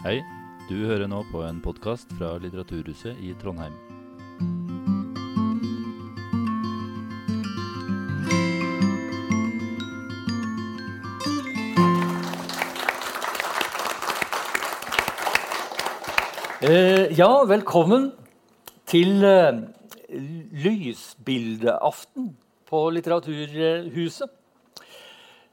[0.00, 0.22] Hei,
[0.64, 3.74] du hører nå på en podkast fra Litteraturhuset i Trondheim.
[16.64, 18.08] Eh, ja, velkommen
[18.88, 19.60] til eh,
[20.64, 22.32] lysbildeaften
[22.72, 24.32] på Litteraturhuset.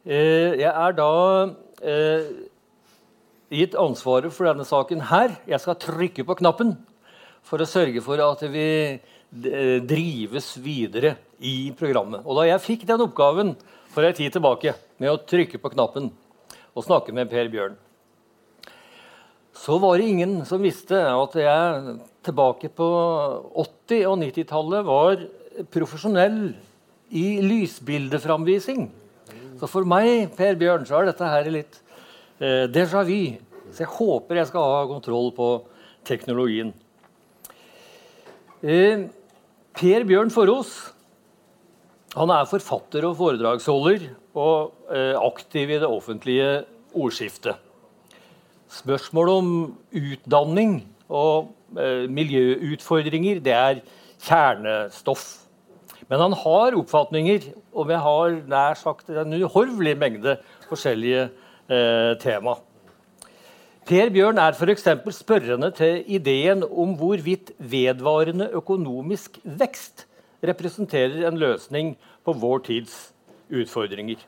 [0.07, 1.13] Eh, jeg er da
[1.83, 2.31] eh,
[3.53, 5.37] gitt ansvaret for denne saken her.
[5.47, 6.75] Jeg skal trykke på knappen
[7.47, 12.25] for å sørge for at vi eh, drives videre i programmet.
[12.25, 13.55] Og da jeg fikk den oppgaven
[13.93, 16.11] for en tid tilbake med å trykke på knappen
[16.77, 17.77] og snakke med Per Bjørn,
[19.57, 21.95] så var det ingen som visste at jeg
[22.27, 22.87] tilbake på
[23.57, 25.23] 80- og 90-tallet var
[25.73, 26.41] profesjonell
[27.09, 28.85] i lysbildeframvising.
[29.57, 31.79] Så for meg, Per Bjørn, så er dette her litt
[32.39, 33.37] eh, déjà vu.
[33.71, 35.49] Så jeg håper jeg skal ha kontroll på
[36.07, 36.73] teknologien.
[38.63, 39.07] Eh,
[39.77, 40.71] per Bjørn Forås
[42.17, 44.07] han er forfatter og foredragsholder
[44.37, 46.63] og eh, aktiv i det offentlige
[46.97, 47.59] ordskiftet.
[48.73, 49.51] Spørsmål om
[49.93, 53.83] utdanning og eh, miljøutfordringer det er
[54.23, 55.27] kjernestoff.
[56.07, 60.37] Men han har oppfatninger, og vi har nær sagt en uhorvelig mengde
[60.69, 61.27] forskjellige
[61.67, 62.57] tema.
[63.87, 64.87] Per Bjørn er f.eks.
[65.15, 70.03] spørrende til ideen om hvorvidt vedvarende økonomisk vekst
[70.43, 71.93] representerer en løsning
[72.25, 72.97] på vår tids
[73.47, 74.19] utfordringer.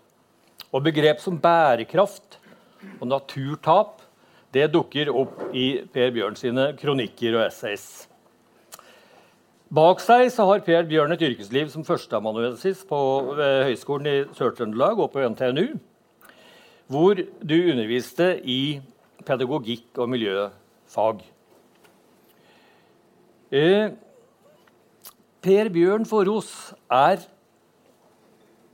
[0.71, 2.39] Og begrep som bærekraft
[3.01, 3.99] og naturtap
[4.53, 8.07] det dukker opp i Per Bjørn sine kronikker og essays.
[9.69, 12.99] Bak seg så har Per Bjørn et yrkesliv som førsteamanuensis på
[13.37, 15.75] Høgskolen i Sør-Trøndelag og på NTNU,
[16.89, 18.79] hvor du underviste i
[19.25, 21.21] pedagogikk og miljøfag.
[23.53, 23.91] Eh,
[25.41, 27.22] per Bjørn Forros er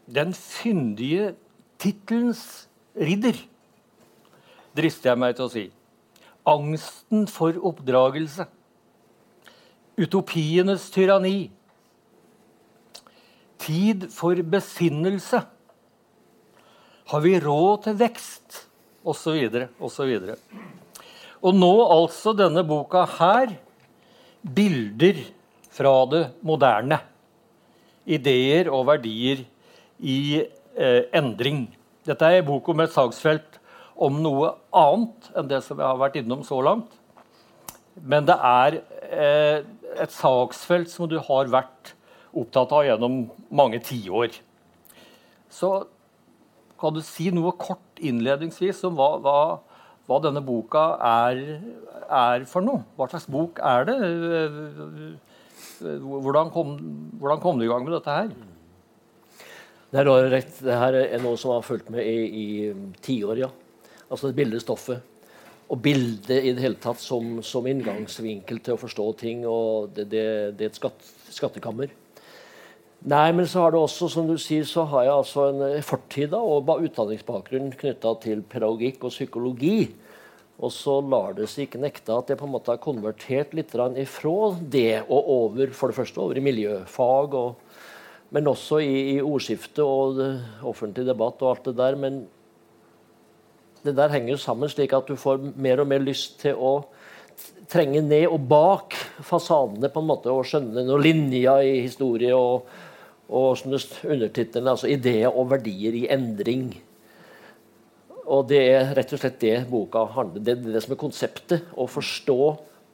[0.08, 1.34] den fyndige
[1.80, 3.38] tittelens ridder,
[4.76, 5.66] drister jeg meg til å si.
[6.46, 8.46] Angsten for oppdragelse.
[9.98, 11.50] Utopienes tyranni.
[13.60, 15.42] Tid for besinnelse.
[17.06, 18.64] Har vi råd til vekst?
[19.06, 20.40] Og så videre, og så videre.
[21.46, 23.54] Og nå altså denne boka her.
[24.42, 25.20] Bilder
[25.74, 26.98] fra det moderne.
[28.06, 29.46] Ideer og verdier
[30.02, 31.68] i eh, endring.
[32.06, 33.62] Dette er en bok om et saksfelt
[33.96, 36.90] om noe annet enn det som jeg har vært innom så langt.
[38.02, 39.60] Men det er eh,
[40.02, 41.94] et saksfelt som du har vært
[42.36, 44.34] opptatt av gjennom mange tiår.
[45.54, 45.86] Så
[46.80, 49.38] kan du si noe kort innledningsvis om hva, hva,
[50.10, 51.42] hva denne boka er,
[52.06, 52.84] er, for noe?
[52.98, 53.98] Hva slags bok er det?
[55.80, 56.76] Hvordan kom,
[57.22, 58.30] hvordan kom du i gang med dette her?
[59.96, 63.52] Det er, rett, det her er noe som har fulgt med i, i tiår, ja.
[64.12, 65.14] Altså bildestoffet.
[65.72, 69.46] Og bildet i det hele tatt som, som inngangsvinkel til å forstå ting.
[69.50, 70.26] og Det, det,
[70.60, 71.94] det er et skatt, skattekammer.
[73.06, 76.32] Nei, men så har det også, som du sier, så har jeg altså en fortid
[76.32, 79.92] da, og utdanningsbakgrunn knytta til pedagogikk og psykologi.
[80.58, 83.76] Og så lar det seg ikke nekte at jeg på en måte har konvertert litt
[84.02, 87.60] ifra det og over for det første over i miljøfag, og,
[88.34, 90.24] men også i, i ordskiftet og
[90.66, 92.00] offentlig debatt og alt det der.
[92.02, 92.24] Men
[93.86, 96.80] det der henger jo sammen slik at du får mer og mer lyst til å
[97.70, 102.66] trenge ned og bak fasadene på en måte, og skjønne noen linjer i historie og,
[103.30, 106.70] og undertittelen, altså ideer og verdier i endring.
[108.26, 110.46] Og det er rett og slett det boka handler om.
[110.46, 111.68] Det det som er konseptet.
[111.78, 112.40] Å forstå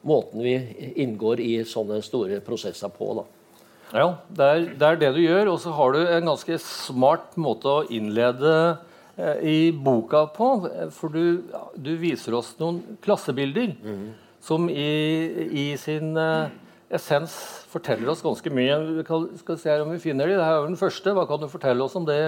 [0.08, 0.56] måten vi
[1.04, 3.12] inngår i sånne store prosesser på.
[3.20, 3.26] da.
[3.92, 5.52] Ja, det er, det er det du gjør.
[5.54, 8.56] Og så har du en ganske smart måte å innlede
[9.16, 10.48] Eh, i boka på.
[10.96, 11.42] For du,
[11.76, 14.06] du viser oss noen klassebilder mm.
[14.40, 14.92] som i,
[15.52, 16.48] i sin uh,
[16.92, 17.34] essens
[17.72, 18.78] forteller oss ganske mye.
[19.00, 19.04] Vi
[19.40, 20.36] skal se om vi finner de.
[20.36, 21.14] Dette er den første.
[21.16, 22.20] Hva kan du fortelle oss om det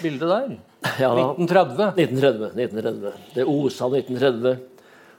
[0.00, 0.58] bildet der?
[1.02, 1.92] Ja, 1930.
[2.00, 2.52] 1930.
[2.56, 3.24] 1930.
[3.34, 4.60] Det osa 1930.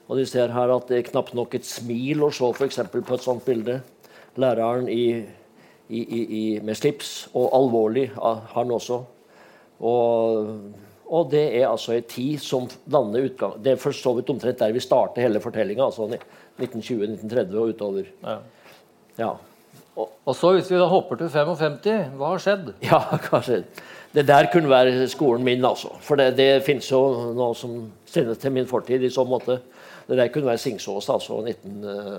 [0.10, 2.82] Og de ser her at det er knapt nok et smil å se f.eks.
[2.92, 3.78] på et sånt bilde.
[4.42, 5.22] Læreren i,
[5.92, 9.02] i, i, med slips, og alvorlig, han også.
[9.82, 10.50] Og,
[11.08, 14.60] og, det er altså en tid som danner utgang Det er for så vidt omtrent
[14.60, 15.88] der vi starter hele fortellinga.
[15.88, 16.10] Altså
[16.60, 18.12] 1920-1930 og utover.
[18.24, 18.40] Ja.
[19.20, 19.32] Ja.
[19.98, 22.70] Og så hvis vi da hopper til 55, hva har skjedd?
[22.90, 23.64] Ja, kanskje.
[24.12, 25.94] Det der kunne være skolen min, altså.
[26.04, 27.78] For det, det finnes jo noe som
[28.08, 29.60] sendes til min fortid i så måte.
[30.08, 32.18] Det der kunne være Singsås, altså 19, eh,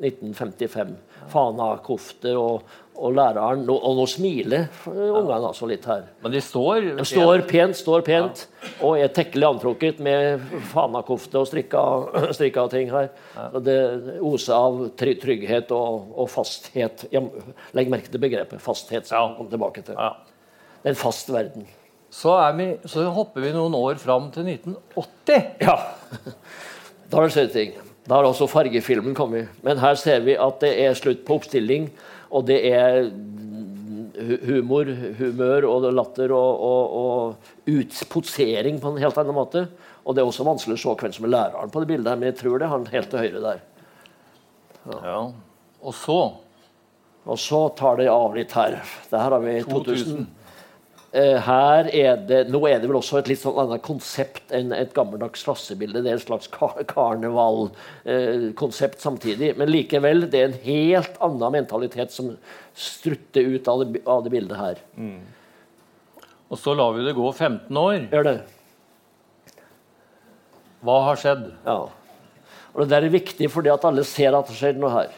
[0.00, 0.94] 1955.
[1.32, 2.62] Fanakofte og,
[2.94, 6.04] og læreren Og nå smiler ungene altså litt her.
[6.22, 8.44] Men de står De står pent, står pent
[8.80, 10.40] og er tekkelig antrukket med
[10.72, 11.82] fanakofte og strikka,
[12.36, 13.10] strikka ting her.
[13.36, 13.48] Ja.
[13.60, 13.78] det
[14.24, 17.06] oser av trygghet og, og fasthet.
[17.12, 17.20] Ja,
[17.76, 19.06] Legg merke til begrepet fasthet.
[19.10, 19.34] som Ja.
[19.38, 19.94] kom tilbake til.
[19.98, 20.14] Ja.
[20.82, 21.66] Det er en fast verden.
[22.14, 25.48] Så, vi, så hopper vi noen år fram til 1980.
[25.64, 25.76] Ja.
[27.10, 27.72] Da har det skjedd ting.
[28.06, 29.48] Da har også fargefilmen kommet.
[29.64, 31.88] Men her ser vi at det er slutt på oppstilling,
[32.34, 33.04] og det er
[34.46, 34.88] humor,
[35.18, 39.66] humør og latter og, og, og utposering på en helt annen måte.
[40.04, 42.20] Og det er også vanskelig å se hvem som er læreren på det bildet, her,
[42.20, 43.62] men jeg tror det er han helt til høyre der.
[44.84, 45.20] Ja.
[45.84, 46.18] Og så
[47.24, 48.74] Og så tar det av litt her.
[49.08, 50.26] Det her har vi 2000.
[50.28, 50.43] 2000.
[51.14, 54.72] Eh, her er det, Nå er det vel også et litt sånn annet konsept enn
[54.74, 56.00] et gammeldags klassebilde.
[56.02, 59.52] Det er et slags kar karnevalkonsept samtidig.
[59.60, 62.32] Men likevel, det er en helt annen mentalitet som
[62.74, 64.82] strutter ut av det, av det bildet her.
[66.50, 68.10] Og så lar vi det gå 15 år.
[68.10, 68.38] Gjør det?
[70.84, 71.46] Hva har skjedd?
[71.62, 71.78] Ja.
[72.74, 75.14] Og det der er viktig fordi at alle ser at det skjer noe her.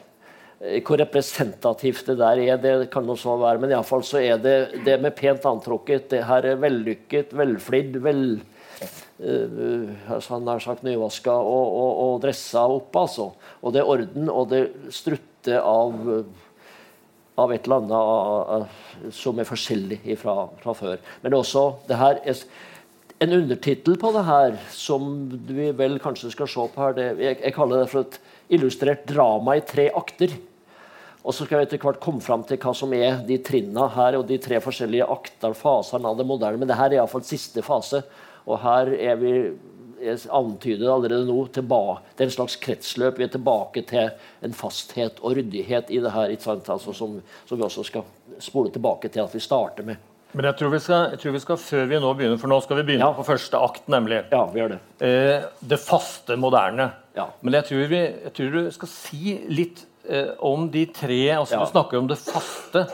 [0.60, 4.84] Eh, Hvor representativt det der er, det kan også være, men iallfall så er det
[4.86, 6.08] det med pent antrukket.
[6.10, 8.40] Det her er vellykket, velflidd, vel
[9.20, 13.30] uh, altså Han har sagt nyvaska og, og, og dressa opp, altså.
[13.62, 16.26] Og det er orden, og det strutter av
[17.36, 21.02] av et eller annet som er forskjellig fra, fra før.
[21.20, 22.40] Men også det her er
[23.20, 25.10] en undertittel på det her, som
[25.48, 28.18] vi vel kanskje skal se på her, det, jeg, jeg kaller det for et
[28.52, 30.34] illustrert drama i tre akter.
[31.26, 34.14] Og så skal vi etter hvert komme fram til hva som er de trinna her,
[34.20, 36.60] og de tre forskjellige akter, fasene av det moderne.
[36.62, 38.04] Men det her er iallfall siste fase.
[38.46, 39.32] Og her er vi
[39.96, 43.16] jeg antyder allerede nå tilbake, Det er en slags kretsløp.
[43.18, 44.10] Vi er tilbake til
[44.44, 46.34] en fasthet og ryddighet i det her.
[46.36, 48.04] Altså, som, som vi også skal
[48.38, 49.96] spole tilbake til at vi starter med.
[50.36, 52.60] Men jeg tror, vi skal, jeg tror vi skal, før vi nå begynner, for nå
[52.60, 53.12] skal vi begynne Ja.
[53.16, 54.18] på første akt, nemlig.
[54.30, 54.78] Ja, vi gjør det.
[55.00, 56.90] Eh, det faste moderne.
[57.16, 57.28] Ja.
[57.42, 61.56] Men jeg tror, vi, jeg tror du skal si litt eh, om de tre altså
[61.56, 61.64] Ja.
[61.64, 62.86] Du snakker om det faste,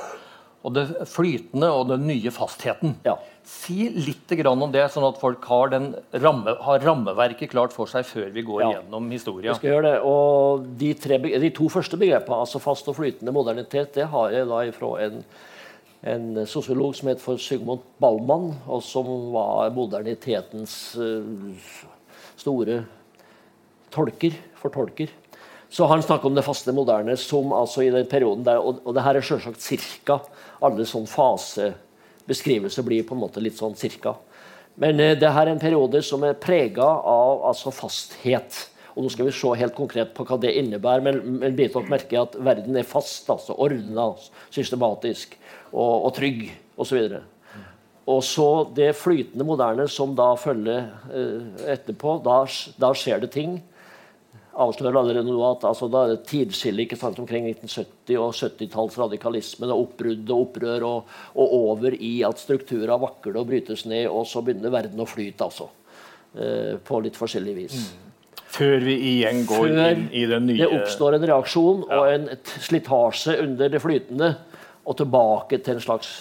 [0.62, 2.92] og det flytende og den nye fastheten.
[3.04, 3.16] Ja.
[3.42, 5.88] Si litt grann om det, sånn at folk har, den
[6.22, 8.68] ramme, har rammeverket klart for seg før vi går Ja.
[8.76, 9.54] gjennom Vi historia.
[9.58, 9.96] skal gjøre det.
[10.06, 14.46] Og de, tre, de to første begrepene, altså fast og flytende modernitet, det har jeg
[14.46, 15.24] da ifra en,
[16.06, 21.90] en sosiolog som het for Sigmund Ballmann, og som var modernitetens eh,
[22.38, 22.84] store
[23.92, 25.12] tolker, fortolker.
[25.72, 28.92] Så han snakker om det faste moderne som altså i den perioden der, og, og
[28.92, 30.18] det her er selvsagt cirka.
[30.60, 34.12] Alle sånn fasebeskrivelser blir på en måte litt sånn cirka.
[34.80, 38.66] Men eh, det her er en periode som er prega av altså fasthet.
[38.92, 41.06] Og nå skal vi se helt konkret på hva det innebærer.
[41.08, 44.10] Men, men dere merke at verden er fast, altså ordna,
[44.52, 45.38] systematisk
[45.72, 47.16] og, og trygg osv.
[48.12, 52.18] Og så det flytende moderne som da følger eh, etterpå.
[52.28, 52.42] Da,
[52.76, 53.60] da skjer det ting
[54.52, 58.98] avslører allerede nå at altså, da er det tidsskille ikke sant, omkring 1970 og 70-talls
[59.00, 59.68] radikalisme.
[59.72, 64.26] og Oppbrudd og opprør og, og over i at strukturer vakler og brytes ned, og
[64.28, 65.48] så begynner verden å flyte.
[65.48, 65.70] altså.
[66.32, 67.80] Eh, på litt forskjellig vis.
[68.52, 72.24] Før vi igjen går Før inn i den nye Det oppstår en reaksjon og en
[72.44, 74.30] slitasje under det flytende,
[74.88, 76.12] og tilbake til en slags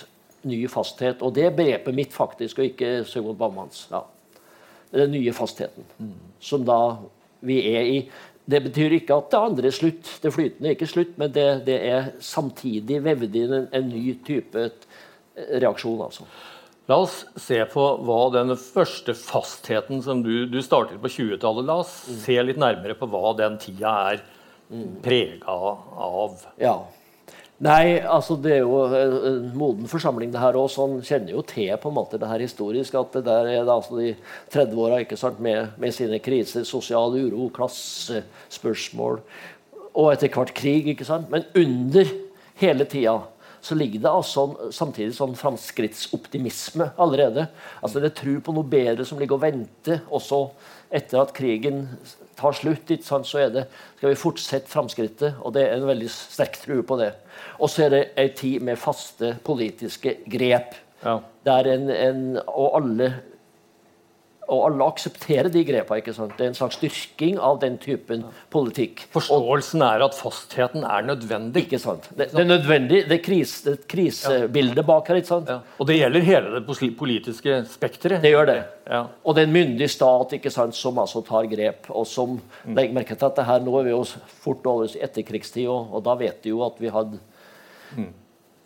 [0.47, 1.23] ny fasthet.
[1.23, 3.85] Og det begrepet mitt, faktisk, og ikke Sigmund Bammanns.
[3.91, 4.03] Ja.
[4.91, 5.87] Den nye fastheten
[6.43, 6.97] som da
[7.45, 7.97] vi er i.
[8.51, 10.15] Det betyr ikke at det andre er slutt.
[10.23, 14.15] Det flytende er ikke slutt, men det, det er samtidig vevd inn en, en ny
[14.27, 16.01] type eh, reaksjon.
[16.07, 16.27] altså.
[16.89, 21.77] La oss se på hva den første fastheten som du, du startet på 20-tallet La
[21.83, 21.93] oss
[22.25, 24.23] se litt nærmere på hva den tida er
[25.03, 26.41] prega av.
[26.59, 26.75] Ja.
[27.61, 30.71] Nei, altså det er jo en en moden forsamling, det her òg.
[30.81, 32.95] Han kjenner jo til på en måte det her historisk.
[32.97, 34.15] At det der er det altså de
[34.49, 39.21] 30-åra med, med sine kriser, sosial uro, klassespørsmål
[39.93, 40.87] og etter hvert krig.
[40.87, 41.29] ikke sant?
[41.29, 42.09] Men under
[42.55, 43.19] hele tida
[43.61, 47.45] så ligger det altså samtidig sånn framskrittsoptimisme allerede.
[47.83, 50.47] Altså Det er tro på noe bedre som ligger og venter også
[50.89, 51.85] etter at krigen
[52.41, 52.91] tar slutt.
[52.91, 53.65] ikke sant, så er det,
[53.97, 55.39] skal vi fortsette framskrittet.
[55.41, 57.11] Og det er en veldig sterk tro på det.
[57.59, 60.75] Og så er det ei tid med faste politiske grep.
[61.05, 61.19] Ja.
[61.45, 63.13] Der en, en, og alle
[64.51, 66.01] og alle aksepterer de grepene.
[66.01, 66.33] ikke sant?
[66.37, 69.05] Det er en slags styrking av den typen politikk.
[69.13, 71.65] Forståelsen er at fastheten er nødvendig.
[71.65, 72.09] Ikke sant?
[72.11, 73.03] Det, det er nødvendig.
[73.07, 75.21] Det er kris, et krisebilde bak her.
[75.21, 75.51] ikke sant?
[75.51, 75.61] Ja.
[75.79, 78.21] Og det gjelder hele det politiske spekteret.
[78.25, 78.59] Det gjør det.
[78.91, 79.05] Ja.
[79.23, 81.87] Og det er en myndig stat ikke sant, som altså tar grep.
[81.89, 84.03] og som legger merke til at det her Nå er vi jo
[84.41, 87.19] fort over etterkrigstid, og, og da vet vi jo at vi hadde
[87.97, 88.07] i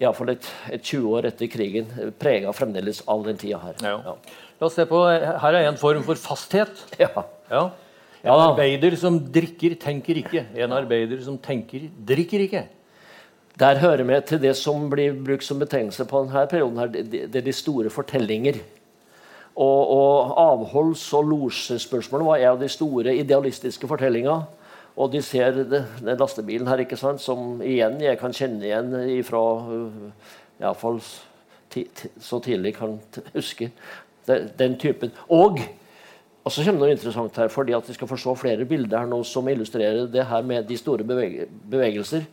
[0.04, 1.88] alle fall et, et 20 år etter krigen
[2.20, 3.76] prega fremdeles av den tida her.
[3.80, 4.16] Ja.
[4.60, 5.00] La oss se på,
[5.40, 6.84] Her er en form for fasthet.
[7.00, 7.24] Ja.
[7.50, 7.70] Ja.
[8.26, 8.36] En Ja.
[8.50, 10.46] arbeider som drikker, tenker ikke.
[10.58, 12.64] En arbeider som tenker, drikker ikke.
[13.56, 16.78] Der hører vi til det som blir brukt som betegnelse på denne perioden.
[16.80, 18.60] her, Det, er de store fortellinger.
[19.56, 24.42] Og, og avholds- og losjespørsmålet var en av de store idealistiske fortellinga.
[24.96, 28.94] Og de ser det, den lastebilen her, ikke sant, som igjen jeg kan kjenne igjen
[29.28, 29.42] fra
[30.62, 31.02] Iallfall
[31.70, 33.00] ti, ti, så tidlig jeg kan
[33.34, 33.72] huske.
[34.26, 35.12] Den, den typen.
[35.30, 35.60] Og
[36.46, 39.08] og så kommer det noe interessant her, fordi at Vi skal forstå flere bilder her
[39.10, 42.28] nå som illustrerer det her med de store bevege, bevegelser.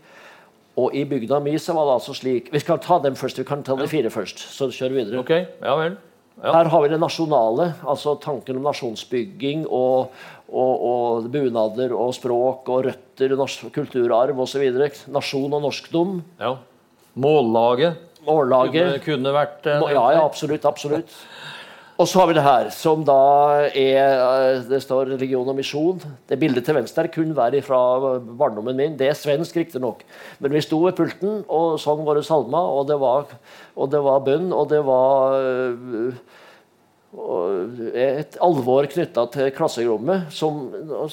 [0.76, 3.38] Og i bygda mi så var det altså slik Vi skal ta dem først.
[3.38, 4.38] Vi kan ta de fire først.
[4.52, 5.20] Så kjør vi videre.
[5.20, 5.30] Ok,
[5.64, 5.96] ja vel.
[6.42, 6.52] Ja.
[6.56, 10.10] Her har vi det nasjonale, altså tanken om nasjonsbygging og,
[10.50, 14.64] og, og bunader og språk og røtter, norsk kulturarv osv.
[15.14, 16.16] Nasjon og norskdom.
[16.42, 16.56] ja.
[18.22, 20.64] Mållaget kunne, kunne vært eh, Ja, ja, absolutt.
[20.64, 21.14] absolutt.
[22.02, 23.16] Og så har vi det her, som da
[23.78, 26.00] er eh, Det står religion og misjon.
[26.26, 27.78] Det bildet til venstre kunne være fra
[28.18, 28.96] barndommen min.
[28.98, 30.02] Det er svensk, riktignok.
[30.42, 33.30] Men vi sto ved pulten og sang våre salmer, og det var,
[33.76, 35.38] og det var bønn, og det var
[37.12, 40.62] og et alvor knytta til klasserommet som,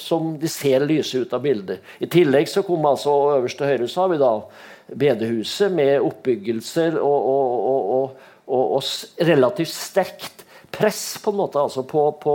[0.00, 1.84] som de ser lyse ut av bildet.
[2.00, 4.32] I tillegg så kom altså øverst til høyre så har vi da
[5.04, 8.14] bedehuset med oppbyggelser og, og,
[8.48, 12.34] og, og relativt sterkt press på en måte altså på, på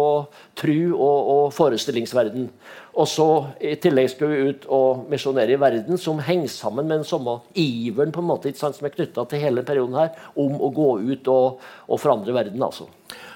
[0.60, 2.50] tru og, og forestillingsverden.
[2.96, 3.27] Og så
[3.60, 7.39] I tillegg skal vi ut og misjonere i verden, som henger sammen med den samme
[7.60, 10.89] iveren på en måte, sant, som er knytta til hele perioden her, om å gå
[11.12, 12.63] ut og, og forandre verden.
[12.63, 12.88] altså.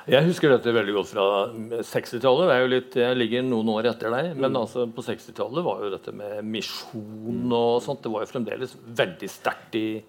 [0.09, 1.25] Jeg husker dette veldig godt fra
[1.85, 2.49] 60-tallet.
[2.49, 4.31] Jeg, er ligger noen år etter deg.
[4.39, 8.73] Men altså, på 60-tallet var jo dette med misjon og sånt Det var jo fremdeles
[8.97, 9.99] veldig sterkt i,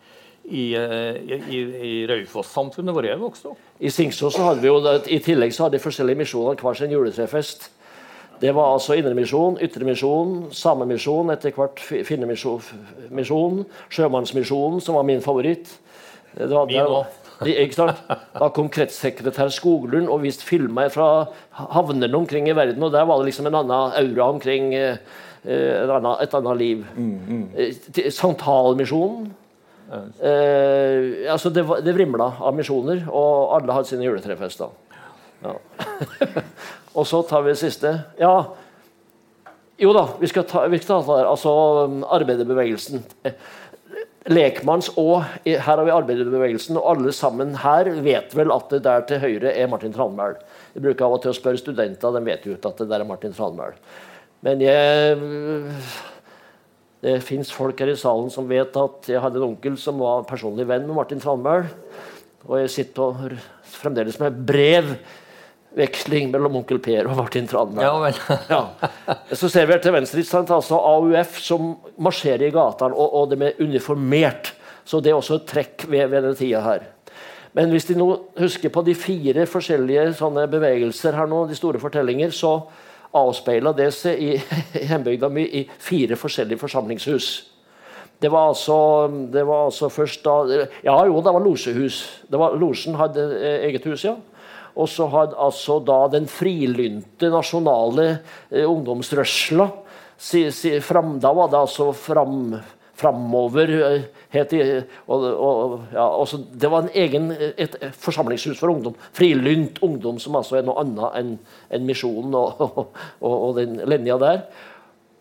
[0.51, 3.61] i, eh, i, i, i Raufoss-samfunnet hvor jeg vokste opp.
[3.81, 6.93] I Singsås så hadde vi jo, i tillegg så hadde de forskjellige misjoner hver sin
[6.95, 7.71] juletrefest.
[8.41, 12.63] Det var altså Indremisjon, Ytremisjon, Samemisjon, etter hvert fi- Finnemisjon,
[13.13, 15.69] misjon, Sjømannsmisjonen, som var min favoritt.
[16.33, 18.01] Det var, Min sant?
[18.37, 21.27] Da kom kretssekretær Skoglund og viste filmer fra
[21.57, 24.97] havnene omkring i verden, og der var det liksom en annen aura omkring eh,
[25.45, 26.85] eh, en annen, et annet liv.
[26.97, 28.11] Mm, mm.
[28.13, 29.31] Santalmisjonen.
[29.91, 34.71] Eh, altså det, det vrimla av misjoner, og alle hadde sine juletrefester.
[35.43, 35.55] Ja.
[36.99, 37.95] og så tar vi det siste.
[38.21, 38.35] Ja,
[39.81, 41.51] jo da, vi skal ta, vi skal ta Altså
[42.13, 43.03] arbeiderbevegelsen.
[43.25, 43.35] Eh,
[44.29, 49.07] Lekmanns og her har vi arbeiderbevegelsen, og alle sammen her vet vel at det der
[49.09, 50.37] til høyre er Martin Tranmæl.
[50.75, 53.01] Jeg bruker av og til å spørre studenter, de vet jo ikke at det der
[53.01, 53.79] er Martin Tranmæl.
[54.45, 55.17] Men jeg
[57.01, 60.27] det fins folk her i salen som vet at jeg hadde en onkel som var
[60.29, 61.65] personlig venn med Martin Tranmæl.
[62.45, 63.39] Og jeg sitter
[63.73, 67.85] fremdeles med brevveksling mellom onkel Per og Martin Tranmæl.
[67.87, 68.21] Ja vel.
[68.53, 68.63] Ja.
[69.33, 73.49] Så ser vi her til venstre altså AUF som marsjerer i gatene, og, og de
[73.49, 74.53] er uniformert.
[74.85, 76.85] Så det er også et trekk ved, ved denne tida her.
[77.57, 78.07] Men hvis de nå
[78.39, 82.61] husker på de fire forskjellige sånne bevegelser her nå, de store fortellinger, så
[83.17, 84.35] avspeila det seg i,
[84.87, 87.31] hjembygda mi i fire forskjellige forsamlingshus.
[88.21, 88.77] Det var altså,
[89.33, 92.03] det var altså først da Ja, jo, det var losjehus.
[92.29, 94.17] Det var, losjen hadde eh, eget hus, ja.
[94.77, 98.11] Og så hadde altså da den frilynte nasjonale
[98.51, 99.71] eh, ungdomsrørsla
[100.21, 102.59] si, si, Da var det altså fram,
[103.01, 104.55] framover eh, het
[105.07, 108.95] og, og, ja, også, Det var en egen, et, forsamlingshus for ungdom.
[109.13, 111.33] Frilynt ungdom, som altså er noe annet enn
[111.71, 114.45] en Misjonen og, og, og, den linja der.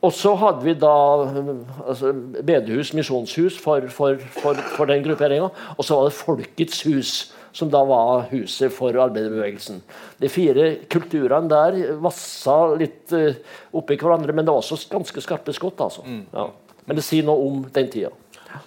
[0.05, 0.93] Og så hadde vi da
[1.89, 2.13] altså,
[2.45, 5.49] bedehus, misjonshus, for, for, for, for den grupperinga.
[5.75, 7.11] Og så var det Folkets hus,
[7.51, 9.81] som da var huset for arbeiderbevegelsen.
[10.21, 13.33] De fire kulturene der vassa litt uh,
[13.75, 15.81] oppi hverandre, men det var også ganske skarpe skott.
[15.83, 16.05] altså.
[16.31, 16.47] Ja.
[16.87, 18.13] Men det sier noe om den tida.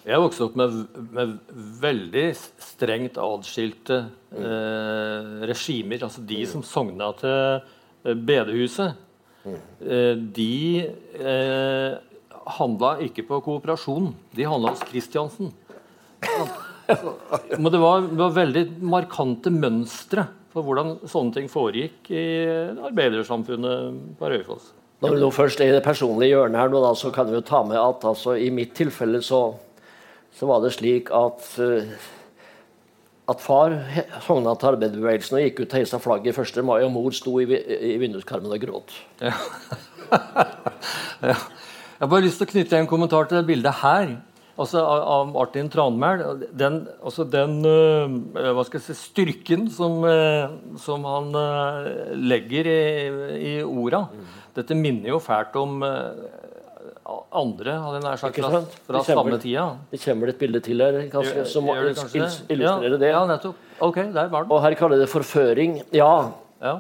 [0.07, 0.75] Jeg vokste opp med,
[1.15, 1.37] med
[1.83, 2.27] veldig
[2.63, 3.99] strengt adskilte
[4.35, 6.05] eh, regimer.
[6.07, 8.99] Altså de som sogna til eh, bedehuset,
[9.47, 10.87] eh, de
[11.19, 11.97] eh,
[12.59, 14.13] handla ikke på kooperasjon.
[14.35, 15.53] De handla hos Kristiansen.
[17.59, 22.25] Men det var, det var veldig markante mønstre for hvordan sånne ting foregikk i
[22.91, 24.73] arbeidersamfunnet på Raufoss.
[25.03, 27.43] Når vi nå først er i det personlige hjørnet her, da, så kan vi jo
[27.47, 29.41] ta med at altså, i mitt tilfelle så,
[30.37, 32.11] så var det slik at uh,
[33.31, 33.75] at far
[34.25, 36.59] sogna til arbeiderbevegelsen og gikk ut og heisa flagget 1.
[36.67, 38.97] mai, og mor sto i, i vinduskarmen og gråt.
[39.23, 39.33] Ja.
[41.31, 41.39] ja.
[41.39, 44.17] Jeg har bare lyst til å knytte en kommentar til det bildet her
[44.59, 46.25] altså av, Martin Tranmæl.
[46.51, 51.31] Den, altså den jeg si, styrken som, uh, som han
[52.19, 52.81] legger i,
[53.39, 54.09] i orda.
[54.11, 54.39] Mm.
[54.59, 55.79] Dette minner jo fælt om
[57.03, 59.65] andre hadde jeg nær sagt, fra, fra samme tida.
[59.91, 63.11] Det kommer et bilde til her kanskje, som illustrerer det.
[63.11, 63.59] Ja, nettopp.
[63.83, 64.55] Ok, der var den.
[64.55, 65.81] Og her kaller det forføring.
[65.95, 66.31] Ja.
[66.63, 66.77] ja.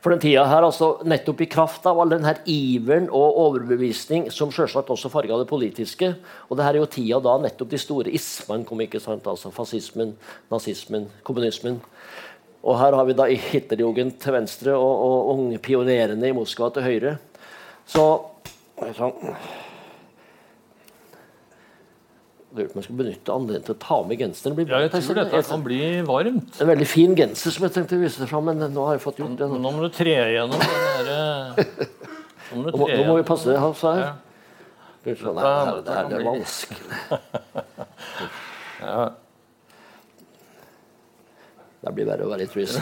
[0.00, 4.30] For den tida her, altså nettopp i kraft av all den her iveren og overbevisning
[4.34, 6.14] som selvsagt også farga det politiske.
[6.48, 8.80] Og det her er jo tida da nettopp de store ismene kom.
[8.80, 9.28] ikke sant?
[9.28, 10.16] Altså Fascismen,
[10.52, 11.82] nazismen, kommunismen.
[12.66, 16.86] Og her har vi da Hitlerjugend til venstre og, og unge pionerene i Moskva til
[16.86, 17.16] høyre.
[17.86, 18.08] Så
[18.96, 19.36] sånn.
[22.56, 24.60] Lurer på om jeg skal benytte anledningen til å ta med genseren.
[24.64, 26.60] ja, jeg tror dette kan bli varmt.
[26.62, 29.02] En veldig fin genser som jeg tenkte å vise deg fram, men nå har jeg
[29.04, 29.46] fått gjort det.
[29.50, 31.20] Nå, nå må du tre igjennom den derre
[32.56, 34.00] nå, nå, nå, må vi passe oss her.
[34.00, 34.16] Ja.
[35.04, 35.16] jeg.
[35.36, 35.52] Nei,
[35.84, 36.88] det, her, det er vanskelig.
[38.86, 39.04] ja.
[41.86, 42.72] Det blir verre å være i Chris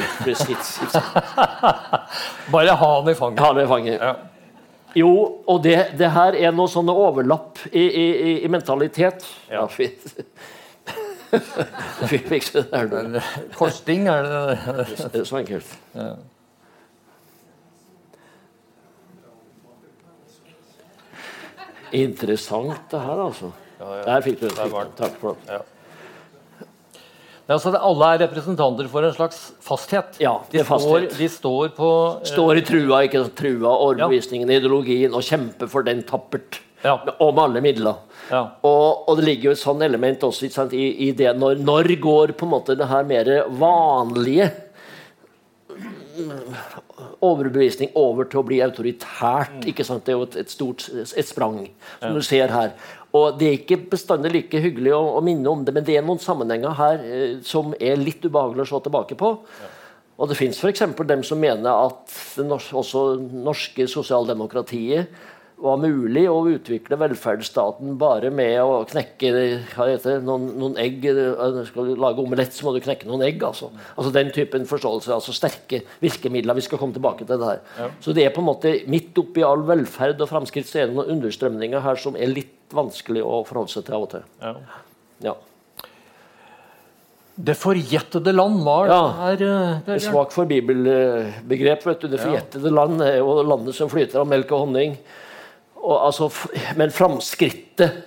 [2.54, 3.42] Bare ha han i fanget.
[3.42, 3.98] Ha han i fanget.
[3.98, 4.12] Ja.
[4.94, 5.10] Jo,
[5.50, 9.26] og det, det, her er noe sånne overlapp i, i, i mentalitet.
[9.50, 9.66] Ja.
[9.74, 9.90] Vi
[12.28, 13.32] fikser det der.
[13.58, 14.78] Korsting, er det
[15.16, 15.74] det er så enkelt.
[15.96, 16.14] Ja.
[21.94, 23.52] Interessant, det her, altså.
[23.78, 24.02] Ja, ja.
[24.08, 24.56] Der fikk du det.
[24.98, 25.58] Takk for det.
[25.58, 25.73] Ja.
[27.44, 30.16] Altså, alle er representanter for en slags fasthet.
[30.22, 31.10] Ja, de, fasthet.
[31.10, 34.62] Står, de står på uh, Står i trua, ikke trua, overbevisningen, ja.
[34.62, 36.62] ideologien, og kjemper for den tappert.
[36.84, 36.98] Ja.
[37.04, 38.00] Med alle midler.
[38.30, 38.42] Ja.
[38.64, 41.88] Og, og, det ligger jo et sånt element også sant, i, i, det når, når
[42.00, 44.50] går på en måte det her mer vanlige
[47.24, 49.56] overbevisning over til å bli autoritært.
[49.60, 49.64] Mm.
[49.72, 50.04] ikke sant?
[50.06, 51.64] Det er jo et, et stort et sprang,
[52.00, 52.14] som ja.
[52.14, 52.76] du ser her.
[53.14, 56.06] Og Det er ikke bestandig like hyggelig å, å, minne om det, men det er
[56.06, 59.30] noen sammenhenger her eh, som er litt ubehagelig å se tilbake på.
[59.62, 59.70] Ja.
[60.14, 60.82] Og Det fins f.eks.
[61.06, 65.10] dem som mener at det også norske sosialdemokratiet
[65.62, 69.30] var mulig å utvikle velferdsstaten bare med å knekke
[69.74, 73.08] hva heter det, noen, noen egg eh, Skal du lage omelett, så må du knekke
[73.08, 73.42] noen egg.
[73.46, 73.70] Altså.
[73.94, 75.14] altså Den typen forståelse.
[75.14, 76.58] altså Sterke virkemidler.
[76.58, 77.62] Vi skal komme tilbake til det her.
[77.78, 77.88] Ja.
[78.02, 80.98] Så det er på en måte midt oppi all velferd og framskritt så er det
[80.98, 84.28] noen understrømninger her som er litt vanskelig å forholde seg til av og til.
[84.42, 84.54] Ja.
[85.30, 85.36] ja.
[87.34, 89.40] Det forjettede land var ja, her,
[89.86, 91.82] det er Svak for bibelbegrep.
[91.86, 92.10] vet du.
[92.12, 92.78] Det forjettede ja.
[92.82, 94.98] land er jo landet som flyter av melk og honning
[95.84, 96.30] og, altså,
[96.78, 98.02] men framskrittet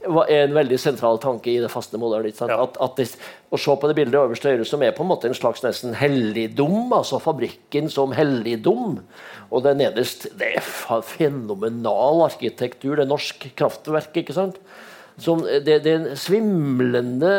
[0.00, 2.40] er en veldig sentral tanke i det faste målet.
[2.40, 2.62] Ja.
[2.64, 3.06] At, at det,
[3.52, 5.62] å se på det bildet øverst til høyre, som er på en måte en slags
[5.64, 9.00] nesten helligdom, altså fabrikken som helligdom.
[9.50, 12.96] Og det nederst det er fenomenal arkitektur.
[12.96, 14.16] Det er norsk kraftverk.
[14.22, 14.60] ikke sant?
[15.20, 17.30] Som, det, det, er en svimlende,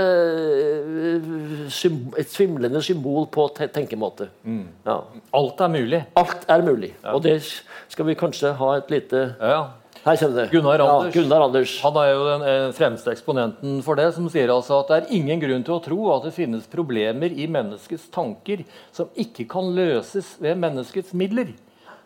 [2.22, 4.28] et svimlende symbol på tenkemåte.
[4.46, 4.68] Mm.
[4.86, 5.00] Ja.
[5.34, 6.04] Alt er mulig.
[6.20, 6.92] Alt er mulig.
[7.02, 7.16] Ja.
[7.16, 9.64] Og det skal vi kanskje ha et lite ja.
[10.02, 10.48] Her kommer det.
[10.50, 11.16] Gunnar Anders.
[11.16, 11.76] Ja, Gunnar Anders.
[11.84, 15.12] Han er jo den eh, fremste eksponenten for det, som sier altså at det er
[15.20, 18.64] ingen grunn til å tro at det finnes problemer i menneskets tanker
[18.96, 21.54] som ikke kan løses ved menneskets midler.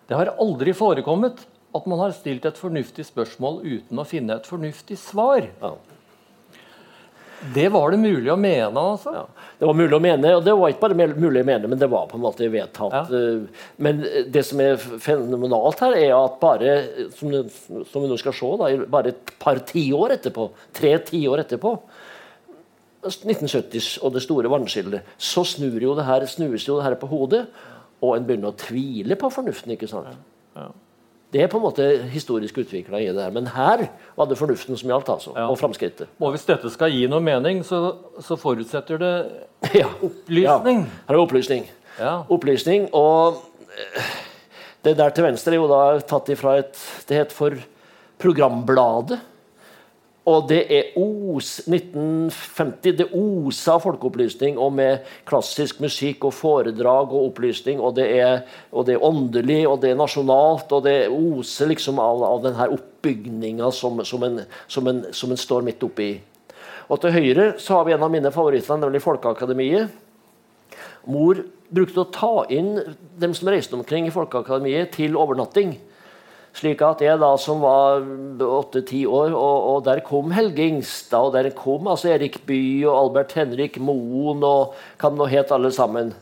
[0.10, 4.48] Det har aldri forekommet at man har stilt et fornuftig spørsmål uten å finne et
[4.48, 5.48] fornuftig svar.
[5.64, 5.76] Ja.
[7.54, 9.12] Det var det mulig å mene, altså?
[9.14, 11.80] Ja, det var mulig å mene, og det var ikke bare mulig å mene, men
[11.82, 13.12] det var på en måte vedtatt.
[13.12, 13.20] Ja.
[13.20, 14.02] Eh, men
[14.34, 16.76] det som er fenomenalt her, er at bare
[17.18, 17.36] som,
[17.92, 21.76] som vi nå skal se, da, bare et par tiår etterpå, tre tiår etterpå
[23.06, 27.10] 1970s og det store vannskillet, så snur jo det her, snus jo det her på
[27.12, 27.46] hodet,
[28.02, 29.76] og en begynner å tvile på fornuften.
[29.76, 30.18] ikke sant?
[30.56, 30.72] Ja.
[31.36, 33.32] Det er på en måte historisk utvikla i det her.
[33.36, 35.50] Men her var det fornuften som gjaldt, altså, ja.
[35.52, 36.08] og framskrittet.
[36.24, 37.82] Og hvis dette skal gi noe mening, så,
[38.24, 39.12] så forutsetter det
[40.08, 40.86] opplysning.
[40.86, 41.68] Ja, her er opplysning.
[42.00, 42.14] Ja.
[42.32, 43.42] Opplysning, og
[43.76, 44.14] eh,
[44.88, 47.60] det der til venstre er jo da tatt ifra et Det het for
[48.24, 49.20] Programbladet.
[50.26, 52.96] Og det er os 1950.
[52.98, 57.78] Det oser av folkeopplysning og med klassisk musikk og foredrag og opplysning.
[57.78, 58.40] Og det er,
[58.74, 62.72] og det er åndelig, og det er nasjonalt, og det oser liksom av, av denne
[62.74, 64.26] oppbygninga som, som,
[64.66, 66.16] som, som en står midt oppi.
[66.90, 69.94] Og til høyre så har vi en av mine favoritter, nemlig Folkeakademiet.
[71.06, 72.80] Mor brukte å ta inn
[73.22, 75.78] dem som reiste omkring i Folkeakademiet, til overnatting.
[76.56, 78.06] Slik at jeg da som var
[78.40, 82.96] åtte-ti år, og, og, der kom Helge Ingstad, og der kom altså Erik Bye og
[83.02, 86.14] Albert Henrik Moen og hva det nå het, alle sammen.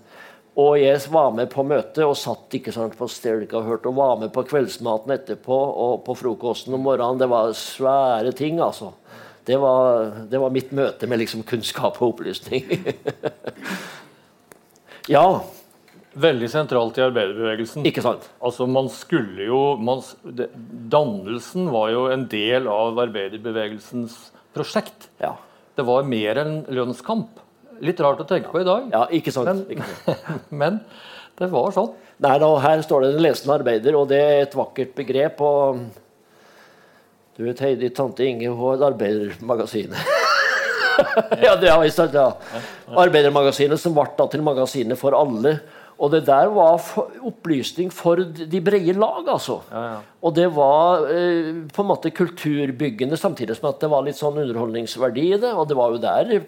[0.58, 3.98] Og jeg var med på møtet og satt ikke sant, på Stelka og hørte og
[3.98, 7.22] var med på kveldsmaten etterpå og på frokosten om morgenen.
[7.22, 8.91] Det var svære ting, altså.
[9.46, 12.69] Det var, det var mitt møte med liksom kunnskap og opplysning.
[15.13, 15.26] ja.
[16.13, 17.86] Veldig sentralt i arbeiderbevegelsen.
[17.89, 18.28] Ikke sant?
[18.43, 20.04] Altså man skulle jo, man,
[20.38, 20.49] det,
[20.93, 24.19] Dannelsen var jo en del av arbeiderbevegelsens
[24.54, 25.10] prosjekt.
[25.23, 25.34] Ja.
[25.73, 27.41] Det var mer enn lønnskamp.
[27.84, 28.86] Litt rart å tenke på i dag.
[28.93, 29.49] Ja, ikke sant.
[29.49, 30.47] Men, ikke sant.
[30.62, 30.80] men
[31.41, 31.91] det var sånn.
[32.23, 35.41] Nei, da, Her står det 'den lesende arbeider', og det er et vakkert begrep.
[35.41, 35.82] og
[37.36, 39.97] Du vet, Heidi, tante Inge hun har Arbeidermagasinet.
[41.45, 42.30] ja, det er sant, ja.
[42.93, 45.58] Arbeidermagasinet som ble til Magasinet for alle.
[46.04, 46.84] Og det der var
[47.24, 49.62] opplysning for de brede lag, altså.
[49.72, 49.98] Ja, ja.
[50.24, 54.42] Og det var eh, på en måte kulturbyggende, samtidig som at det var litt sånn
[54.44, 55.54] underholdningsverdi i det.
[55.56, 56.48] Og det var jo der eh,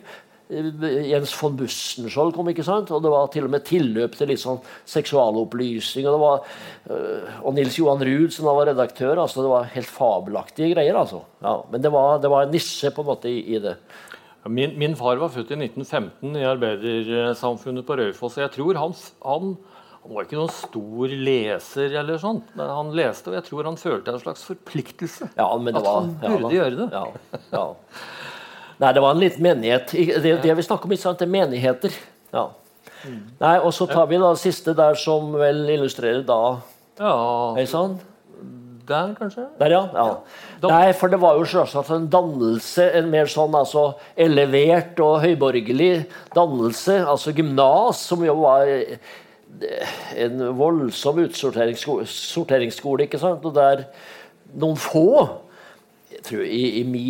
[1.10, 2.92] Jens von Bussenskjold kom, ikke sant?
[2.92, 4.60] og det var til og med tilløp til litt sånn
[4.92, 6.10] seksualopplysning.
[6.10, 6.52] Og, det var,
[6.92, 11.00] øh, og Nils Johan Ruud, som da var redaktør, altså det var helt fabelaktige greier.
[11.00, 11.24] altså.
[11.46, 13.78] Ja, men det var, det var en nisse på en måte i, i det.
[14.46, 18.38] Min, min, far var født i 1915 i arbeidersamfunnet på Raufoss.
[18.38, 18.92] Jeg tror han,
[19.26, 19.56] han,
[20.04, 23.80] han, var ikke noen stor leser, eller sånt, men han leste, og jeg tror han
[23.82, 25.32] følte en slags forpliktelse.
[25.34, 26.90] Ja, men det at var, han burde ja, gjøre det.
[26.94, 27.66] Ja, ja.
[28.84, 29.96] Nei, det var en liten menighet.
[29.96, 31.98] Det, det vi snakker om, ikke sant, det er menigheter.
[32.36, 32.50] Ja.
[33.40, 36.40] Nei, Og så tar vi da siste der som vel illustrerer da
[36.98, 37.16] Ja,
[37.58, 37.98] Hei sann.
[38.88, 39.46] Der kanskje?
[39.60, 39.82] Der, ja.
[39.94, 40.06] ja.
[40.62, 45.22] Da- Nei, for det var jo selvsagt en dannelse, en mer sånn altså elevert og
[45.26, 47.00] høyborgerlig dannelse.
[47.06, 48.98] Altså gymnas, som jo var eh,
[50.26, 53.46] en voldsom utsorteringsskole, ikke sant?
[53.46, 53.86] Og der
[54.56, 55.08] noen få
[56.26, 57.04] tror I, i, mi,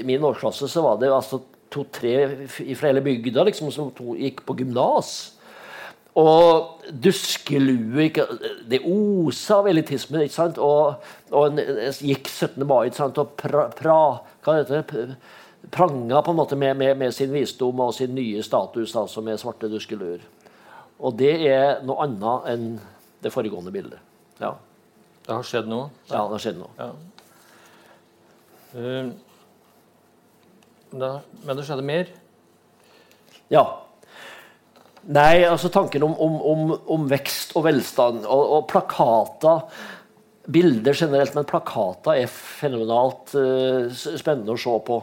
[0.00, 4.44] i min årsklasse så var det altså to-tre fra hele bygda liksom, som to, gikk
[4.46, 5.35] på gymnas.
[6.16, 8.06] Og duskelue
[8.70, 10.22] Det osa av elitisme.
[10.24, 10.58] ikke sant?
[10.58, 12.64] Og, og en, en gikk 17.
[12.66, 13.18] mai ikke sant?
[13.20, 13.98] og pra, pra,
[14.44, 15.06] hva heter det?
[15.74, 19.40] Pranga på en måte med, med, med sin visdom og sin nye status altså med
[19.42, 20.22] svarte duskeluer.
[21.02, 22.66] Og det er noe annet enn
[23.24, 24.00] det foregående bildet.
[24.40, 24.54] Ja,
[25.26, 25.90] Det har skjedd noe.
[26.08, 26.70] ja det har skjedd noe.
[26.78, 26.90] Ja.
[28.76, 29.10] Uh,
[30.96, 31.10] da,
[31.42, 32.12] men det skjedde mer.
[33.50, 33.64] Ja.
[35.06, 39.62] Nei, altså tanken om, om, om, om vekst og velstand og, og plakater
[40.50, 44.98] Bilder generelt, men plakater er fenomenalt uh, spennende å se på.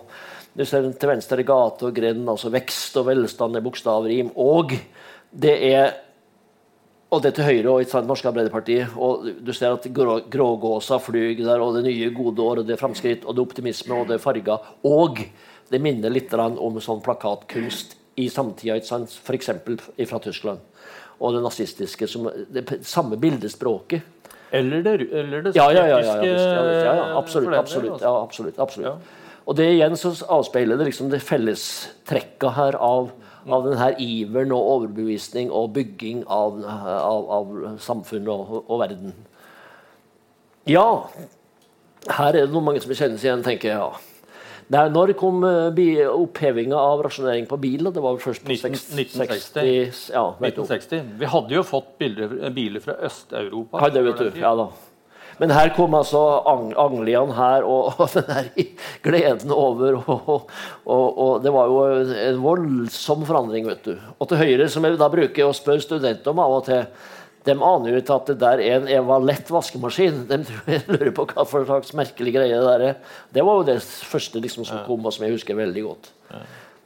[0.55, 4.29] Du ser til venstre gate og grend, altså vekst og velstand er bokstavrim.
[4.39, 4.71] Og
[5.31, 5.95] det er
[7.13, 8.93] og det til høyre og i det norske Arbeiderpartiet.
[8.97, 12.77] Og du ser at grå, grågåsa flyr der, og det nye gode år, og det
[12.77, 14.71] er framskritt, og det er optimisme, og det er farger.
[14.87, 15.19] Og
[15.69, 19.49] det minner litt om sånn plakatkunst i samtida, f.eks.
[20.09, 20.59] fra Tyskland.
[21.19, 22.07] Og det nazistiske.
[22.07, 24.01] Som, det samme bildespråket.
[24.53, 27.55] Eller det, eller det Ja, ja, ja, ja, ja, absolutt.
[27.57, 28.15] absolutt, altså.
[28.21, 29.13] absolutt, absolutt.
[29.45, 33.09] Og det igjen så avspeiler det liksom det fellestrekka her av,
[33.49, 39.17] av denne iveren og overbevisning og bygging av, av, av samfunn og, og verden.
[40.69, 41.09] Ja,
[42.07, 43.81] her er det noen mange som kjennes igjen, tenker jeg.
[43.81, 44.12] ja.
[44.71, 45.73] Nei, når kom uh,
[46.13, 47.91] opphevinga av rasjonering på bil?
[47.91, 50.07] Det var vel først på 19- 60, 1960.
[50.13, 51.03] ja, 1960.
[51.19, 53.89] Vi hadde jo fått biler, biler fra Øst-Europa.
[53.93, 54.41] Det vet du.
[54.41, 54.71] Ja da.
[55.41, 58.49] Men her kom altså ang Anglian her, og, og den der
[59.05, 59.97] gleden over.
[60.03, 60.51] Og,
[60.85, 61.81] og, og det var jo
[62.13, 63.97] en voldsom forandring, vet du.
[64.19, 66.85] Og til Høyre, som jeg da bruker å spørre studenter om av og til,
[67.43, 70.23] de aner jo ikke at det der er en Evalett vaskemaskin.
[70.29, 70.39] De
[70.87, 72.99] lurer på hva for slags merkelig greie det der er.
[73.35, 76.11] Det var jo det første liksom, som kom, og som jeg husker veldig godt.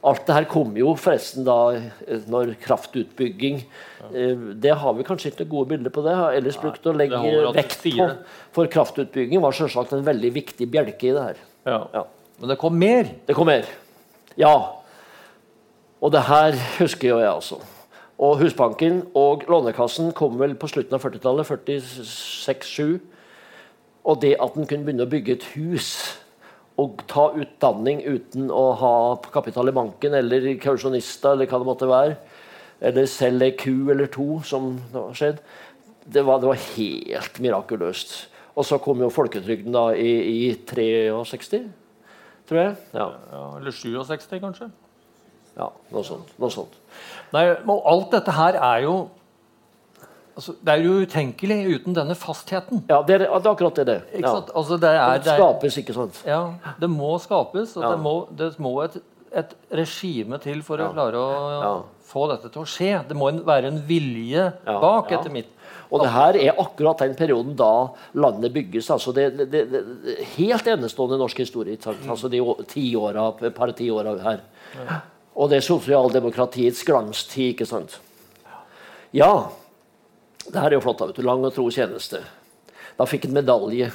[0.08, 3.63] Alt det her kom jo forresten da eh, når kraftutbygging
[4.13, 6.13] eh, Det har vi kanskje ikke gode bilder på det.
[6.13, 7.22] Jeg har ellers brukt å legge
[7.58, 8.10] vekt på.
[8.56, 11.41] For kraftutbygging var selvsagt en veldig viktig bjelke i det her.
[11.67, 11.80] Ja.
[11.98, 12.06] Ja.
[12.38, 13.10] Men det kom mer.
[13.26, 13.65] Det kom mer.
[14.38, 14.54] Ja.
[15.98, 17.60] Og det her husker jo jeg altså.
[18.18, 21.46] Og Husbanken og Lånekassen kom vel på slutten av 40-tallet.
[21.46, 22.98] 46-7.
[24.08, 25.92] Og det at en kunne begynne å bygge et hus
[26.82, 28.96] og ta utdanning uten å ha
[29.34, 32.18] kapital i banken eller kausjonister eller hva det måtte være,
[32.86, 35.40] eller selge ei ku eller to, som det har skjedd,
[36.08, 38.14] det var, det var helt mirakuløst.
[38.58, 40.12] Og så kom jo folketrygden da i,
[40.48, 41.64] i 63,
[42.50, 42.76] tror jeg.
[42.94, 44.70] Ja, Ja, eller 67, kanskje.
[45.58, 46.34] Ja noe sånt.
[46.39, 46.76] Noe sånt.
[47.34, 47.46] Nei,
[47.93, 48.96] alt dette her er jo
[50.38, 52.84] altså, det er jo utenkelig uten denne fastheten.
[52.89, 53.86] Ja, det er, det er akkurat det.
[53.89, 54.00] det.
[54.20, 54.43] Ikke Ja.
[54.56, 56.24] Altså, det, er, Det skapes, ikke sant?
[56.28, 56.41] ja,
[56.80, 57.91] det må skapes, og Ja.
[57.96, 58.98] det må, det må et,
[59.34, 61.74] et regime til for å klare å Ja.
[62.08, 63.08] få dette til å skje.
[63.08, 65.20] Det må en, være en vilje Ja, bak, ja.
[65.20, 65.48] etter mitt
[65.89, 68.89] Og det her er akkurat den perioden da landet bygges.
[68.91, 71.78] altså Det, det, det, det Helt enestående i norsk historie.
[71.82, 71.98] sant?
[72.10, 74.41] Altså De tiåra, par tiåra her.
[75.38, 78.00] Og det er sosialdemokratiets glanstid, ikke sant?
[79.13, 79.54] Ja.
[80.47, 81.00] Det her er jo flott.
[81.00, 82.23] da, vet du, Lang og tro tjeneste.
[82.97, 83.91] Da fikk en medalje.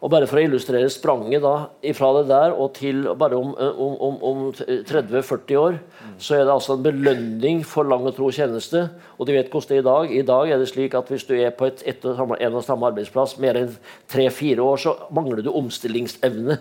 [0.00, 1.54] Og bare for å illustrere spranget da,
[1.96, 5.76] fra det der og til bare om, om, om, om 30-40 år,
[6.16, 8.86] så er det altså en belønning for lang og tro tjeneste.
[9.18, 10.14] Og du vet hvordan det er i dag.
[10.22, 12.56] I dag er det slik at hvis du er på et, et og samme, en
[12.56, 13.76] og samme arbeidsplass mer enn
[14.08, 16.56] tre-fire år, så mangler du omstillingsevne.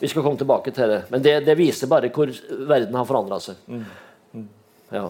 [0.00, 1.02] Vi skal komme tilbake til det.
[1.12, 2.30] Men det, det viser bare hvor
[2.68, 3.60] verden har forandra seg.
[4.92, 5.06] Ja.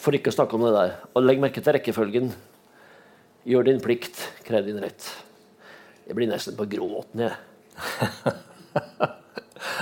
[0.00, 0.96] For ikke å snakke om det der.
[1.16, 2.32] Og legg merke til rekkefølgen.
[3.46, 5.08] Gjør din plikt, krev din rett.
[6.06, 7.34] Jeg blir nesten på gråten, jeg.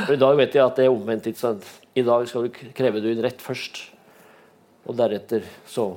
[0.04, 1.26] For I dag vet jeg at det er omvendt.
[1.30, 1.66] ikke sant?
[1.94, 3.82] I dag skal du kreve din rett først.
[4.84, 5.90] Og deretter så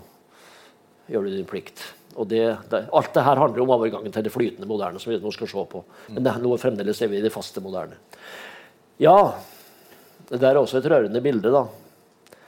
[1.12, 1.84] gjør du din plikt.
[2.17, 4.99] Og det, det, alt det her handler om overgangen til det flytende moderne.
[4.99, 5.84] som vi nå skal se på.
[6.15, 7.99] Men det, noe fremdeles er vi i det faste moderne.
[8.97, 9.17] Ja,
[10.32, 11.53] det der er også et rørende bilde.
[11.53, 11.67] da.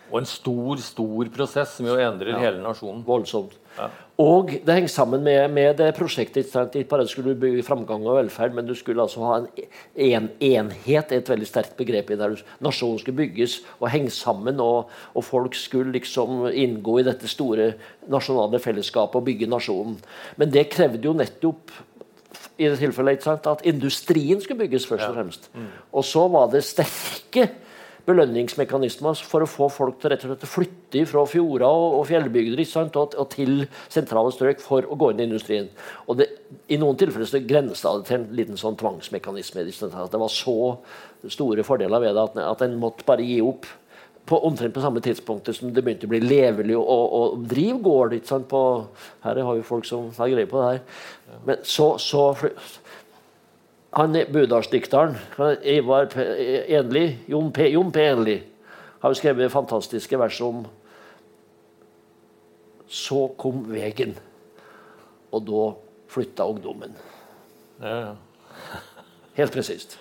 [0.10, 3.06] Og en stor, stor prosess som jo endrer hele nasjonen.
[3.06, 3.59] Voldsomt.
[4.20, 6.52] Og det henger sammen med, med det prosjektet.
[6.76, 9.48] ikke bare skulle du bygge framgang og velferd, men du skulle altså ha en,
[9.96, 14.60] en enhet, et veldig sterkt begrep i der nasjonen skulle bygges og henge sammen.
[14.60, 17.72] Og, og folk skulle liksom inngå i dette store
[18.12, 19.96] nasjonale fellesskapet og bygge nasjonen.
[20.36, 21.72] Men det krevde jo nettopp
[22.60, 25.50] i det tilfellet at industrien skulle bygges først og fremst.
[25.96, 27.48] Og så var det sterke
[28.10, 32.08] belønningsmekanismer for å få folk til rett og slett å flytte fra fjorder og, og
[32.10, 35.70] fjellbygder sant, og, og til sentrale strøk for å gå inn i industrien.
[36.08, 36.30] Og det,
[36.68, 39.66] I noen tilfeller så grensa det til en liten sånn tvangsmekanisme.
[39.66, 40.58] Det var så
[41.30, 43.70] store fordeler ved det at, at en måtte bare gi opp.
[44.30, 47.80] På, omtrent på samme tidspunkt som det begynte å bli levelig å, å, å drive
[48.52, 48.64] på,
[49.24, 50.84] Her har vi folk som har greie på det her.
[51.48, 52.28] Men så, så
[53.98, 55.16] han er Budalsdikteren,
[55.66, 57.72] Ivar Enli, Jon P.
[57.74, 58.04] Jon P.
[58.06, 58.38] Enli,
[59.02, 60.66] har skrevet fantastiske vers om
[62.90, 64.16] Så kom vegen,
[65.30, 65.66] og da
[66.10, 66.96] flytta ungdommen.
[67.80, 68.14] Ja, ja.
[69.38, 69.94] Helt presist.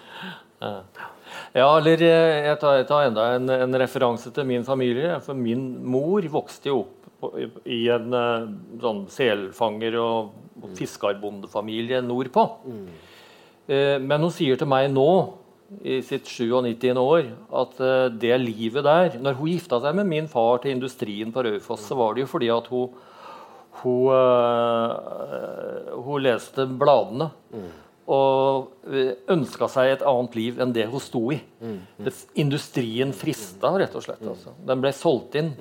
[0.58, 5.18] Ja, eller eh, jeg tar, jeg tar enda en, en referanse til min familie.
[5.22, 7.30] For min mor vokste jo opp på,
[7.68, 8.48] i en eh,
[8.82, 12.46] sånn selfanger- og, og fiskerbondefamilie nordpå.
[12.72, 13.07] Eh,
[13.68, 15.10] men hun sier til meg nå,
[15.84, 16.96] i sitt 97.
[16.96, 17.26] år,
[17.60, 21.44] at eh, det livet der Når hun gifta seg med min far til industrien på
[21.44, 22.88] Raufoss, så var det jo fordi at hun
[23.78, 27.28] hun, eh, hun leste bladene
[28.08, 28.72] og
[29.28, 31.36] ønska seg et annet liv enn det hun sto i.
[32.00, 34.24] Det, industrien frista, rett og slett.
[34.24, 34.54] Altså.
[34.66, 35.52] Den ble solgt inn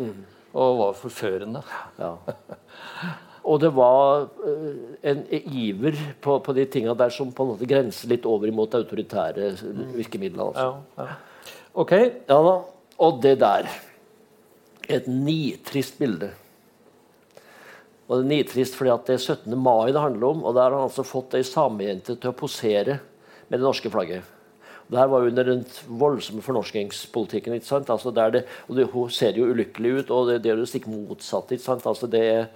[0.55, 1.61] og var forførende.
[1.99, 2.15] Ja.
[3.47, 4.79] Og det var eh,
[5.11, 8.75] en iver på, på de tinga der som på en måte grenser litt over imot
[8.75, 9.53] autoritære
[9.95, 10.49] virkemidler.
[10.49, 10.67] Altså.
[10.97, 11.45] Ja, ja.
[11.77, 11.93] OK.
[12.27, 12.57] Ja da.
[13.07, 13.69] Og det der
[14.87, 16.29] Et nitrist bilde.
[18.07, 19.57] Og det er nitrist fordi at det er 17.
[19.59, 22.95] mai det handler om, og der har han altså fått ei samejente til å posere
[23.49, 24.23] med det norske flagget.
[24.87, 27.57] Det her var under den voldsomme fornorskingspolitikken.
[27.57, 27.89] ikke sant?
[27.91, 30.65] Altså der det, og det, Hun ser jo ulykkelig ut, og det, det er jo
[30.65, 31.51] stikk motsatt.
[31.51, 31.85] ikke sant?
[31.85, 32.47] Altså det, det,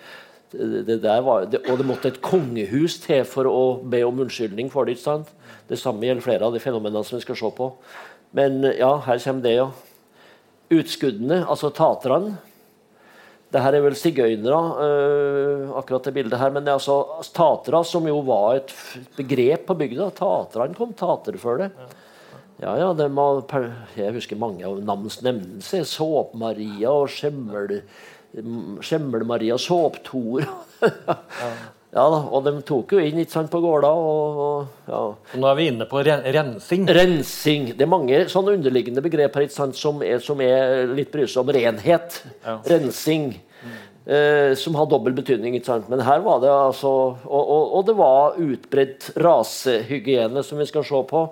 [0.51, 4.85] det var, det, og det måtte et kongehus til for å be om unnskyldning for
[4.85, 4.97] det.
[4.97, 5.31] ikke sant?
[5.69, 7.71] Det samme gjelder flere av de fenomenene som vi skal se på.
[8.35, 9.69] Men ja, her kommer det, ja.
[10.71, 12.37] Utskuddene, altså taterne
[13.51, 16.53] det her er vel sigøynere, øh, akkurat det bildet her.
[16.55, 18.71] Men det er altså tatere, som jo var et
[19.17, 20.07] begrep på bygda.
[20.15, 21.69] Taterne kom tatere før det.
[22.61, 23.43] Ja, ja, det må,
[23.97, 25.83] Jeg husker mange av navns nevnelse.
[25.97, 27.81] Såp-Maria og Skjemmel...
[28.32, 30.46] Skjemmel-Maria Såptor.
[31.91, 33.91] ja da, og de tok jo inn ikke sant, på gårda.
[33.91, 35.04] Og, og, ja.
[35.41, 36.88] Nå er vi inne på re rensing.
[36.88, 37.72] Rensing.
[37.76, 41.56] Det er mange sånne underliggende begrep her sant, som, er, som er litt brysomme.
[41.58, 42.22] Renhet.
[42.46, 42.60] Ja.
[42.72, 43.34] Rensing.
[44.06, 45.56] Eh, som har dobbel betydning.
[45.56, 45.89] ikke sant?
[45.91, 50.88] Men her var det altså Og, og, og det var utbredt rasehygiene, som vi skal
[50.88, 51.28] se på.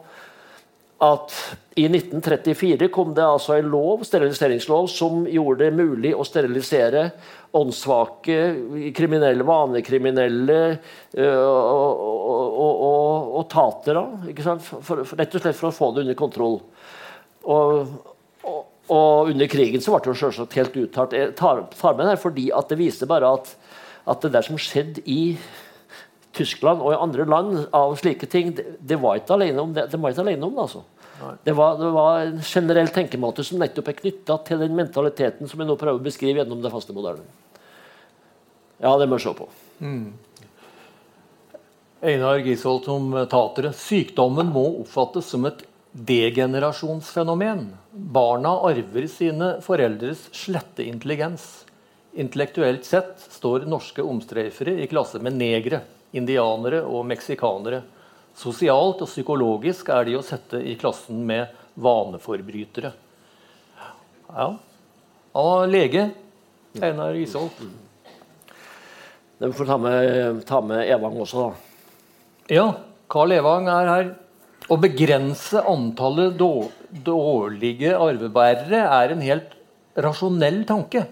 [1.02, 1.34] At
[1.80, 7.06] i 1934 kom det altså en lov, steriliseringslov som gjorde det mulig å sterilisere
[7.56, 8.40] åndssvake,
[8.98, 10.58] kriminelle, vanekriminelle
[11.16, 14.04] og, og, og, og, tatere.
[14.28, 16.60] rett og slett for å få det under kontroll.
[17.48, 17.96] Og,
[18.44, 21.16] og, under krigen så ble det jo selvsagt helt uttalt.
[21.16, 23.56] Jeg tar, tar med det her fordi at det viser bare at,
[24.10, 25.38] at det der som skjedde i
[26.36, 29.88] Tyskland og i andre land av slike ting, det, det var ikke alene om det.
[29.90, 30.86] det var ikke alene om det, altså.
[31.44, 35.60] Det var, det var, en generell tenkemåte som nettopp er knytta til den mentaliteten som
[35.60, 37.26] jeg nå prøver å beskrive gjennom det faste moderne.
[38.80, 39.50] Ja, det må jeg se på.
[39.84, 40.14] Mm.
[42.00, 43.74] Einar Gisholt om tatere.
[43.76, 47.66] Sykdommen må oppfattes som et degenerasjonsfenomen.
[47.92, 51.66] Barna arver sine foreldres slette intelligens.
[52.16, 55.82] Intellektuelt sett står norske omstreifere i klasse med negre,
[56.16, 57.84] indianere og meksikanere.
[58.38, 62.92] Sosialt og psykologisk er de å sette i klassen med vaneforbrytere.
[64.30, 64.50] Ja.
[65.34, 66.10] Han var lege,
[66.82, 67.60] Einar Isholt.
[69.40, 71.52] Vi får ta med, ta med Evang også, da.
[72.52, 72.66] Ja,
[73.10, 74.10] Carl Evang er her.
[74.70, 79.56] Å begrense antallet dårlige arvebærere er en helt
[79.98, 81.06] rasjonell tanke,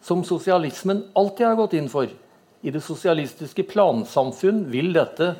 [0.00, 2.08] som sosialismen alltid har gått inn for.
[2.62, 5.34] I det sosialistiske plansamfunn vil dette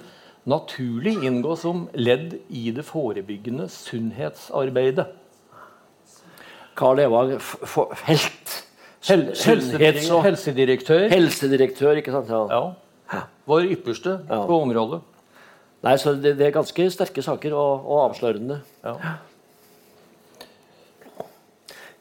[0.46, 5.08] naturlig inngå som ledd i det forebyggende sunnhetsarbeidet.
[6.76, 8.62] Karl Evang Felt.
[9.06, 10.22] Hel helsedirektør.
[10.22, 11.04] helsedirektør.
[11.12, 12.30] Helsedirektør, ikke sant?
[12.30, 12.62] Ja.
[13.12, 13.20] ja.
[13.46, 14.40] Vår ypperste ja.
[14.48, 15.00] på området.
[15.86, 18.58] Nei, så det, det, er ganske sterke saker og, og avslørende.
[18.82, 18.94] Ja.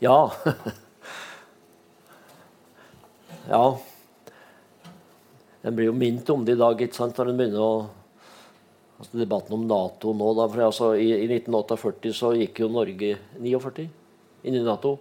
[0.01, 0.17] Ja.
[3.53, 3.65] ja.
[5.65, 7.75] En blir jo minnet om det i dag ikke sant, når en begynner å
[8.99, 13.15] altså Debatten om Nato nå da, for altså, i, i, 1948 så gikk jo Norge
[13.37, 13.87] 49
[14.45, 14.97] inn i Nato.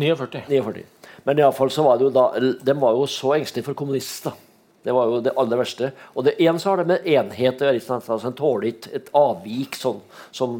[0.00, 0.46] 49.
[0.48, 0.86] 49.
[1.26, 4.32] Men iallfall så var det jo da De var jo så engstelige for kommunister.
[4.80, 5.90] Det var jo det aller verste.
[6.16, 7.82] Og det ene så har det med enhet å gjøre.
[7.98, 10.00] Altså, en tåler ikke et avvik sånn
[10.32, 10.56] som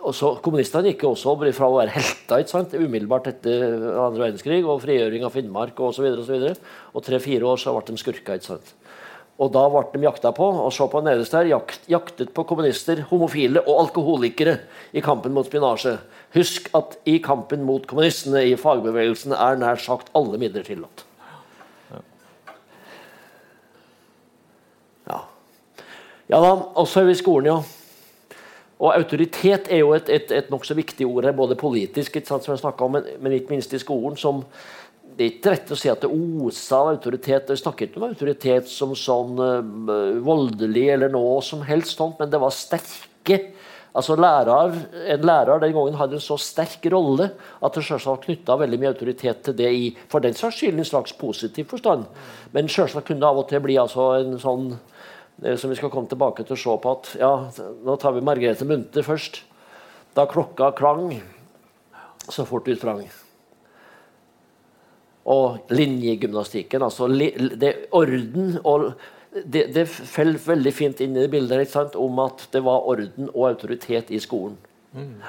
[0.00, 2.72] og så Kommunistene gikk jo også fra å være helter ikke sant?
[2.72, 6.06] umiddelbart etter andre verdenskrig og frigjøring av Finnmark osv.
[6.08, 8.38] Og, så videre, og, og tre-fire år så ble de skurker.
[8.40, 8.72] ikke sant?
[9.40, 10.46] Og da ble de jakta på.
[10.66, 14.58] Og så på nederst her, jakt, jaktet på kommunister, homofile og alkoholikere
[14.92, 15.96] i kampen mot spinasje.
[16.36, 21.06] Husk at i kampen mot kommunistene i fagbevegelsen er nær sagt alle midler tillatt.
[25.08, 25.22] Ja.
[26.28, 27.60] ja da, også i skolen, ja.
[28.80, 32.56] Og autoritet er jo et, et, et nokså viktig ord her, både politisk, sant, som
[32.56, 34.16] jeg om, men, men, ikke minst i skolen.
[34.16, 34.44] som
[35.20, 37.50] det er ikke rett å si at det oser av autoritet.
[37.52, 42.30] Jeg snakker ikke om autoritet som sånn uh, voldelig eller noe som helst sånt, men
[42.32, 43.36] det var sterke
[43.92, 44.78] altså lærer,
[45.12, 47.28] En lærer den gangen hadde en så sterk rolle
[47.60, 50.88] at det selvsagt knytta veldig mye autoritet til det i for den saks skyld en
[50.88, 52.08] slags positiv forstand.
[52.56, 54.68] Men selvsagt kunne det av og til bli altså en sånn
[55.44, 57.34] eh, som vi skal komme tilbake til å se på at ja,
[57.84, 59.42] Nå tar vi Margrethe Munthe først.
[60.16, 61.10] Da klokka klang,
[62.24, 63.04] så fort vi sprang
[65.28, 66.82] og linjegymnastikken.
[66.82, 68.92] Altså det orden og
[69.30, 73.46] det, det fell veldig fint inn i det bildet om at det var orden og
[73.52, 74.56] autoritet i skolen.
[74.92, 75.20] Mm.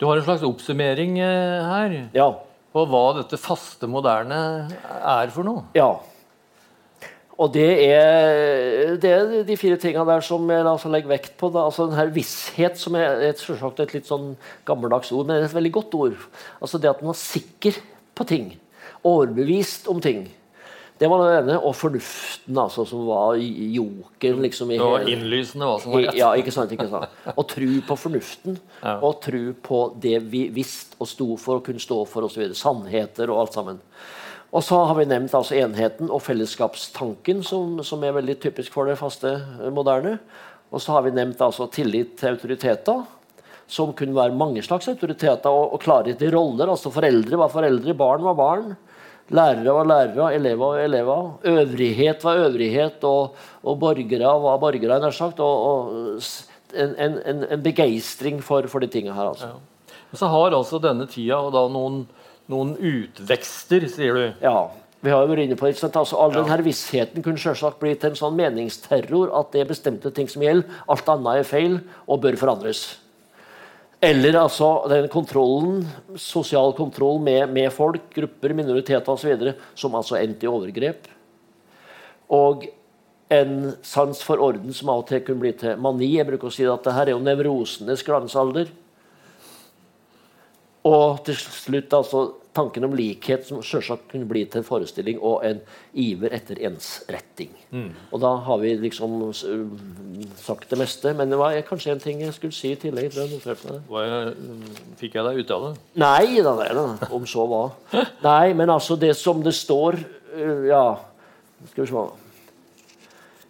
[0.00, 2.28] Du har en slags oppsummering eh, her ja.
[2.72, 4.40] på hva dette faste moderne
[5.00, 5.66] er for noe.
[5.76, 5.94] Ja.
[7.40, 11.48] Og det er, det er de fire tingene der som jeg altså legger vekt på.
[11.48, 11.64] Da.
[11.70, 14.34] Altså denne Visshet, som er et, et litt sånn
[14.68, 16.26] gammeldags ord, men det er et veldig godt ord.
[16.60, 17.80] Altså Det at man er sikker
[18.16, 18.50] på ting
[19.06, 20.28] overbevist om ting.
[21.00, 21.56] Det var det ene.
[21.64, 26.18] Og fornuften, altså, som var joken Liksom, det var innlysende hva som var rett.
[26.18, 27.14] Ja, ikke sant, ikke sant.
[27.32, 28.98] Og tro på fornuften, ja.
[28.98, 32.50] og tro på det vi visste og sto for og kunne stå for osv.
[32.56, 33.80] Sannheter og alt sammen.
[34.50, 38.90] Og så har vi nevnt altså enheten og fellesskapstanken, som, som, er veldig typisk for
[38.90, 39.36] det faste
[39.72, 40.18] moderne.
[40.68, 43.06] Og så har vi nevnt altså tillit til autoriteter
[43.70, 46.68] som kunne være mange slags autoriteter og, og klarhet i roller.
[46.68, 48.72] altså Foreldre var foreldre, barn var barn.
[49.30, 51.32] Lærere var lærere, elever var elever.
[51.46, 55.00] Øvrighet var øvrighet, og, og borgere var borgere.
[55.00, 56.22] nær sagt, og, og
[56.74, 59.28] en, en, en, begeistring for, for de tingene her.
[59.28, 59.46] altså.
[59.46, 59.96] Ja.
[60.14, 62.02] Så har altså denne tida og da noen,
[62.50, 64.24] noen utvekster, sier du?
[64.42, 64.56] Ja.
[65.00, 66.42] Vi har jo vært inne på det, altså, All ja.
[66.42, 70.42] denne vissheten kunne selvsagt bli til en sånn meningsterror at det er bestemte ting som
[70.44, 70.82] gjelder.
[70.90, 72.82] Alt annet er feil og bør forandres.
[74.00, 75.82] Eller altså den kontrollen,
[76.16, 79.50] sosial kontroll med, med folk, grupper, minoriteter osv.
[79.76, 81.08] som altså endte i overgrep.
[82.32, 82.64] Og
[83.30, 86.14] en sans for orden som av og til kunne bli til mani.
[86.16, 88.72] Jeg bruker å si at det her er jo nevrosenes glansalder.
[90.88, 92.24] Og til slutt altså
[92.56, 95.60] tanken om likhet som selvsagt kunne bli til en forestilling og en
[95.94, 97.52] iver etter ensretting.
[98.10, 99.18] Og da har vi liksom
[100.40, 101.14] sagt det meste.
[101.14, 103.12] Men det var kanskje en ting jeg skulle si i tillegg.
[103.14, 103.28] jeg
[104.10, 104.34] jeg,
[105.00, 105.74] fikk jeg deg ut av det?
[106.02, 107.62] Nei da, nei da, om så hva.
[108.24, 110.00] Nei, men altså det som det står
[110.34, 110.98] øh, Ja,
[111.70, 112.29] skal vi se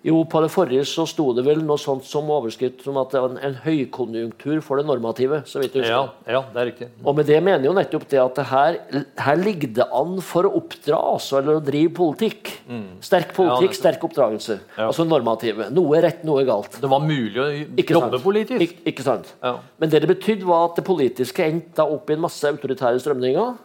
[0.01, 3.20] Jo, på det forrige så sto det vel noe sånt som overskrift som at det
[3.20, 5.42] var en, en høykonjunktur for det normative.
[5.44, 5.92] så vidt jeg husker.
[6.24, 6.88] Ja, ja, det er riktig.
[7.05, 8.78] Og med det mener jo nettopp det at det her,
[9.26, 12.53] her ligger det an for å oppdra, altså, eller å drive politikk.
[13.05, 14.57] Sterk politikk, ja, sterk oppdragelse.
[14.78, 14.88] Ja.
[14.88, 15.68] Altså normative.
[15.76, 16.80] Noe rett, noe galt.
[16.80, 17.51] Det var mulig å
[18.01, 18.64] jobbe politisk.
[18.64, 19.34] Ik ikke sant?
[19.44, 19.59] Ja.
[19.76, 23.57] Men det det betydde, var at det politiske endte opp i en masse autoritære strømninger.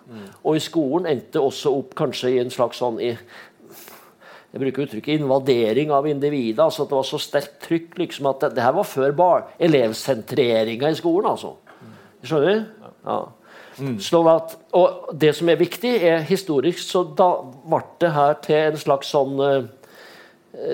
[0.43, 3.13] Og i skolen endte også opp kanskje i en slags sånn i,
[4.55, 6.63] jeg bruker uttrykket invadering av individet.
[6.63, 9.41] altså at Det var så sterkt trykk liksom at det, det her var før bar,
[9.59, 11.27] elevsentreringa i skolen.
[11.33, 11.57] altså.
[12.23, 12.93] Skjønner du?
[13.03, 13.17] Ja.
[13.99, 18.61] Sånn at, og det som er viktig, er historisk så da ble det her til
[18.61, 19.67] en slags sånn eh,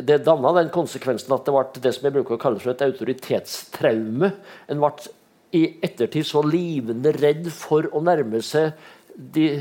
[0.05, 2.85] det danna den konsekvensen at det ble det som jeg bruker å kalle for et
[2.85, 4.29] autoritetstraume.
[4.69, 5.09] En ble
[5.57, 8.77] i ettertid så livende redd for å nærme seg
[9.17, 9.55] de,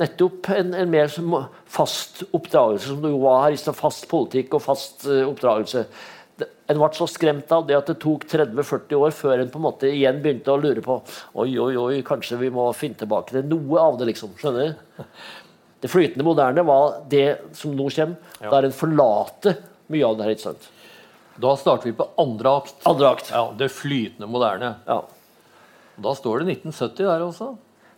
[0.00, 1.36] nettopp en, en mer som
[1.70, 3.54] fast oppdragelse, som det jo var her.
[3.54, 3.76] i stad.
[3.78, 5.84] Fast politikk og fast uh, oppdragelse.
[6.66, 9.66] En ble så skremt av det at det tok 30-40 år før en på en
[9.68, 10.96] måte igjen begynte å lure på
[11.42, 14.34] Oi, oi, oi, kanskje vi må finne tilbake til noe av det, liksom.
[14.40, 15.02] Skjønner du?
[15.84, 19.58] Det flytende moderne var det som nå kommer, der en forlater
[19.92, 20.30] mye av det her.
[20.32, 20.68] ikke sant?
[21.44, 22.78] Da starter vi på andre akt.
[22.88, 23.28] Andre akt.
[23.34, 24.70] Ja, Det flytende moderne.
[24.86, 25.02] Ja.
[26.00, 27.50] Da står det 1970 der også.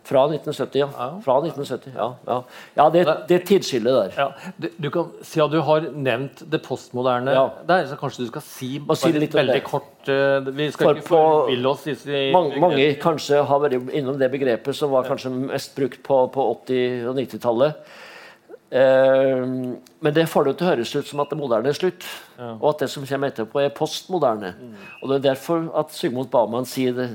[0.07, 1.07] Fra 1970, ja.
[1.25, 2.37] Fra 1970, ja, ja.
[2.79, 4.13] ja det, det tidsskillet der.
[4.15, 7.45] Ja, du, du kan, Siden du har nevnt det postmoderne Ja.
[7.67, 8.69] der, så kanskje du skal si,
[9.01, 12.89] si litt veldig kort eh, Vi skal For ikke forville oss i, i Mange, mange
[13.03, 17.19] kanskje har vært innom det begrepet som var kanskje mest brukt på, på 80- og
[17.19, 17.95] 90-tallet.
[18.69, 19.43] Eh,
[19.99, 22.05] men det får det til å høres ut som at det moderne er slutt,
[22.59, 24.53] og at det som kommer etterpå, er postmoderne.
[25.01, 27.07] Og Det er derfor at Sigmund Baumann sier det,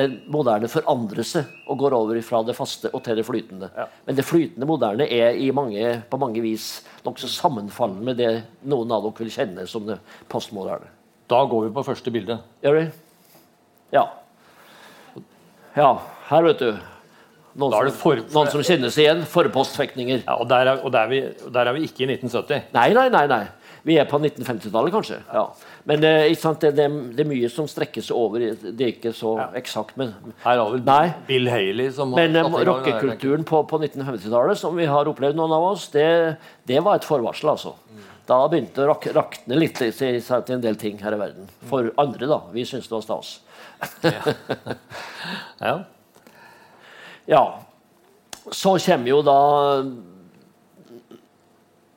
[0.00, 3.68] den moderne forandrer seg og går over fra det faste og til det flytende.
[3.76, 3.84] Ja.
[4.06, 6.70] Men det flytende moderne er i mange, på mange vis
[7.04, 8.30] nokså sammenfallende med det
[8.72, 9.98] noen av dere vil kjenne som det
[10.32, 10.88] postmoderne.
[11.30, 12.40] Da går vi på første bilde.
[12.64, 12.86] Gjør vi?
[13.94, 14.06] Ja.
[15.76, 15.90] Ja,
[16.30, 16.70] her, vet du.
[17.60, 19.22] Noen, som, for- noen som kjenner seg igjen.
[19.28, 20.22] Forpostfektninger.
[20.24, 22.70] Ja, og, der er, og, der er vi, og der er vi ikke i 1970.
[22.74, 23.24] Nei, nei, nei.
[23.30, 23.44] nei.
[23.86, 25.20] Vi er på 1950-tallet, kanskje.
[25.32, 25.46] Ja.
[25.88, 26.32] Men eh?
[26.60, 28.42] Det, det, det er mye som strekker seg over.
[28.60, 29.96] Det er ikke så eksakt.
[30.00, 30.12] Men,
[30.44, 31.12] Her har vel Nei.
[31.28, 35.54] Bill Haley som har men eh, rockekulturen på, på 1950-tallet, som vi har opplevd, noen
[35.56, 36.08] av oss, det,
[36.68, 37.76] det var et forvarsel, altså.
[38.30, 41.48] Da begynte det å rak rakne litt til, en del ting her i verden.
[41.70, 42.44] For andre, da.
[42.54, 43.38] Vi syntes det var stas.
[45.60, 45.74] Ja.
[47.28, 47.42] Ja.
[48.50, 49.40] Så kommer jo da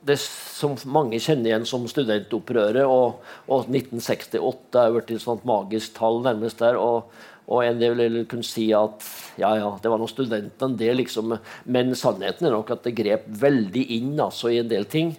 [0.07, 2.83] det som mange kjenner igjen som studentopprøret.
[2.87, 6.79] Og, og 1968 er blitt et sånt magisk tall nærmest der.
[6.79, 7.11] Og,
[7.47, 9.03] og en del vil kunne si at
[9.39, 11.35] ja, ja, det var noen studentene, det liksom.
[11.65, 15.15] Men sannheten er nok at det grep veldig inn altså, i en del ting.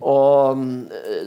[0.00, 0.60] Og
[0.96, 1.24] eh,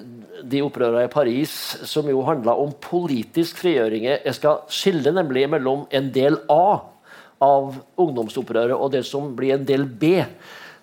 [0.48, 1.52] de opprørene i Paris
[1.86, 6.80] som jo handla om politisk frigjøring Jeg skal skille nemlig mellom en del A
[7.44, 10.24] av ungdomsopprøret og det som blir en del B.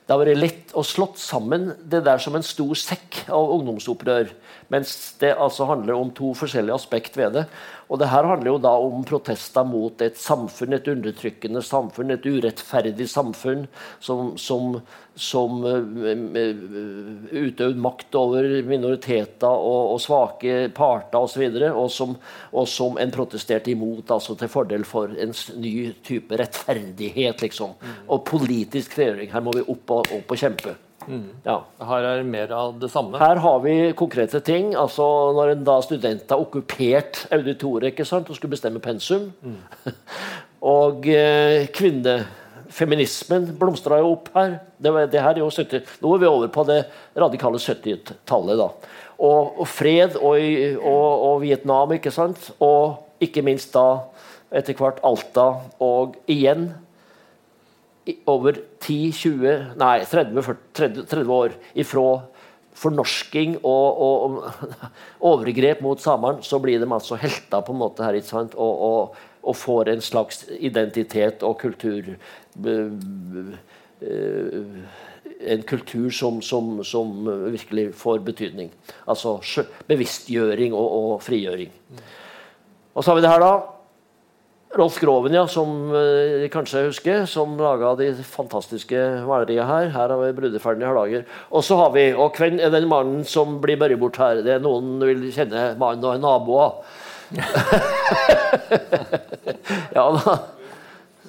[0.04, 4.34] Det har vært lett å slått sammen det der som en stor sekk av ungdomsopprør.
[4.74, 7.44] Mens det altså handler om to forskjellige aspekt ved det.
[7.92, 12.26] Og det her handler jo da om protester mot et samfunn, et undertrykkende samfunn, et
[12.26, 13.66] urettferdig samfunn
[14.02, 14.78] som, som,
[15.14, 15.82] som uh,
[17.30, 21.44] utøver makt over minoriteter og, og svake parter osv.
[21.44, 22.16] Og, og, som,
[22.56, 27.44] og som en protesterte imot, altså til fordel for en ny type rettferdighet.
[27.44, 27.76] liksom.
[28.08, 29.30] Og politisk frigjøring.
[29.34, 30.74] Her må vi opp og, opp og kjempe.
[31.44, 31.56] Ja.
[31.88, 33.18] Her er mer av det samme.
[33.20, 34.72] Her har vi konkrete ting.
[34.78, 35.04] altså
[35.36, 39.30] Når en da student har okkupert auditoriet ikke sant, og skulle bestemme pensum.
[40.76, 44.58] og eh, kvinnefeminismen blomstra jo opp her.
[44.78, 46.82] Det, var, det her er jo 70, Nå er vi over på det
[47.16, 48.60] radikale 70-tallet.
[48.60, 48.70] da.
[49.14, 50.38] Og, og fred og,
[50.80, 52.50] og, og Vietnam, ikke sant?
[52.64, 54.04] Og ikke minst da
[54.54, 55.50] etter hvert Alta.
[55.82, 56.72] Og igjen
[58.28, 62.08] over 10-20, nei 30, 30, 30 år ifra
[62.74, 64.42] fornorsking og, og, og
[65.32, 68.58] overgrep mot samene, så blir de altså helter på en måte her, ikke sant?
[68.58, 72.86] Og, og, får en slags identitet og kultur eh,
[75.44, 77.12] En kultur som, som, som
[77.52, 78.70] virkelig får betydning.
[79.08, 81.72] Altså bevisstgjøring og, og frigjøring.
[82.94, 83.73] Og så har vi det her, da.
[84.74, 88.98] Rolf Groven, ja, som eh, kanskje husker, som laga de fantastiske
[89.28, 89.92] maleriene her.
[89.94, 91.22] Her har vi brudeferden i Hardanger.
[91.54, 94.42] Og så har vi, og hvem er den mannen som blir børret bort her?
[94.42, 96.70] Det er Noen vil kjenne mannen og er naboer.
[99.96, 100.34] ja da.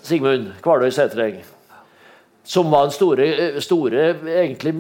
[0.06, 1.38] Sigmund Kvaløy Sætreng.
[2.46, 3.26] Som var den store,
[3.62, 4.02] store
[4.42, 4.74] egentlig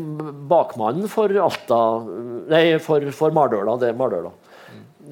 [0.50, 1.80] bakmannen for Alta
[2.50, 3.78] Nei, for, for Mardøla.
[3.82, 4.30] Det er Mardøla.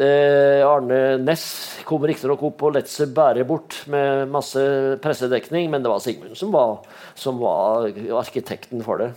[0.02, 4.64] Arne Næss kom riktignok opp og lot seg bære bort med masse
[5.04, 6.82] pressedekning, men det var Sigmund som var,
[7.14, 7.92] som var
[8.24, 9.12] arkitekten for det.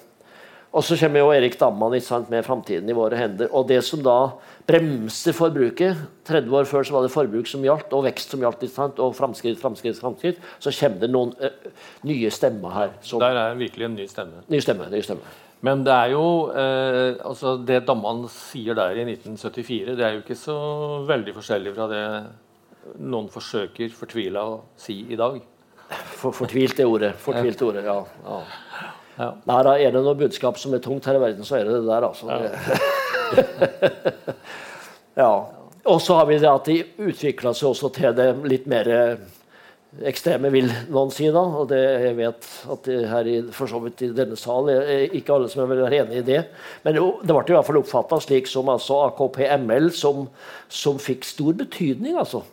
[0.77, 1.93] Og så kommer jo Erik Damman
[2.29, 3.49] med 'Framtiden i våre hender'.
[3.51, 4.33] Og det som da
[4.67, 8.99] bremser forbruket 30 år før så var det forbruk som gjaldt, og vekst som gjaldt,
[8.99, 10.37] og framskritt, framskritt, framskritt.
[10.59, 11.49] Så kommer det noen ø,
[12.05, 12.89] nye stemmer her.
[13.01, 14.45] Som, Der er virkelig en ny stemme.
[14.49, 15.23] Ny stemme, ny stemme.
[15.67, 20.23] Men det er jo eh, altså det Damman sier der i 1974, det er jo
[20.23, 20.57] ikke så
[21.09, 22.03] veldig forskjellig fra det
[23.03, 25.41] noen forsøker fortvila å si i dag.
[26.17, 27.13] For, fortvilt er ordet.
[27.23, 27.99] Fortvilt ordet, ja.
[28.27, 28.39] ja.
[29.19, 29.31] ja.
[29.49, 31.79] Nei, da er det noe budskap som er tungt her i verden, så er det
[31.79, 32.27] det der, altså.
[32.31, 32.41] Ja.
[35.23, 35.31] ja.
[35.87, 38.91] Og så har vi det at de utvikla seg også til det litt mer
[40.05, 41.29] ekstreme, vil noen si.
[41.33, 44.69] da, og det, Jeg vet at det her i, for så vidt i denne sal
[45.17, 46.43] ikke alle som er enig i det.
[46.85, 50.27] Men jo, det ble i hvert fall oppfatta slik som altså AKP-ML, som,
[50.69, 52.17] som, fikk stor betydning.
[52.17, 52.45] altså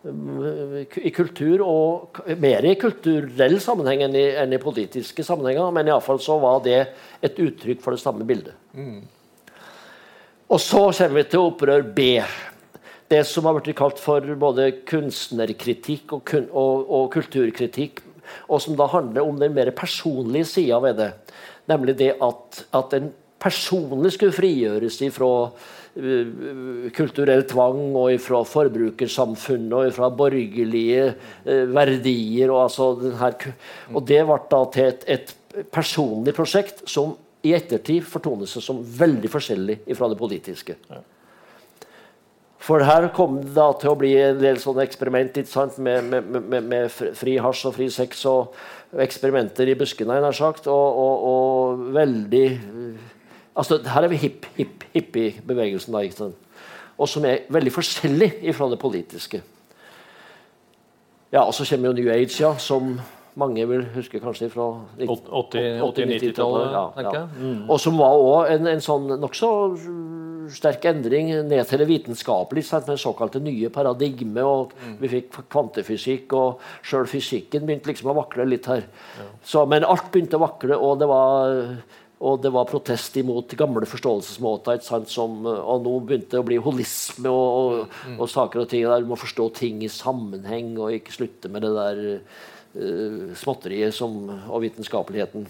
[0.00, 6.20] i kultur og Mer i kulturell sammenheng enn i, enn i politiske sammenhenger, men iallfall
[6.24, 6.78] så var det
[7.20, 8.56] et uttrykk for det samme bildet.
[8.72, 9.02] Mm.
[10.50, 12.06] Og så kommer vi til opprør B
[13.10, 18.04] det som har blitt kalt for både kunstnerkritikk og, kun, og, og, kulturkritikk,
[18.46, 21.10] og som da handler om den mer personlige sida ved det.
[21.70, 29.74] Nemlig det at, at en personlig skulle frigjøres ifra uh, kulturell tvang og ifra forbrukersamfunnet
[29.74, 31.10] og ifra borgerlige
[31.48, 32.52] uh, verdier.
[32.52, 33.54] Og, altså denne,
[33.90, 35.36] og, det ble da til et, et,
[35.74, 40.76] personlig prosjekt som i ettertid fortoner seg som veldig forskjellig fra det politiske.
[42.60, 45.38] For her kom det da til å bli en del sånne eksperiment
[45.78, 48.52] med, med, med, med, fri hasj og fri sex og
[49.00, 50.68] eksperimenter i buskene, nær sagt.
[50.68, 52.44] Og, og, og, veldig
[53.60, 56.04] altså Her er vi hipp, hipp, hippie-bevegelsen, da.
[56.04, 56.36] ikke sant?
[57.00, 59.40] Og som er veldig forskjellig fra det politiske.
[61.32, 62.98] Ja, Og så kommer jo New Age, ja, som
[63.38, 66.72] mange vil huske kanskje fra 80-90-tallet.
[66.72, 67.26] Ja, ja.
[67.40, 67.70] mm.
[67.70, 69.50] Og som var òg en, en sånn nokså
[70.54, 74.42] sterk endring ned til det vitenskapelige, med såkalte nye paradigme.
[74.42, 74.98] og mm.
[75.00, 78.84] Vi fikk kvantefysikk, og sjøl fysikken begynte liksom å vakle litt her.
[79.18, 79.26] Ja.
[79.42, 81.60] Så, men alt begynte å vakle, og det var,
[82.20, 84.82] og det var protest imot gamle forståelsesmåter.
[85.10, 88.18] Som, og nå begynte det å bli holisme og, og, mm.
[88.18, 91.66] og, saker og ting der du må forstå ting i sammenheng, og ikke slutte med
[91.66, 95.48] det der uh, småtteriet som, og vitenskapeligheten.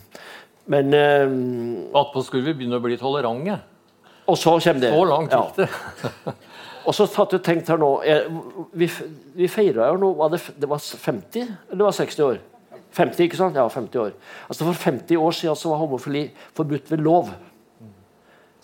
[0.70, 3.58] Men uh, Attpå skulle vi begynne å bli tolerante.
[4.30, 4.92] Og så kommer det.
[4.94, 5.68] Så langt gikk det.
[6.04, 6.34] Ja.
[6.86, 8.30] og så satt du tenkt her nå jeg,
[8.72, 8.88] Vi,
[9.36, 12.40] vi feira jo nå var det, det, var 50 eller det var 60 år?
[12.96, 13.58] 50, ikke sant?
[13.58, 14.14] Ja, 50 år.
[14.48, 16.24] Altså For 50 år siden så var homofili
[16.56, 17.28] forbudt ved lov.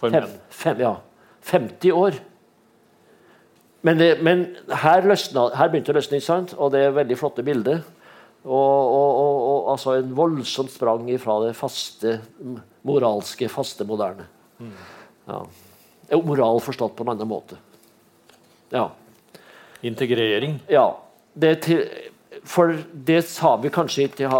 [0.00, 0.26] For menn.
[0.50, 0.96] fem, ja.
[1.46, 2.18] 50 år.
[3.86, 4.48] Men, det, men
[4.82, 6.56] her, løsna, her, begynte det å løsne, ikke sant?
[6.58, 7.84] og det er veldig flotte bilder.
[8.46, 12.16] Og, og, og, og altså en voldsomt sprang ifra det faste,
[12.86, 14.26] moralske, faste, moderne.
[14.58, 14.74] Mm.
[15.26, 15.40] Ja.
[16.22, 17.58] Moral forstått på en annen måte.
[18.70, 18.90] Ja.
[19.80, 20.60] Integrering.
[20.70, 20.86] Ja.
[21.34, 21.82] Det til,
[22.46, 24.30] for det sa vi kanskje ikke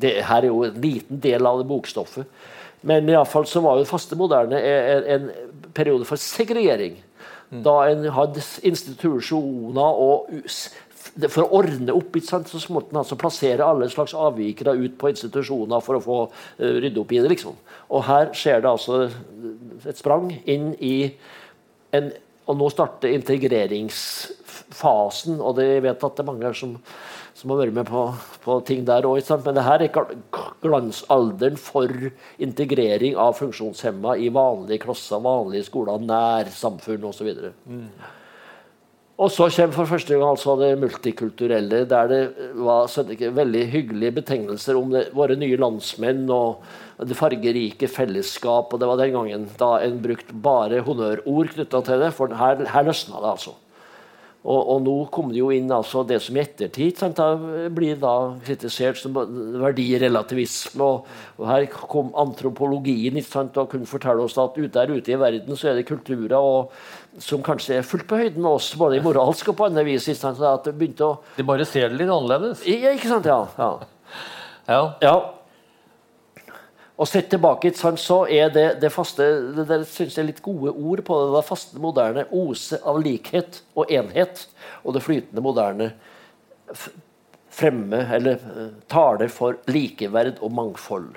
[0.00, 2.26] det Her er jo en liten del av det bokstoffet.
[2.82, 5.28] Men iallfall så var jo faste moderne en, en
[5.74, 6.96] periode for segregering.
[7.52, 7.60] Mm.
[7.62, 10.32] Da en hadde institusjoner og
[11.28, 12.38] for å ordne opp så
[12.72, 17.00] måtte han altså plassere alle slags avvikere ut på institusjoner for å få uh, rydde
[17.02, 17.28] opp i det.
[17.34, 17.54] liksom.
[17.92, 18.94] Og her skjer det altså
[19.88, 21.14] et sprang inn i
[21.96, 22.06] en
[22.50, 26.72] Og nå starter integreringsfasen, og det, jeg vet at det er mange som,
[27.38, 29.22] som har vært med på, på ting der òg.
[29.44, 29.94] Men det her er
[30.64, 31.86] glansalderen for
[32.42, 37.28] integrering av funksjonshemma i vanlige klasser, vanlige skoler, nærsamfunn osv.
[37.62, 37.86] Mm.
[39.22, 42.22] Og så kommer for første gang altså det multikulturelle, der det
[42.58, 42.90] var
[43.38, 46.64] veldig hyggelige betegnelser om det, våre nye landsmenn og
[47.06, 48.72] det fargerike fellesskap.
[48.72, 52.14] og Det var den gangen da en brukte bare honnørord knytta til det.
[52.16, 53.54] For her, her løsna det, altså.
[54.42, 58.00] Og, og, nå kom det jo inn altså det som i ettertid sant, da blir
[58.02, 60.82] da kritisert som verdirelativisme.
[60.82, 61.06] Og,
[61.38, 65.70] og her kom antropologien sant, og kunne fortelle oss at der ute i verden så
[65.70, 66.74] er det kulturer og,
[67.20, 70.08] som kanskje er fullt på høyden med oss, både i moralsk og på andre vis.
[70.16, 71.18] Sant, at det begynte å...
[71.36, 72.64] De bare ser det litt annerledes?
[72.68, 73.28] Ja, ikke sant?
[73.28, 73.70] Ja.
[74.68, 74.82] ja.
[75.02, 75.14] ja.
[77.02, 79.24] Og sett tilbake så er det, det faste
[79.56, 81.30] det, der synes jeg er litt gode ord på det.
[81.34, 84.46] Det faste moderne ose av likhet og enhet.
[84.84, 85.92] Og det flytende moderne
[87.52, 91.10] fremme eller uh, taler for likeverd og mangfold.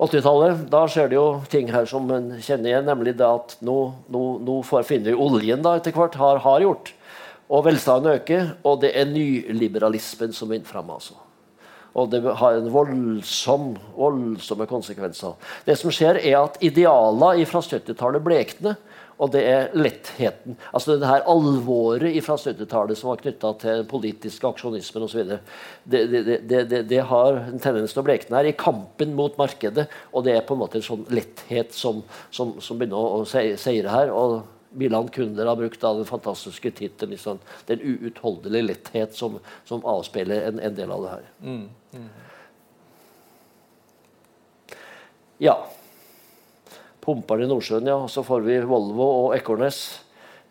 [0.00, 2.86] 80-tallet, da skjer det jo ting her som en kjenner igjen.
[2.88, 3.76] Nemlig det at nå,
[4.08, 6.94] nå, nå finner vi oljen da etter hvert, har, har gjort.
[7.50, 10.88] Og velstanden øker, og det er nyliberalismen som vinner fram.
[10.94, 11.18] altså.
[11.98, 15.34] Og det har en voldsom, voldsomme konsekvenser.
[15.66, 18.78] Det som skjer, er at idealer fra 70-tallet blekner.
[19.20, 20.56] Og det er lettheten.
[20.72, 25.34] Altså det her alvoret fra 70-tallet som var knytta til politisk aksjonismen osv.
[25.84, 29.90] Det, det, det, det, har en tendens til å blekne her i kampen mot markedet.
[30.14, 32.00] Og det er på en måte en sånn letthet som,
[32.32, 34.14] som, som begynner å seire her.
[34.14, 34.40] og
[34.70, 40.60] Milan Kunder har brukt den fantastiske tittelen liksom, 'Den uutholdelige letthet', som, som avspeiler en,
[40.60, 41.24] en, del av det her.
[41.42, 41.68] Mm.
[41.92, 42.08] Mm.
[45.38, 45.56] Ja.
[47.10, 47.98] Pumper i Nordsjøen, ja.
[48.08, 49.82] Så får vi Volvo og Ekornes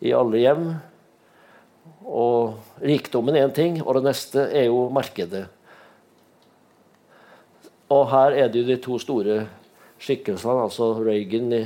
[0.04, 0.68] i alle hjem.
[2.04, 5.46] Og rikdommen er én ting, og det neste er jo markedet.
[7.90, 9.42] Og her er det jo de to store
[10.00, 11.64] skikkelsene, altså Reagan i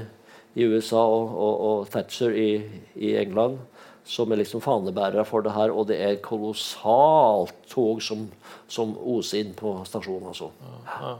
[0.54, 2.48] i USA og, og, og Thatcher i,
[2.94, 3.58] i, England,
[4.06, 5.72] som er liksom fanebærere for det her.
[5.74, 8.28] Og det er et kolossalt tog som,
[8.70, 10.30] som oser inn på stasjonen.
[10.30, 10.50] Altså.
[10.86, 11.14] Ja.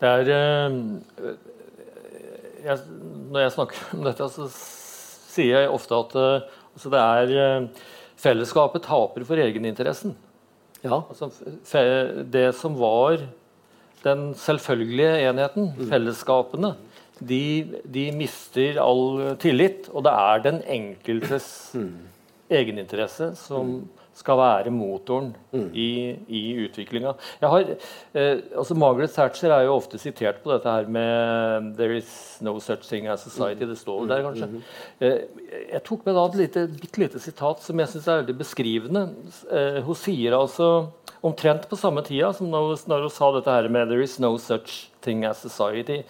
[0.00, 1.32] Det er eh,
[2.64, 2.78] jeg,
[3.32, 7.84] Når jeg snakker om dette, så sier jeg ofte at eh, altså det er eh,
[8.18, 10.16] Fellesskapet taper for egeninteressen.
[10.82, 11.04] Ja.
[11.04, 11.28] Altså,
[12.26, 13.20] det som var
[14.02, 15.84] den selvfølgelige enheten, mm.
[15.90, 16.72] fellesskapene,
[17.18, 19.86] de, de, mister all tillit.
[19.92, 21.46] Og det er den enkeltes
[21.78, 21.94] mm.
[22.58, 23.76] egeninteresse som
[24.18, 25.68] skal være motoren mm.
[25.72, 25.90] i,
[26.28, 27.14] i utviklinga.
[27.42, 32.58] Eh, altså Margaret Thatcher er jo ofte sitert på dette her med 'There is no
[32.58, 33.68] such thing as society'.
[33.68, 34.62] Det står der, kanskje.
[35.00, 35.18] Eh,
[35.72, 39.04] jeg tok med da et lite, bitte lite sitat som jeg syns er veldig beskrivende.
[39.50, 40.90] Eh, hun sier altså
[41.22, 44.36] omtrent på samme tida som når, når hun sa dette her med 'There is no
[44.36, 46.04] such thing as society'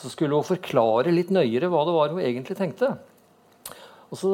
[0.00, 2.94] så skulle hun forklare litt nøyere hva det var hun egentlig tenkte.
[4.10, 4.30] Så,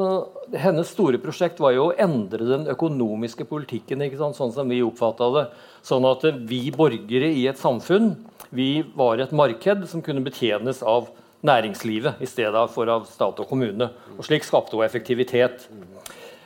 [0.57, 4.01] hennes store prosjekt var jo å endre den økonomiske politikken.
[4.16, 5.45] sånn som vi oppfatta det.
[5.83, 8.16] Sånn at vi borgere i et samfunn
[8.51, 11.11] vi var et marked som kunne betjenes av
[11.47, 13.91] næringslivet i stedet for av stat og kommune.
[14.16, 15.68] Og Slik skapte hun effektivitet.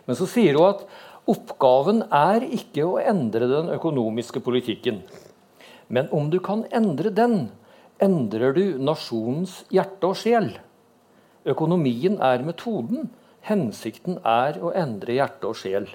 [0.07, 0.85] Men så sier hun at
[1.31, 5.03] oppgaven er ikke å endre den økonomiske politikken.
[5.89, 7.51] Men om du kan endre den,
[8.01, 10.53] endrer du nasjonens hjerte og sjel.
[11.47, 13.11] Økonomien er metoden.
[13.49, 15.89] Hensikten er å endre hjerte og sjel.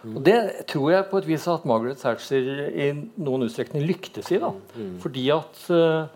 [0.00, 2.88] Og Det tror jeg på et vis at Margaret Thatcher i
[3.20, 4.38] noen utstrekning lyktes i.
[4.40, 4.54] da.
[5.02, 6.08] Fordi at uh,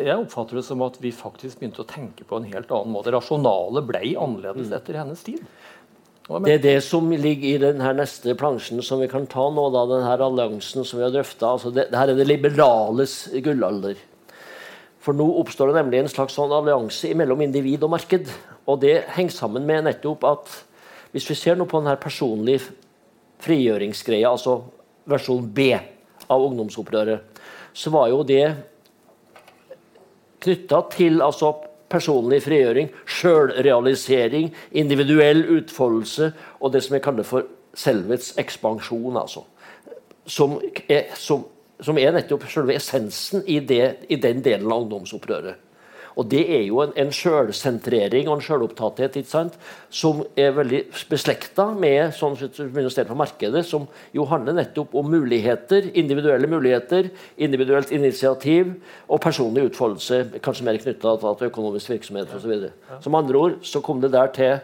[0.00, 3.12] Jeg oppfatter det som at vi faktisk begynte å tenke på en helt annen måte.
[3.14, 5.44] Rasjonale ble annerledes etter hennes tid.
[6.30, 9.82] Det er det som ligger i den neste plansjen som vi kan ta nå, da,
[9.90, 11.56] denne alliansen som vi har drøfta.
[11.56, 13.98] Altså det, det her er det liberales gullalder.
[15.02, 18.30] For nå oppstår det nemlig en slags sånn allianse mellom individ og marked.
[18.68, 20.50] Og det henger sammen med nettopp at
[21.14, 22.70] hvis vi ser noe på denne personlige
[23.42, 24.60] frigjøringsgreia, altså
[25.10, 25.72] versjon B
[26.30, 27.40] av ungdomsopprøret,
[27.72, 28.44] så var jo det
[30.44, 31.54] knytta til altså
[31.90, 36.30] personlig frigjøring, sjølrealisering, individuell utfoldelse
[36.60, 39.16] og det som jeg kaller for selvets ekspansjon.
[39.16, 39.42] altså.
[40.30, 41.42] Som, er, som
[41.84, 45.56] som er nettopp selve essensen i, det, i, den delen av ungdomsopprøret.
[46.18, 49.18] Og Det er jo en, en sjølsentrering og en sjølopptatthet
[49.90, 53.86] som er veldig beslekta med sånn på markedet, som
[54.16, 58.74] jo handler nettopp om muligheter, individuelle muligheter, individuelt initiativ
[59.08, 62.66] og personlig utfoldelse, kanskje mer knytta til økonomisk virksomhet osv.
[63.04, 64.58] Som andre ord så kom det der til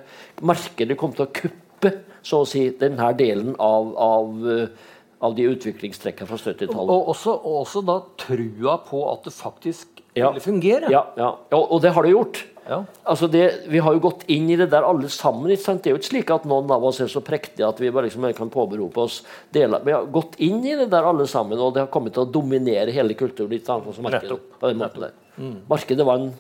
[0.47, 1.93] Markedet kom til å kuppe
[2.27, 4.77] så å si, denne delen av, av
[5.25, 6.93] av de utviklingstrekkene fra 70-tallet.
[6.93, 10.33] Og også, også, da trua på at det faktisk ja.
[10.33, 10.91] ville fungere.
[10.93, 12.45] Ja, ja, og det har det gjort.
[12.67, 12.81] Ja.
[13.07, 15.47] Altså det, vi har jo gått inn i det der alle sammen.
[15.47, 18.09] Det er jo ikke slik at noen av oss er så prektige at vi bare
[18.09, 19.21] liksom kan påberope oss
[19.55, 19.85] deler.
[19.87, 22.33] Vi har gått inn i det der alle sammen, og det har kommet til å
[22.39, 23.53] dominere hele kulturen.
[23.55, 25.15] Litt annet markedet, på den måten der.
[25.37, 25.55] Mm.
[25.71, 26.35] Markedet var en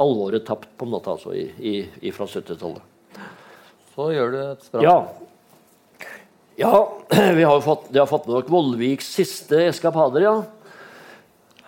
[0.00, 1.76] alvoret tapt på en måte altså i, i,
[2.08, 3.20] i fra 70-tallet.
[3.94, 4.88] Så gjør du et sprang.
[4.88, 4.96] Ja.
[6.58, 6.74] ja,
[7.38, 10.38] vi har fått, har fått med dere Vollviks siste eskapader, ja.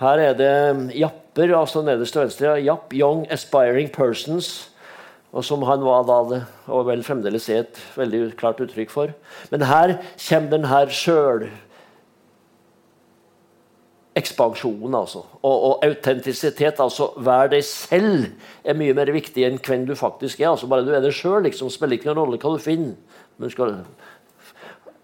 [0.01, 0.55] Her er det
[0.99, 2.57] Japper, altså nederst til venstre.
[2.65, 4.71] Japp, Young Aspiring Persons.
[5.33, 6.41] Og som han var da
[6.73, 9.13] og vel fremdeles er et veldig klart uttrykk for.
[9.51, 11.49] Men her kommer den her sjøl
[14.17, 15.21] ekspansjonen, altså.
[15.43, 18.31] Og, og, autentisitet, altså vær deg selv,
[18.65, 20.55] er mye mer viktig enn hvem du faktisk er.
[20.55, 22.97] altså Bare du er deg sjøl, liksom, spiller ikke noen rolle hva du finner.
[23.37, 23.75] Men du skal,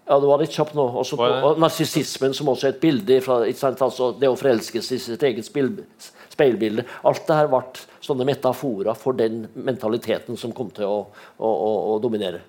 [0.03, 0.83] ja, det var litt kjapt nå.
[0.99, 5.03] Også, og Narsissismen, som også er et bilde fra altså, det å forelske seg i
[5.05, 6.83] sitt eget speilbilde.
[7.07, 7.61] Alt det her ble
[8.03, 10.99] sånne metaforer for den mentaliteten som kom til å,
[11.37, 12.43] å, å, å dominere.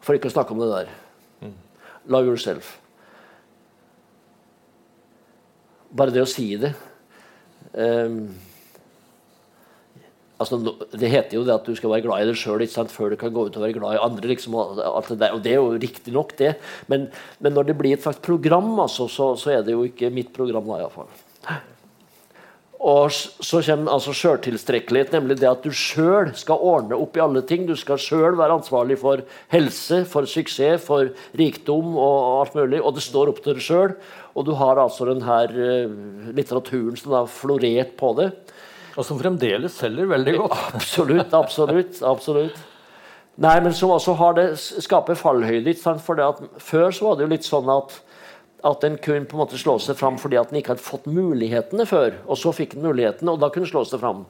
[0.00, 0.90] For ikke å snakke om det der.
[1.44, 1.54] Mm.
[2.14, 2.72] Love yourself.
[5.96, 6.72] Bare det å si det
[7.76, 8.30] um,
[10.38, 10.58] altså,
[10.92, 13.32] Det heter jo det at du skal være glad i deg sjøl før du kan
[13.34, 14.32] gå ut og være glad i andre.
[14.32, 16.56] Liksom, og, det og, det er jo riktig nok, det.
[16.88, 17.08] Men,
[17.40, 20.32] men når det blir et slags program, altså, så, så, er det jo ikke mitt
[20.36, 20.66] program.
[20.66, 21.10] da iallfall.
[22.86, 27.40] Og så kommer altså sjøltilstrekkelighet, nemlig det at du sjøl skal ordne opp i alle
[27.42, 27.64] ting.
[27.66, 31.08] Du skal sjøl være ansvarlig for helse, for suksess, for
[31.40, 32.82] rikdom og alt mulig.
[32.84, 33.96] Og det står opp til deg sjøl.
[34.36, 35.56] Og du har altså denne her
[36.36, 38.30] litteraturen som har florert på det.
[38.96, 40.56] Og som fremdeles selger veldig godt.
[40.80, 41.34] Absolutt.
[41.36, 42.64] absolutt, absolutt.
[43.36, 45.74] Nei, men som også har det, skaper fallhøyde.
[45.76, 47.98] For det at, før så var det jo litt sånn at
[48.66, 51.06] at en kunne på en måte slå seg fram fordi at en ikke hadde fått
[51.10, 52.16] mulighetene før.
[52.26, 54.24] Og så fikk en mulighetene, og da kunne en slå seg fram.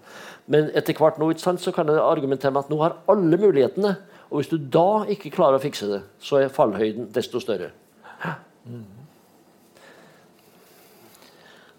[0.52, 3.96] Men etter hvert nå sant, så kan en argumentere med at nå har alle mulighetene.
[4.30, 7.72] Og hvis du da ikke klarer å fikse det, så er fallhøyden desto større.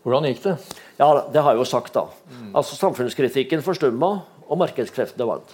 [0.08, 0.56] Hvordan gikk det?
[0.96, 2.06] Ja, Det har jeg jo sagt, da.
[2.32, 2.56] Mm.
[2.56, 5.52] Altså Samfunnskritikken forstumma, og markedskreftene vant.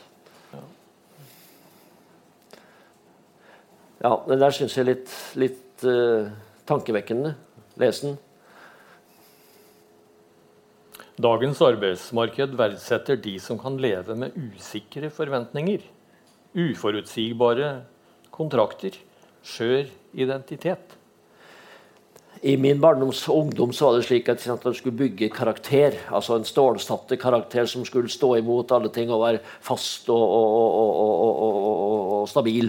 [4.04, 6.30] Ja, det der syns jeg er litt, litt uh,
[6.70, 7.34] tankevekkende.
[7.82, 8.20] Les den.
[11.24, 15.82] Dagens arbeidsmarked verdsetter de som kan leve med usikre forventninger.
[16.54, 17.72] Uforutsigbare
[18.34, 18.99] kontrakter.
[19.41, 20.99] Skjør identitet.
[22.44, 25.96] I min barndoms og ungdom så var det slik at du skulle bygge karakter.
[26.12, 32.20] altså En stålsatte karakter som skulle stå imot alle ting og være fast og, og,
[32.20, 32.68] og, stabil.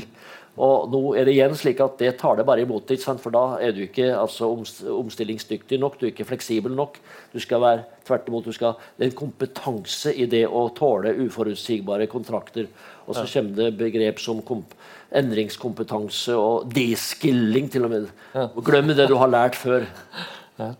[0.54, 2.86] Og nå er det igjen slik at det tar det bare imot,
[3.18, 4.52] for da er du ikke altså,
[4.94, 5.98] omstillingsdyktig nok.
[5.98, 7.00] Du er ikke fleksibel nok.
[7.32, 11.16] Du skal være tvert imot, du skal, Det er en kompetanse i det å tåle
[11.26, 12.70] uforutsigbare kontrakter.
[13.08, 14.38] Og så kommer det begrep som
[15.14, 18.08] endringskompetanse og deskilling, til og med.
[18.34, 18.48] Ja.
[18.66, 19.86] Glem det du har lært før.
[20.58, 20.72] Ja.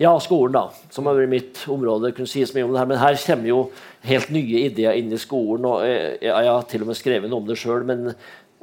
[0.00, 2.12] Ja, skolen, da, som har vært mitt område.
[2.16, 3.58] kunne sies mye om det her, Men her kommer jo
[4.02, 5.64] helt nye ideer inn i skolen.
[5.64, 8.08] og Jeg, jeg har til og med skrevet noe om det sjøl, men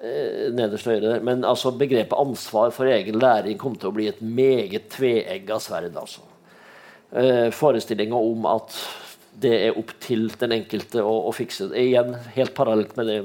[0.04, 4.90] eh, høyre Men altså, begrepet ansvar for egen læring kom til å bli et meget
[4.90, 5.96] tveegga sverd.
[5.96, 6.22] Altså.
[7.14, 8.76] Eh, Forestillinga om at
[9.42, 11.84] det er opp til den enkelte å, å fikse det.
[11.90, 13.18] Igjen helt parallelt med det.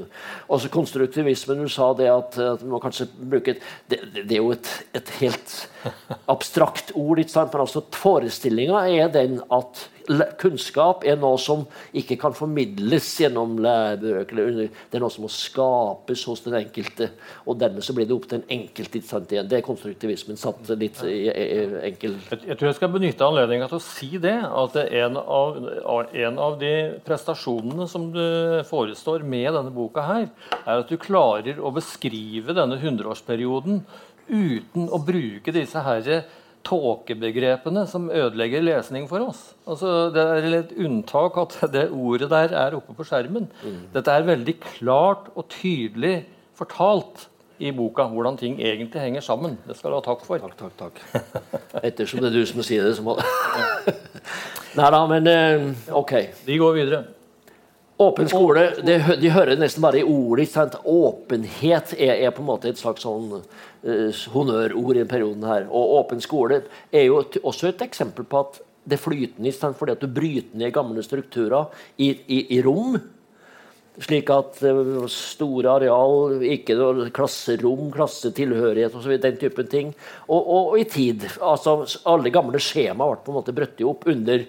[0.52, 1.64] Også konstruktivismen.
[1.64, 5.14] Du sa det at, at man kanskje bruke et, det, det, er jo et, et
[5.20, 5.56] helt
[6.30, 7.22] abstrakt ord.
[7.24, 9.86] Men altså forestillinga er den at
[10.40, 11.64] kunnskap er noe som
[11.96, 14.50] ikke kan formidles gjennom lærebøker.
[14.90, 17.10] Det er noe som må skapes hos den enkelte.
[17.48, 19.00] Og dermed så blir det opp til den enkelte.
[19.24, 24.10] Det er konstruktivismen satt litt enkel Jeg tror jeg skal benytte anledningen til å si
[24.22, 24.36] det.
[24.44, 25.60] At en av,
[26.12, 26.74] en av de
[27.06, 28.24] prestasjonene som du
[28.68, 30.30] forestår med denne boka her,
[30.64, 33.84] er at du klarer å beskrive denne hundreårsperioden
[34.24, 36.22] uten å bruke disse herre
[36.64, 39.42] tåkebegrepene som ødelegger lesning for oss.
[39.68, 43.50] Altså, det er et unntak at det ordet der er oppe på skjermen.
[43.62, 43.78] Mm.
[43.94, 46.16] Dette er veldig klart og tydelig
[46.58, 47.28] fortalt
[47.62, 49.58] i boka hvordan ting egentlig henger sammen.
[49.66, 50.42] Det skal du ha takk for.
[50.42, 51.84] Takk, takk, takk.
[51.84, 53.18] Ettersom det er du som sier det, så må
[54.78, 56.16] Nei da, men eh, OK.
[56.48, 57.04] Vi går videre.
[58.04, 60.48] Åpen skole det, De hører nesten bare i ordet.
[60.52, 60.76] Sant?
[60.84, 65.48] Åpenhet er, er, på en måte et slags sånn uh, honnørord i denne perioden.
[65.48, 65.66] her.
[65.70, 69.78] Og åpen skole er jo også et eksempel på at det er flytende sant?
[69.78, 72.98] fordi at du bryter ned gamle strukturer i, i, i rom.
[74.02, 79.16] Slik at uh, store areal, ikke noe klasserom, klassetilhørighet osv.
[79.22, 79.92] Den typen ting.
[80.26, 81.28] Og, og, og, i tid.
[81.40, 81.80] altså
[82.10, 84.48] Alle gamle skjema ble på en måte brøtt opp under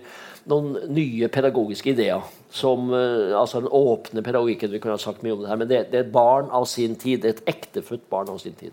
[0.50, 2.26] noen nye pedagogiske ideer.
[2.56, 4.72] Som, uh, altså Den åpne pedagogikken.
[4.72, 6.66] vi kunne ha sagt mye om det her, Men det, det er et barn av
[6.66, 7.26] sin tid.
[7.26, 8.72] Et ektefødt barn av sin tid.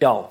[0.00, 0.26] Ja.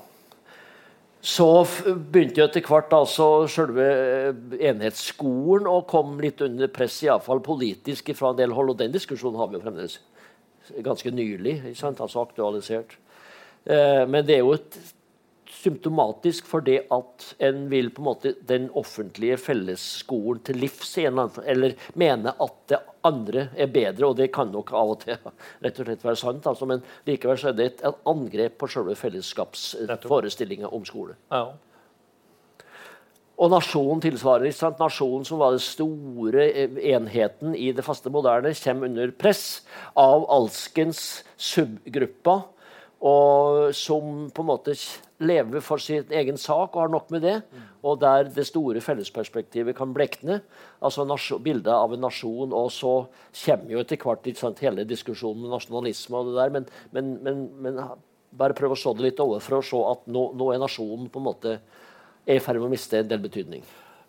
[1.24, 1.64] Så
[2.12, 4.34] begynte jo etter hvert altså selve eh,
[4.68, 8.74] enhetsskolen å komme litt under press, iallfall politisk, fra en del hold.
[8.74, 10.02] Og den diskusjonen har vi jo fremdeles
[10.84, 12.98] ganske nylig altså aktualisert.
[13.64, 14.76] Eh, men det er jo et
[15.64, 21.76] symptomatisk for det at en vil på en måte den offentlige fellesskolen til livs, eller
[21.98, 25.18] mene at det andre er bedre, og det kan nok av og til
[25.64, 28.96] rett og slett være sant, altså, men likevel så er det et, angrep på selve
[28.98, 31.16] fellesskapsforestillinga om skole.
[31.32, 31.46] Ja.
[33.34, 34.46] Og nasjonen tilsvarer.
[34.46, 34.78] ikke sant?
[34.78, 36.46] Nasjonen som var den store
[36.78, 39.64] enheten i det faste moderne, kommer under press
[39.98, 42.44] av alskens subgrupper
[43.04, 44.74] og som på en måte
[45.20, 47.34] lever for sin egen sak og har nok med det.
[47.84, 50.40] Og der det store fellesperspektivet kan blekne.
[50.80, 51.04] altså
[51.38, 52.52] Bildet av en nasjon.
[52.52, 52.94] Og så
[53.44, 56.50] kommer jo etter hvert sant, hele diskusjonen med nasjonalisme og det der.
[56.50, 57.80] Men, men, men, men
[58.32, 61.20] bare prøv å se det litt overfra og se at nå, nå er nasjonen på
[61.20, 61.58] en måte
[62.24, 63.64] i ferd med å miste en del betydning.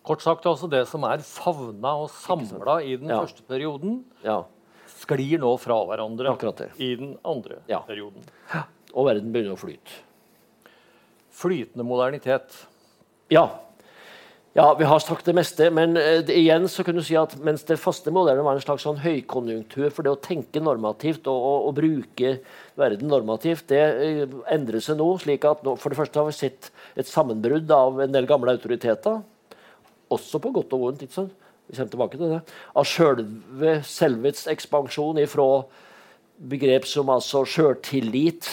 [0.06, 3.20] Kort sagt, altså Det som er favna og samla i den ja.
[3.20, 4.38] første perioden, ja.
[5.02, 6.32] sklir nå fra hverandre
[6.78, 7.82] i den andre ja.
[7.84, 8.24] perioden.
[8.96, 10.02] Og verden begynner å flyte.
[11.36, 12.54] Flytende modernitet.
[13.28, 13.44] Ja.
[14.56, 15.68] ja, vi har sagt det meste.
[15.74, 18.64] Men uh, det, igjen så kunne du si at mens det faste moderne var en
[18.64, 22.36] slags sånn høykonjunktur for det å tenke normativt og, og, og bruke
[22.80, 25.10] verden normativt, det uh, endrer seg nå.
[25.20, 28.56] slik at nå, For det første har vi sett et sammenbrudd av en del gamle
[28.56, 29.20] autoriteter.
[30.16, 31.04] Også på godt og vondt.
[31.04, 31.42] ikke sant?
[31.66, 32.40] Vi kommer tilbake til det.
[32.78, 35.48] Av selve selvets ekspansjon ifra
[36.36, 38.46] begrep som altså sjøltillit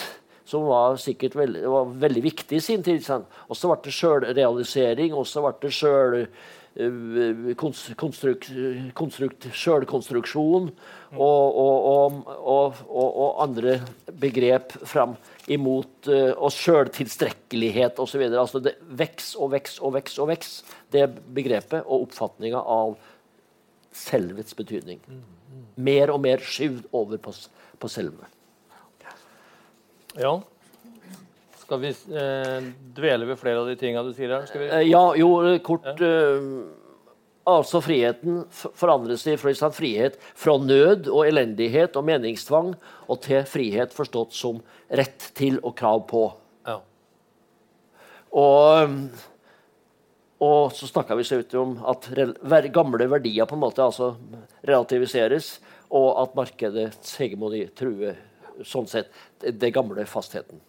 [0.44, 3.06] som var sikkert veldig, var veldig viktig i sin tid.
[3.48, 6.28] Og så ble det sjølrealisering, og så ble det sjøl eh,
[9.54, 10.68] sjølkonstruksjon
[11.14, 13.78] og, og, og, og, andre
[14.10, 15.14] begrep fram
[15.46, 18.26] imot uh, og sjøltilstrekkelighet osv.
[18.26, 20.48] Altså det veks og veks og veks og veks,
[20.90, 22.98] det begrepet og oppfatninga av
[23.94, 24.98] selvets betydning.
[25.78, 27.30] Mer og mer skyvd over på,
[27.78, 28.33] på selve.
[30.20, 30.36] Ja.
[31.64, 34.48] Skal vi eh, dvele ved flere av de tinga du sier her?
[34.52, 34.68] Vi...
[34.68, 35.30] Eh, ja, jo,
[35.64, 36.14] kort ja.
[36.40, 36.80] uh,
[37.44, 42.70] Altså, friheten forandrer seg fra frihet fra nød og elendighet og meningstvang
[43.04, 46.22] og til frihet forstått som rett til og krav på.
[46.64, 46.78] Ja.
[48.32, 48.96] Og,
[50.40, 52.08] og så snakka vi så ut om at
[52.72, 54.14] gamle verdier på en måte altså
[54.64, 55.58] relativiseres,
[55.92, 58.16] og at markedets hegemoni truer
[58.62, 59.10] sånn sett
[59.42, 60.60] det gamle fastheten.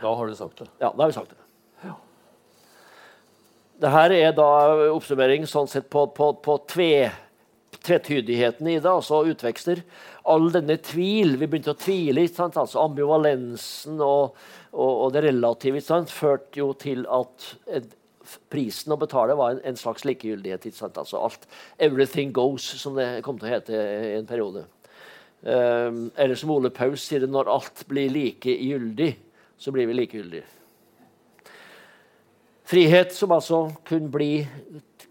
[0.00, 0.68] Da har du sagt det.
[0.78, 1.88] Ja, da har vi sagt det.
[1.88, 1.96] Ja.
[3.80, 4.50] Dette er da
[4.92, 7.10] oppsummering sånn sett på, på, på tve,
[7.80, 9.82] tvetydigheten i det, altså utvekster.
[10.28, 12.26] All denne tvil Vi begynte å tvile.
[12.26, 14.36] altså Ambivalensen og,
[14.72, 17.54] og, og det relative førte jo til at
[18.52, 20.68] prisen å betale var en, en slags likegyldighet.
[20.90, 21.46] Altså alt,
[21.78, 24.66] 'Everything goes', som det kom til å hete i en periode.
[25.40, 29.14] Um, eller som Ole Paus sier det, når alt blir likegyldig,
[29.60, 30.44] så blir vi likegyldige.
[32.70, 34.44] Frihet som altså kunne bli,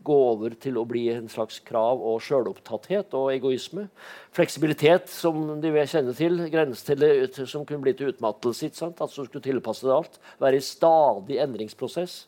[0.06, 3.90] gå over til å bli en slags krav og sjølopptatthet og egoisme.
[4.38, 7.12] Fleksibilitet, som de vil kjenne til, til det,
[7.50, 8.70] som kunne bli til utmattelse.
[8.94, 10.22] Altså skulle tilpasse det alt.
[10.40, 12.22] Være i stadig endringsprosess.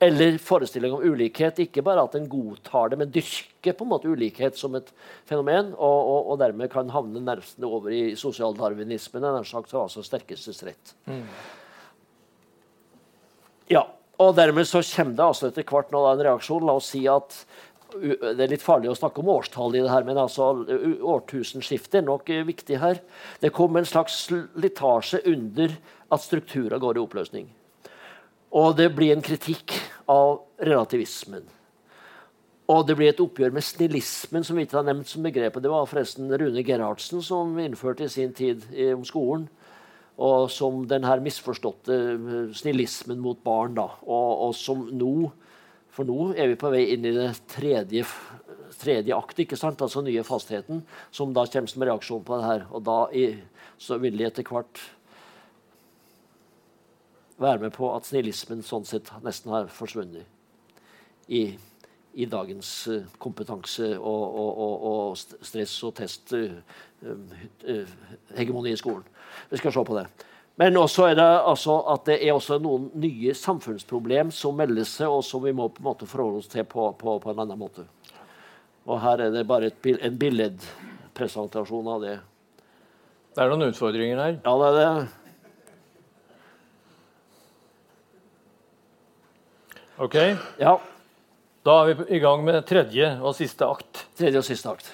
[0.00, 1.60] Eller forestilling om ulikhet.
[1.60, 4.88] Ikke bare at en godtar det, men dyrker på en måte ulikhet som et
[5.28, 5.74] fenomen.
[5.76, 10.94] Og, og, og dermed kan havne nærmest over i sosialdarwinismen, nær sagt altså sterkestes rett.
[11.10, 11.26] Mm.
[13.70, 13.84] Ja,
[14.20, 16.64] og dermed så kommer det altså etter hvert nå en reaksjon.
[16.66, 17.36] La oss si at
[17.90, 22.06] det er litt farlig å snakke om årstall i det her, men altså årtusenskiftet er
[22.06, 23.00] nok viktig her.
[23.42, 25.74] Det kom en slags slitasje under
[26.10, 27.48] at strukturer går i oppløsning.
[28.50, 29.76] Og det blir en kritikk
[30.10, 31.44] av relativismen.
[32.70, 35.62] Og det blir et oppgjør med snillismen, som vi ikke har nevnt som begrepet.
[35.62, 39.48] Det var forresten Rune Gerhardsen som innførte i sin tid om skolen.
[40.20, 43.74] Og som den her misforståtte eh, snillismen mot barn.
[43.78, 43.88] da.
[44.04, 45.30] Og, og, som nå
[45.90, 48.04] For nå er vi på vei inn i det tredje,
[48.78, 49.80] tredje akt, ikke sant?
[49.82, 52.62] altså nye fastheten, som da kommer som reaksjon på det her.
[52.70, 53.24] Og da i,
[53.74, 54.78] så vil de etter hvert
[57.40, 60.26] være med på at snillismen sånn sett nesten har forsvunnet
[61.30, 61.44] i,
[62.12, 66.58] i dagens uh, kompetanse og, og, og, og, stress og test uh,
[67.06, 67.94] uh,
[68.36, 69.06] hegemoni i skolen.
[69.50, 70.08] Vi skal se på det.
[70.60, 75.08] Men også er det altså at det er også noen nye samfunnsproblem som melder seg,
[75.08, 77.60] og som vi må på en måte forholde oss til på, på, på en annen
[77.60, 77.86] måte.
[78.84, 82.18] Og her er det bare et, en billedpresentasjon av det.
[83.30, 84.36] Det er noen utfordringer her.
[84.42, 85.19] Ja, det er det.
[90.00, 90.16] Ok,
[90.58, 90.78] Ja,
[91.60, 94.06] Da er vi i gang med tredje og siste akt.
[94.16, 94.86] Tredje og siste akt.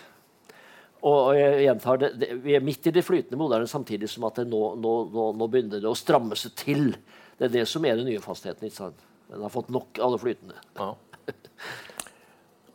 [1.07, 4.25] Og og jeg gjentar det, det, Vi er midt i det flytende moderne samtidig som
[4.27, 6.97] at det nå, nå, nå, nå begynner det å stramme seg til.
[7.39, 8.67] Det er det som er den nye fastheten.
[8.67, 9.07] ikke sant?
[9.31, 10.59] Den har fått nok av det flytende.
[10.79, 10.95] Ja.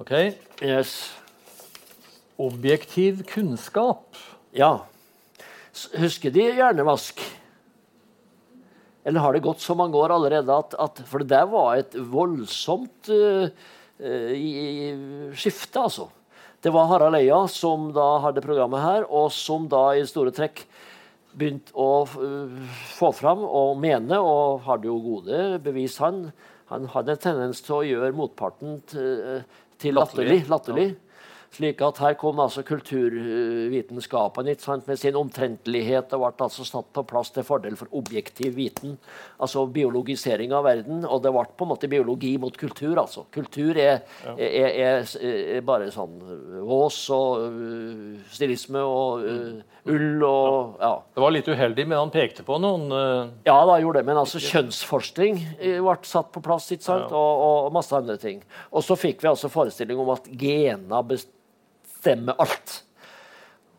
[0.01, 0.15] Ok.
[0.65, 1.11] Yes.
[2.41, 4.17] Objektiv kunnskap.
[4.55, 4.87] Ja.
[5.93, 7.21] Husker de hjernevask?
[9.05, 11.95] Eller har det gått så mange år allerede at, at For det der var et
[12.11, 13.49] voldsomt uh,
[14.01, 16.07] i- skifte, altså.
[16.61, 20.61] Det var Harald Eia som da hadde programmet her, og som da i store trekk
[21.33, 26.27] begynte å eh, få fram og mene, og hadde jo gode bevis, han.
[26.69, 29.41] Han hadde en tendens til å gjøre motparten til,
[29.81, 30.43] til latterlig.
[30.51, 30.87] latterlig.
[31.51, 37.03] Slik at her kom altså kulturvitenskapen sant, med sin omtrentlighet og ble altså satt på
[37.09, 38.93] plass til fordel for objektiv viten.
[39.35, 41.03] Altså biologisering av verden.
[41.03, 42.95] Og det ble på en måte biologi mot kultur.
[43.01, 43.25] altså.
[43.35, 43.99] Kultur er,
[44.37, 45.11] er, er,
[45.57, 46.13] er bare sånn
[46.63, 49.59] vås og uh, stilisme og uh,
[49.91, 50.93] ull og ja.
[51.17, 53.27] Det var litt uheldig, men han pekte på noen uh...
[53.43, 57.11] Ja, da gjorde det, men altså kjønnsforskning eh, ble satt på plass, ikke sant?
[57.11, 58.39] Og, og masse andre ting.
[58.71, 61.39] Og så fikk vi altså forestilling om at gener bestemmer
[62.39, 62.81] alt.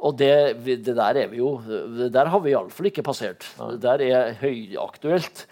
[0.03, 0.33] Og det,
[0.67, 3.47] det der er vi jo Det der har vi iallfall ikke passert.
[3.59, 5.45] Det der er høyaktuelt.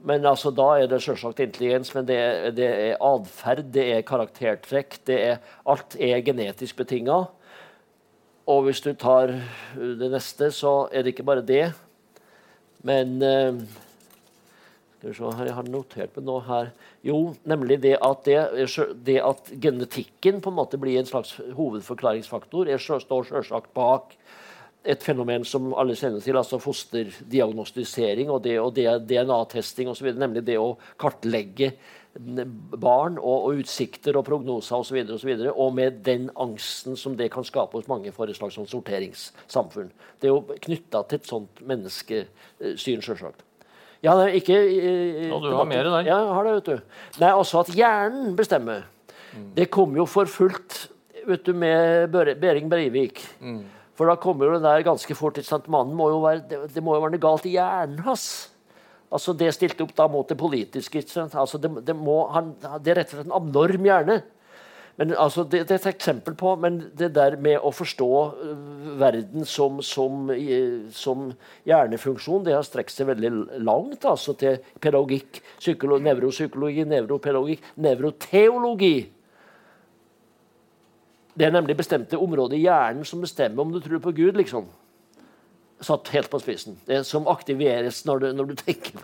[0.00, 4.04] Men altså, da er det selvsagt intelligens, men det, er- det er atferd, det er
[4.06, 7.24] karaktertrekk, det er, alt er genetisk betinga.
[8.48, 9.34] Og hvis du tar
[9.74, 11.72] det neste, så er det ikke bare det.
[12.86, 13.58] Men eh,
[14.98, 16.72] Skal vi se Jeg har notert meg noe her.
[17.06, 18.66] Jo, nemlig det at, det,
[19.06, 24.16] det at genetikken på en måte blir en slags hovedforklaringsfaktor, er står selvsagt bak
[24.88, 30.58] et fenomen som alle kjenner til, altså fosterdiagnostisering og, det, og DNA-testing osv., nemlig det
[30.58, 31.72] å kartlegge
[32.18, 37.14] barn og, og utsikter og prognoser osv., og, så videre, og med den angsten som
[37.18, 39.92] det kan skape hos mange for et slags sånn sorteringssamfunn.
[40.18, 43.47] Det er jo knytta til et sånt menneskesyn, selvsagt.
[44.04, 46.06] Ja, nei, ikke eh, Ja, du har mer der.
[46.06, 47.00] Ja, jeg har det, vet du.
[47.22, 48.86] Nei, altså at hjernen bestemmer.
[49.54, 50.86] Det kom jo for fullt
[51.28, 53.20] vet du, med Behring Breivik.
[53.98, 55.38] For da kommer jo det der ganske fort.
[55.38, 55.66] ikke sant?
[55.68, 58.28] Mannen må jo være, det, det må jo være noe galt i hjernen hans.
[59.10, 61.02] Altså Det stilte opp da mot det politiske.
[61.26, 62.52] Altså det, det, må, han,
[62.84, 64.20] det er rett og slett en abnorm hjerne.
[64.98, 68.08] Men altså, det, det er et eksempel på men det der med å forstå
[68.42, 70.32] øh, verden som, som,
[70.90, 71.28] som
[71.68, 73.30] hjernefunksjon, det har strekt seg veldig
[73.62, 78.96] langt altså til pedagogikk, psykolo, nevropsykologi, nevropedagogikk, nevroteologi.
[81.38, 84.34] Det er nemlig bestemte områder i hjernen som bestemmer om du tror på Gud.
[84.40, 84.66] liksom.
[85.78, 86.80] Satt helt på spissen.
[86.88, 88.98] Det som aktiveres når du, når du tenker.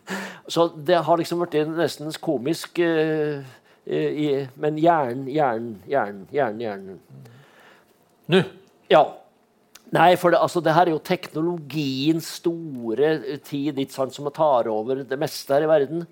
[0.50, 2.82] Så det har liksom blitt nesten komisk.
[2.82, 3.46] eh,
[3.86, 4.28] i,
[4.60, 7.00] men hjernen, hjernen, hjernen, hjernen, hjernen.
[8.32, 8.40] Nå!
[8.92, 9.04] Ja.
[9.94, 14.66] Nei, for det, altså, det her er jo teknologiens store tid ikke sant, som tar
[14.72, 16.06] over det meste her i verden.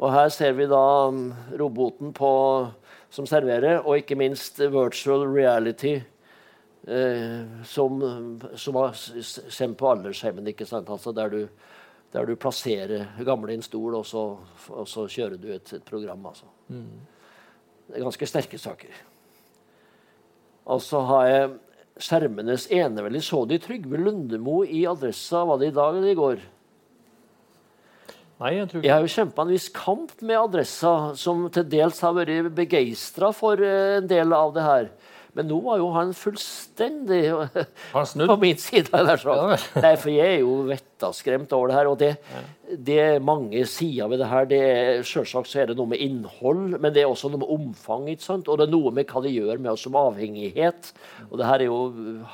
[0.00, 1.24] Og her ser vi da mm,
[1.60, 2.30] roboten på,
[3.12, 5.98] som serverer, og ikke minst virtual reality.
[6.86, 7.98] Eh, som,
[8.54, 10.90] som har sendt på aldersheimen, ikke sant?
[10.92, 11.40] Altså der du,
[12.14, 14.24] der du plasserer gamle i en stol, og så,
[14.70, 16.30] og så kjører du et, et program.
[16.30, 16.46] altså.
[17.86, 18.98] Det er ganske sterke saker.
[20.66, 21.54] Og så har jeg
[22.02, 23.22] skjermenes eneveldig.
[23.24, 26.44] Så de Trygve Lundemo i Adressa var det i dag eller i går?
[28.36, 28.86] Nei, jeg tror ikke.
[28.88, 33.30] Jeg har jo kjempa en viss kamp med Adressa, som til dels har vært begeistra
[33.32, 34.90] for eh, en del av det her.
[35.36, 37.48] Men nå var jo han fullstendig Har
[37.92, 38.28] han snudd?
[38.32, 38.88] på min side.
[38.92, 39.36] Der, så.
[39.36, 39.58] Ja.
[39.84, 40.58] Nei, for jeg er jo
[40.96, 41.88] vettaskremt over det her.
[41.90, 42.10] Og det,
[42.86, 44.46] det er mange sider ved det her.
[44.48, 47.50] Det er, selvsagt så er det noe med innhold, men det er også noe med
[47.52, 48.08] omfang.
[48.08, 48.48] ikke sant?
[48.48, 50.92] Og det er noe med hva det gjør med oss som avhengighet.
[51.30, 51.78] Og det her er jo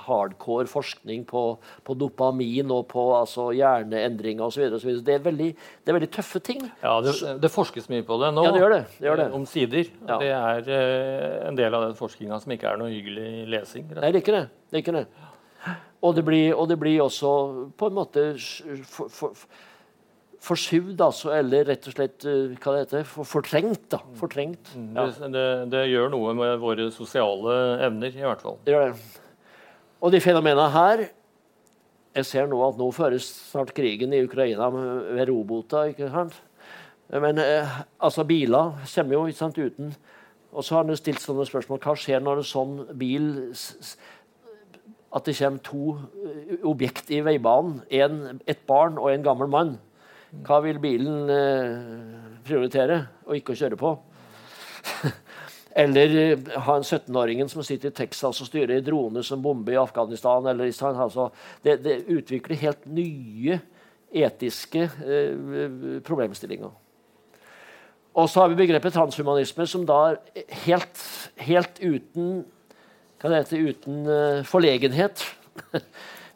[0.06, 1.44] hardcore forskning på,
[1.86, 4.68] på dopamin og på altså, hjerneendringer osv.
[5.02, 6.62] Det, er veldig- det er veldig tøffe ting.
[6.82, 8.46] Ja, det, det forskes mye på det nå.
[8.46, 8.82] Ja, det gjør det.
[8.98, 9.28] det, gjør det.
[9.30, 9.92] eh, Omsider.
[10.08, 10.18] Ja.
[10.22, 13.88] Det er eh, en del av den forskninga som ikke er noe hyggelig lesing.
[13.92, 14.46] Nei, det er ikke det.
[14.70, 15.06] det, er ikke det.
[16.02, 17.28] Og, det blir, og det blir også
[17.78, 18.24] på en måte
[18.90, 19.44] for, for,
[20.42, 23.84] forsuvd, altså, eller rett og slett eh, hva det heter, for, fortrengt.
[23.92, 24.72] da, Fortrengt.
[24.96, 28.58] Ja, Det, det, det gjør noe med våre sosiale evner, i hvert fall.
[28.66, 29.20] det gjør det.
[30.02, 31.04] Og de fenomenene her
[32.12, 36.34] Jeg ser nå at nå føres snart krigen i Ukraina ved robota, ikke sant?
[37.08, 39.94] Men eh, altså, biler kommer jo ikke sant, uten
[40.52, 41.80] Og så har han stilt sånne spørsmål.
[41.80, 43.30] Hva skjer når en sånn bil
[45.12, 49.74] At det kommer to eh, objekt i veibanen, en, et barn og en gammel mann.
[50.46, 53.92] Hva vil bilen eh, prioritere og ikke å kjøre på?
[55.82, 59.80] Eller eh, ha en 17-åringen som sitter i Texas og styrer droner som bomber i
[59.80, 60.46] Afghanistan.
[60.48, 61.28] Eller, altså,
[61.64, 63.60] det, det, utvikler helt nye
[64.12, 66.72] etiske eh, problemstillinger.
[68.12, 70.14] Og så har vi begrepet transhumanisme, som da
[70.66, 71.04] helt,
[71.40, 72.42] helt uten
[73.30, 75.22] det heter, uten uh, forlegenhet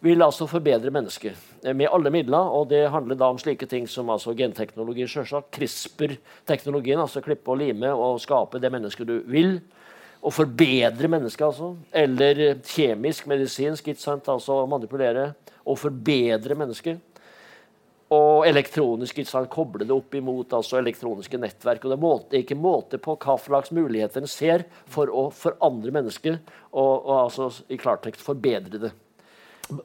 [0.06, 1.38] vil altså forbedre mennesket
[1.74, 2.50] med alle midler.
[2.52, 5.50] Og det handler da om slike ting som altså genteknologi, selvsagt.
[5.56, 9.58] CRISPR-teknologien, altså klippe og lime og skape det mennesket du vil.
[10.22, 11.74] Og forbedre mennesket, altså.
[11.94, 14.28] Eller kjemisk, medisinsk, ikke sant?
[14.28, 15.32] altså manipulere
[15.66, 17.02] og forbedre mennesket.
[18.14, 21.82] Og elektronisk sant, koble det opp imot altså elektroniske nettverk.
[21.82, 25.90] og Det er måte, ikke måte på hva slags muligheter en ser for å forandre
[25.94, 26.38] mennesket
[26.70, 28.92] og, og altså, i klartekst forbedre det.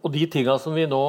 [0.03, 1.01] Og de tinga som vi nå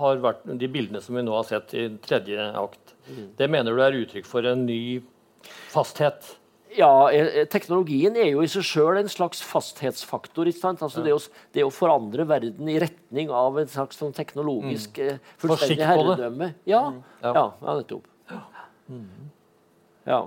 [0.00, 3.24] har vært, de bildene som vi nå har sett i tredje akt, mm.
[3.38, 4.82] det mener du er uttrykk for en ny
[5.70, 6.34] fasthet?
[6.76, 10.48] Ja, eh, eh, teknologien er jo i seg sjøl en slags fasthetsfaktor.
[10.70, 11.18] Altså det, å,
[11.54, 15.08] det, å, forandre verden i retning av en slags sånn teknologisk mm.
[15.08, 16.52] Eh, fullstendig herredømme.
[16.70, 17.00] Ja, mm.
[17.24, 17.32] ja.
[17.34, 18.06] ja, ja nettopp.
[18.30, 20.22] Ja.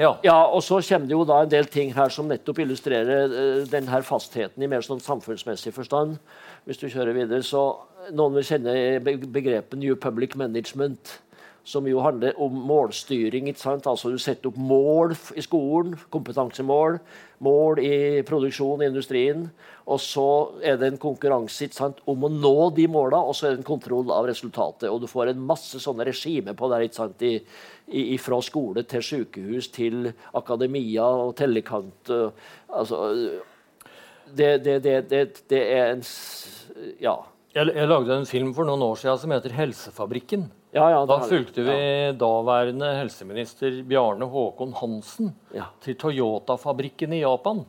[0.00, 0.10] Ja.
[0.24, 0.36] ja.
[0.48, 4.02] og så kommer det jo da en del ting her som nettopp illustrerer uh, denne
[4.06, 6.18] fastheten i mer sånn samfunnsmessig forstand.
[6.66, 7.66] Hvis du kjører videre, så
[8.10, 8.72] Noen vil kjenne
[9.04, 11.20] begrepet New Public Management
[11.64, 13.48] som jo handler om målstyring.
[13.48, 13.86] ikke sant?
[13.86, 16.98] Altså Du setter opp mål i skolen, kompetansemål,
[17.38, 19.46] mål i produksjon i industrien.
[19.86, 20.26] Og så
[20.62, 23.62] er det en konkurranse ikke sant, om å nå de måla, og så er det
[23.62, 24.88] en kontroll av resultatet.
[24.90, 27.34] Og du får en masse sånne regimer på det, ikke sant, i,
[27.90, 32.10] i, fra skole til sykehus til akademia og tellekant.
[32.70, 33.02] Altså,
[34.32, 36.08] det, det, det, det er en
[37.02, 37.20] Ja.
[37.52, 40.46] Jeg, jeg lagde en film for noen år siden som heter 'Helsefabrikken'.
[40.72, 42.12] Ja, ja, da fulgte vi ja.
[42.16, 45.34] daværende helseminister Bjarne Håkon Hansen
[45.84, 47.60] til Toyota-fabrikken i Japan.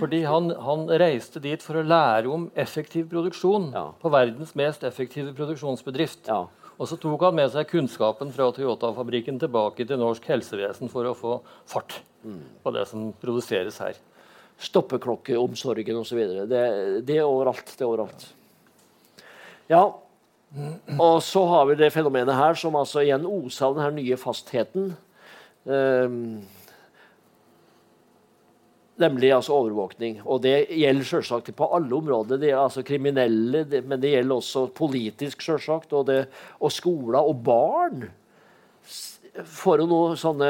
[0.00, 3.70] Fordi han, han, reiste dit for å lære om effektiv produksjon
[4.02, 6.28] på verdens mest effektive produksjonsbedrift.
[6.74, 11.14] Og så tok han med seg kunnskapen fra Toyota-fabrikken tilbake til norsk helsevesen for å
[11.14, 11.38] få
[11.70, 12.40] fart mm.
[12.66, 14.00] på det som produseres her.
[14.58, 16.24] Stoppeklokkeomsorgen osv.
[16.50, 16.64] Det,
[17.06, 17.70] det er overalt.
[17.70, 18.26] Det er overalt.
[19.70, 19.86] Ja,
[20.98, 24.92] og så har vi det fenomenet her som altså igjen oser av den nye fastheten.
[25.64, 26.44] Um,
[29.00, 30.20] nemlig altså overvåkning.
[30.24, 32.38] Og det gjelder selvsagt på alle områder.
[32.40, 35.92] Det er altså kriminelle, det, men det gjelder også politisk, selvsagt.
[35.92, 36.12] Og,
[36.60, 38.06] og skoler og barn
[39.34, 40.48] får jo nå sånne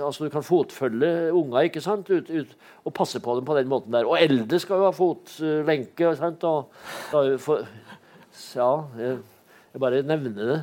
[0.00, 2.08] altså Du kan fotfølge unger ikke sant?
[2.08, 2.54] Ut, ut,
[2.88, 4.08] og passe på dem på den måten der.
[4.08, 6.14] Og eldre skal jo ha fotlenke.
[6.16, 6.46] Sant?
[6.48, 6.72] Og,
[7.12, 7.66] da, for,
[8.56, 9.18] ja, jeg,
[9.72, 10.62] jeg bare nevner det.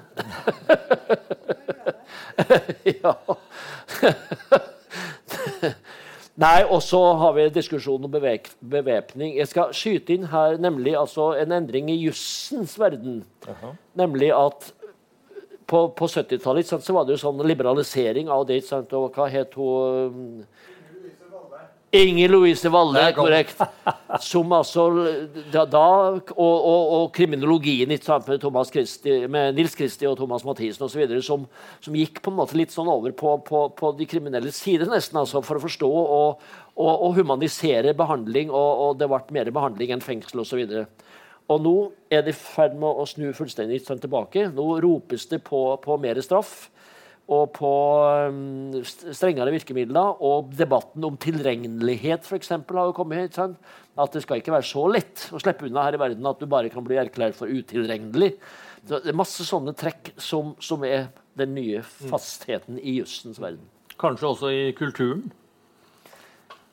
[3.01, 3.13] ja.
[6.38, 9.39] Nei, og så har vi diskusjonen om bevæpning.
[9.39, 13.23] Jeg skal skyte inn her nemlig altså en endring i jussens verden.
[13.47, 13.73] Uh -huh.
[13.93, 14.73] Nemlig at
[15.65, 18.65] på, på 70-tallet var det jo sånn liberalisering av det.
[18.65, 18.93] Sant?
[18.93, 20.45] Og hva het hun
[21.91, 23.61] Inger Louise Valle, korrekt.
[24.19, 24.88] Som altså
[25.53, 28.03] da, da og, og, og, kriminologien med,
[28.73, 31.05] Christi, med Nils Kristi og Thomas Mathisen osv.
[31.23, 31.45] Som,
[31.79, 35.21] som gikk på en måte litt sånn over på, på, på de kriminelles side, nesten,
[35.21, 38.51] altså, for å forstå og, og humanisere behandling.
[38.51, 40.65] Og, det ble mer behandling enn fengsel osv.
[40.67, 41.11] Og,
[41.47, 41.77] og nå
[42.11, 44.49] er det i ferd med å snu fullstendig tilbake.
[44.51, 46.65] Nå ropes det på, på mer straff
[47.28, 47.71] og på
[48.32, 50.21] um, strengere virkemidler.
[50.23, 53.28] Og debatten om tilregnelighet for eksempel, har jo kommet.
[53.28, 53.73] Ikke sant?
[53.97, 56.47] At det skal ikke være så lett å slippe unna her i verden at du
[56.49, 58.36] bare kan bli erklært for utilregnelig.
[58.88, 63.65] Det er masse sånne trekk som, som er den nye fastheten i jussens verden.
[63.99, 65.28] Kanskje også i kulturen?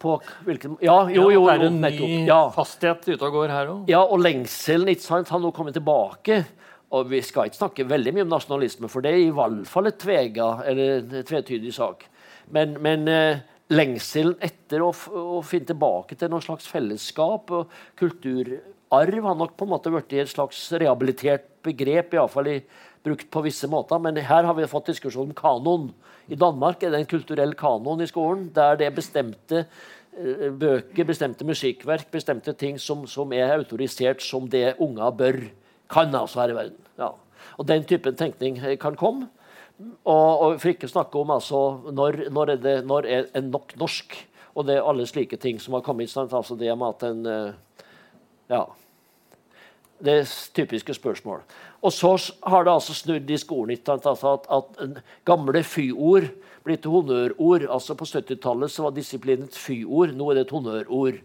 [0.04, 2.42] På hvilken Ja, jo, jo, jo, det er en ny ja.
[2.52, 3.88] fasthet ute og går her òg.
[3.90, 6.42] Ja, og lengselen ikke sant, har nå kommet tilbake.
[6.94, 9.90] Og vi skal ikke snakke veldig mye om nasjonalisme, for det er i hvert fall
[9.90, 12.06] et tvega, eller tvetydig sak.
[12.54, 13.42] Men, men eh,
[13.72, 19.66] lengselen etter å, å, finne tilbake til noe slags fellesskap og kulturarv har nok på
[19.66, 22.58] en måte blitt et slags rehabilitert begrep, iallfall i,
[23.04, 24.00] brukt på visse måter.
[24.00, 25.90] Men her har vi fått diskusjon om kanon.
[26.28, 31.08] I Danmark er det en kulturell kanon i skolen, der det er bestemte eh, bøker,
[31.08, 35.42] bestemte musikkverk, bestemte ting som, som er autorisert som det unger bør
[35.90, 36.92] kan altså her i verden.
[36.98, 37.10] Ja.
[37.58, 39.28] Og den typen tenkning kan komme.
[40.04, 43.50] Og, og for ikke å snakke om altså, når, når, er det når er en
[43.50, 44.14] nok norsk?
[44.54, 46.12] Og det er alle slike ting som har kommet.
[46.12, 46.32] Sant?
[46.32, 47.52] Altså det med at en eh,
[48.52, 48.64] Ja.
[50.04, 51.44] Det er typiske spørsmål.
[51.80, 52.10] Og så
[52.44, 53.78] har det altså snudd i skolen?
[53.88, 56.26] Altså at, at gamle fy-ord
[56.64, 57.66] blir til honnørord.
[57.70, 61.20] Altså På 70-tallet var disiplin et fy-ord, nå er det et honnørord.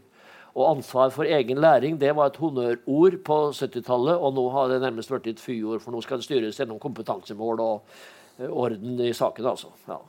[0.56, 4.82] Og ansvar for egen læring det var et honnørord på 70-tallet, og nå har det
[4.82, 8.00] nærmest blitt et fy-ord, for nå skal det styres gjennom kompetansemål og
[8.40, 9.52] uh, orden i saken.
[9.54, 9.72] altså.
[9.88, 10.00] Ja.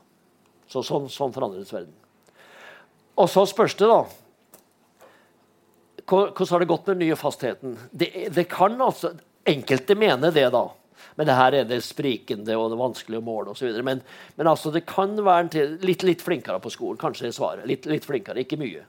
[0.71, 1.95] Så sånn, sånn forandres verden.
[3.21, 4.05] Og så spørs det, da
[6.11, 7.75] Hvordan har det gått med den nye fastheten?
[7.95, 9.13] Det, det kan altså,
[9.47, 10.65] Enkelte mener det, da.
[11.15, 13.71] Men det her er det sprikende og det vanskelige å måle osv.
[13.87, 14.03] Men,
[14.37, 16.99] men altså, det kan være til, litt, litt, flinkere på skolen.
[17.01, 17.67] Kanskje er svaret.
[17.69, 18.85] Litt, litt flinkere, ikke mye.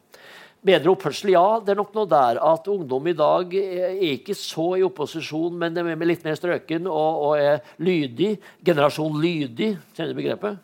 [0.62, 1.46] Bedre oppførsel, ja.
[1.66, 5.74] Det er nok noe der at ungdom i dag er ikke så i opposisjon, men
[5.74, 8.36] de er litt mer strøken og, og er lydig.
[8.66, 10.60] Generasjon lydig, kjenner du begrepet?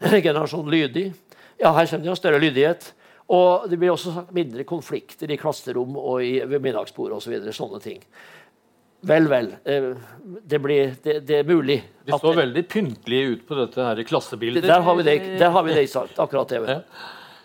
[0.26, 1.12] Generasjon lydig.
[1.60, 2.90] Ja, her kommer det en større lydighet.
[3.30, 7.36] Og det blir også mindre konflikter i klasserom og i, ved middagsbord osv.
[7.46, 8.02] Så sånne ting.
[9.06, 9.54] Vel, vel.
[9.62, 9.92] Eh,
[10.42, 11.78] det, blir, det, det er mulig.
[12.08, 14.66] De så veldig pyntelige ut på dette her klassebildet.
[14.66, 16.18] Der har vi det, der har vi det sagt.
[16.18, 16.82] Akkurat det.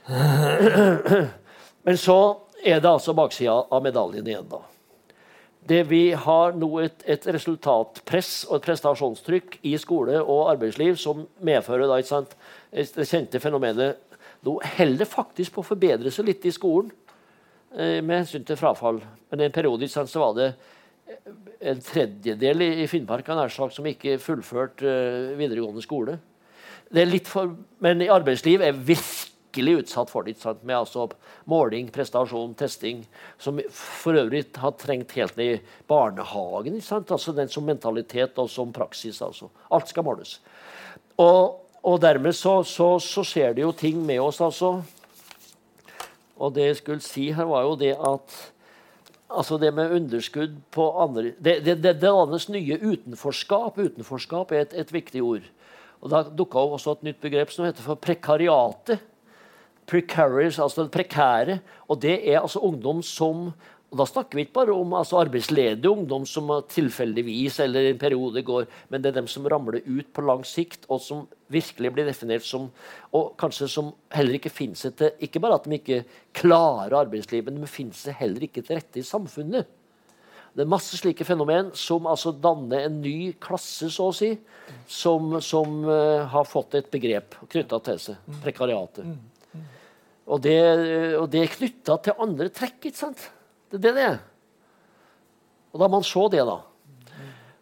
[0.10, 1.22] Ja.
[1.86, 2.18] Men så
[2.66, 4.64] er det altså baksida av medaljen igjen, da.
[5.66, 11.24] Det vi har nå et, et, resultatpress og et prestasjonstrykk i skole og arbeidsliv som
[11.46, 12.36] medfører da, sant,
[12.70, 14.02] det kjente fenomenet
[14.46, 16.92] Nå holder faktisk på å forbedre seg litt i skolen
[17.74, 19.00] eh, med hensyn til frafall.
[19.32, 20.52] Men i en periode sant, så var det
[21.66, 26.20] en tredjedel i, i Finnmark som ikke fullførte eh, videregående skole.
[26.94, 30.36] Det er litt for, men i arbeidsliv er virkelig virkelig utsatt for det.
[30.64, 31.10] Med altså
[31.46, 33.06] måling, prestasjon, testing.
[33.38, 36.82] Som for øvrig har trengt helt ned i barnehagen.
[36.92, 39.22] Altså Den som mentalitet og som praksis.
[39.22, 39.50] Altså.
[39.72, 40.42] Alt skal måles.
[41.18, 44.82] Og, og dermed så, så, så, skjer det jo ting med oss, altså.
[46.38, 48.52] Og det jeg skulle si her, var jo det at
[49.36, 53.78] Altså det med underskudd på andre det, det, det dannes nye utenforskap.
[53.78, 55.48] Utenforskap er et, et viktig ord.
[56.02, 59.02] Og Da dukka også et nytt begrep som heter for prekariatet
[59.88, 61.60] precarious, altså det prekære.
[61.90, 63.52] Og det er altså ungdom som
[63.96, 68.42] og Da snakker vi ikke bare om altså, arbeidsledige ungdom som tilfeldigvis eller en periode
[68.44, 72.06] går, men det er dem som ramler ut på lang sikt, og som virkelig blir
[72.06, 72.72] definert som
[73.14, 76.04] Og kanskje som heller ikke finner seg til Ikke bare at de ikke
[76.34, 79.66] klarer arbeidslivet, men de finner seg heller ikke til rette i samfunnet.
[80.56, 84.30] Det er masse slike fenomen som altså danner en ny klasse, så å si,
[84.88, 88.30] som, som uh, har fått et begrep knytta til seg.
[88.44, 89.04] Prekariatet.
[90.26, 90.60] Og det,
[91.20, 92.80] og det er knytta til andre trekk.
[92.90, 93.28] ikke sant?
[93.70, 94.18] Det er det det er.
[95.74, 96.62] Og da må man se det, da.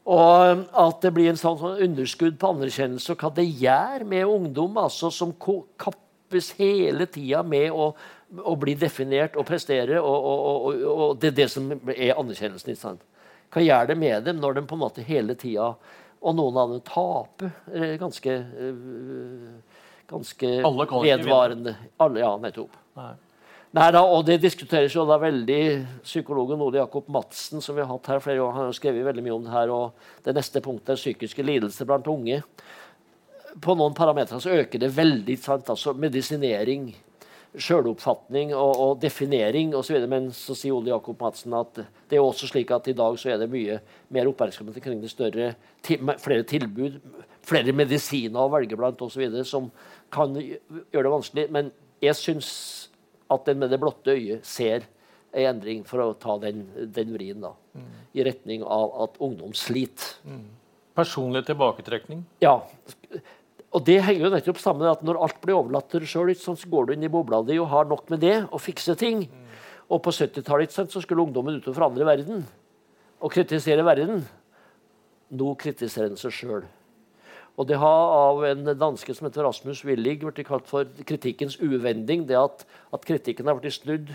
[0.03, 4.27] Og at det blir en sånn, sånn underskudd på anerkjennelse, og hva det gjør med
[4.27, 7.93] ungdom altså, som kappes hele tida med å,
[8.43, 10.01] å, bli definert og prestere.
[10.03, 12.73] Og, og, og, det er det som er anerkjennelsen.
[12.73, 13.03] ikke sant?
[13.53, 15.75] Hva gjør det med dem når de på en måte hele tida
[16.25, 17.51] Og noen av dem taper
[18.01, 19.72] ganske uh,
[20.09, 21.75] ganske vedvarende.
[22.03, 22.75] Alle, ja, nettopp.
[22.99, 23.13] Nei.
[23.73, 25.63] Nei da, og Det diskuteres jo da veldig
[26.05, 29.23] Psykologen Ole Jakob Madsen som vi har hatt her flere år, han har skrevet veldig
[29.25, 29.71] mye om det her.
[29.73, 32.43] og Det neste punktet er psykiske lidelser blant unge.
[33.61, 35.39] På noen parametere så øker det veldig.
[35.41, 35.69] Sant?
[35.73, 36.91] altså Medisinering,
[37.53, 39.97] sjøloppfatning og, og definering osv.
[40.09, 43.33] Men så sier Ole Jakob Madsen at det er også slik at i dag så
[43.33, 43.79] er det mye
[44.13, 45.53] mer oppmerksomhet kring det større,
[45.83, 46.97] flere tilbud,
[47.45, 49.27] flere medisiner å velge blant osv.
[49.47, 49.69] som
[50.13, 51.47] kan gjøre det vanskelig.
[51.53, 51.71] Men
[52.03, 52.49] jeg syns
[53.33, 54.89] at den med det blotte øyet ser
[55.33, 57.93] en endring for å ta den, den vrien da, mm.
[58.13, 60.19] i retning av at ungdom sliter.
[60.29, 60.43] Mm.
[60.93, 62.21] Personlig tilbaketrekning?
[62.43, 62.59] Ja.
[63.73, 66.33] Og det henger jo nettopp sammen med at når alt blir overlatt til deg sjøl,
[66.37, 69.25] så går du inn i bobla di og har nok med det og fikse ting.
[69.89, 72.45] Og på 70-tallet så skulle ungdommen ut og forandre verden
[73.23, 74.21] og kritisere verden.
[75.33, 76.67] Nå kritiserer den seg sjøl.
[77.57, 82.25] Og det har av en danske som heter Rasmus Willig blitt kalt for kritikkens uvending.
[82.29, 84.09] Det at, at kritikken har blitt snudd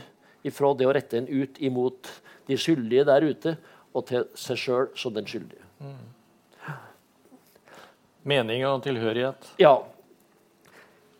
[0.46, 2.10] ifra det å rette en ut imot
[2.50, 3.56] de skyldige der ute,
[3.94, 5.64] og til seg sjøl som den skyldige.
[5.82, 6.17] Mm.
[8.28, 9.52] Mening og tilhørighet?
[9.60, 9.76] Ja.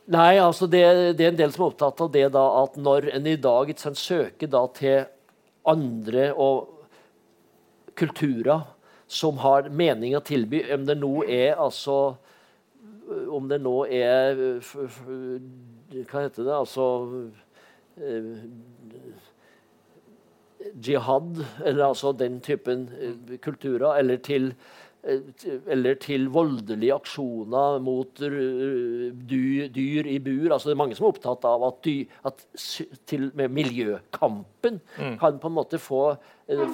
[0.09, 0.83] Nei, altså det,
[1.19, 3.69] det, er en del som er opptatt av det da, at når en i dag
[3.69, 5.05] ikke sant, søker da, til
[5.69, 6.87] andre og
[7.99, 8.65] kulturer
[9.09, 12.17] som har mening å tilby, om det nå er altså
[13.09, 16.53] Om det nå er Hva heter det?
[16.53, 16.89] Altså
[17.97, 18.35] eh,
[20.75, 24.53] Jihad, eller altså den typen eh, kulturer, eller til
[25.07, 30.49] eller til voldelige aksjoner mot dyr, i bur.
[30.53, 32.43] Altså, det er mange som er opptatt av at, dyr, at
[33.09, 35.15] til med miljøkampen mm.
[35.21, 36.03] kan på en måte få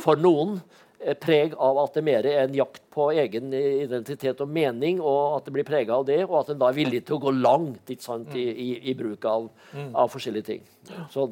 [0.02, 0.56] for noen
[1.02, 5.40] eh, preg av at det mer er en jakt på egen identitet og mening, og
[5.40, 7.34] at det blir prega av det, og at en da er villig til å gå
[7.36, 9.50] langt sant, i, i, i, bruk av,
[9.92, 10.64] av, forskjellige ting.
[11.12, 11.28] Så,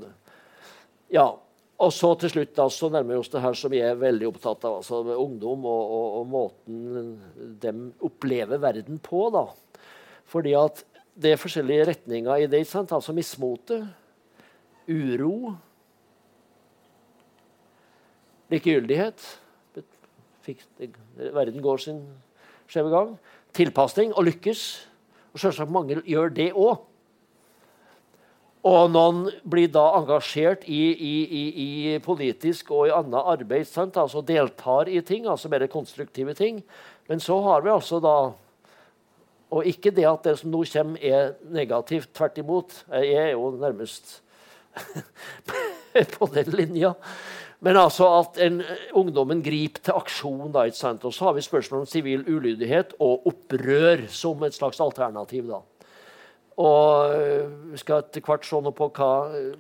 [1.13, 1.31] ja.
[1.83, 4.29] Og så til slutt da, så nærmer vi oss det her som vi er veldig
[4.29, 4.79] opptatt av.
[4.79, 7.73] altså Ungdom og, og, og måten de
[8.07, 9.25] opplever verden på.
[9.35, 9.49] da.
[10.31, 10.85] Fordi at
[11.19, 12.63] det er forskjellige retninger i det.
[12.71, 12.95] Sant?
[12.95, 13.83] Altså mismote,
[14.89, 15.55] uro,
[18.53, 19.39] likegyldighet
[21.33, 22.01] Verden går sin
[22.67, 23.13] skjeve gang.
[23.55, 24.63] Tilpasning og lykkes.
[25.33, 26.81] Og selvsagt mange gjør det òg.
[28.63, 33.67] Og noen blir da engasjert i, i, i, i politisk og i annet arbeid.
[33.67, 33.99] Sant?
[33.99, 36.61] altså Deltar i ting, altså mer konstruktive ting.
[37.11, 38.17] Men så har vi altså da
[39.53, 42.09] Og ikke det at det som nå kommer, er negativt.
[42.15, 42.85] Tvert imot.
[42.89, 44.23] Jeg er jo nærmest
[46.15, 46.95] på den linja.
[47.61, 48.63] Men altså at en,
[48.95, 50.55] ungdommen griper til aksjon.
[50.55, 50.65] da?
[50.71, 55.51] Og så har vi spørsmål om sivil ulydighet og opprør som et slags alternativ.
[55.51, 55.61] da.
[56.63, 59.55] Og eh, skal etter hvert se noe på hva eh,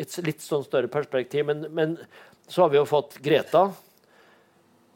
[0.00, 1.46] Et litt sånn større perspektiv.
[1.48, 1.96] Men, men
[2.48, 3.68] så har vi jo fått Greta.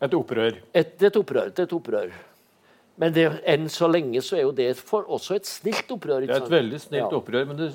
[0.03, 0.59] Et opprør.
[0.75, 1.51] Et, et opprør.
[1.53, 2.15] Et opprør.
[3.01, 6.25] Men det, enn så lenge så er jo det for, også et snilt opprør.
[6.27, 7.19] Det er et veldig snilt ja.
[7.19, 7.71] opprør, men det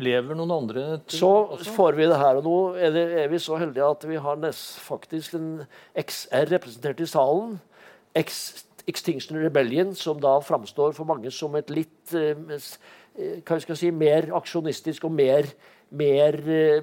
[0.00, 1.74] lever noen andre til Så også?
[1.76, 2.40] får vi det her.
[2.40, 5.50] Og nå er, det, er vi så heldige at vi har nest, faktisk en
[6.00, 7.58] XR representert i salen.
[8.18, 13.72] X Extinction Rebellion, som da framstår for mange som et litt eh, eh, hva skal
[13.72, 15.48] jeg si, mer aksjonistisk og mer,
[15.94, 16.82] mer eh,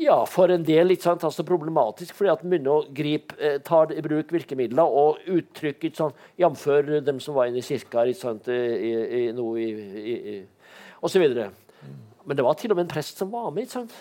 [0.00, 4.04] ja, for en del litt sant, altså problematisk, fordi at begynner å gripe, tar i
[4.04, 6.68] bruk virkemidler og uttrykk sånn, Jf.
[7.04, 9.68] dem som var inne i kirka i, i, i, no, i,
[10.14, 10.38] i,
[11.04, 11.26] osv.
[12.24, 13.68] Men det var til og med en prest som var med.
[13.68, 13.96] ikke sant?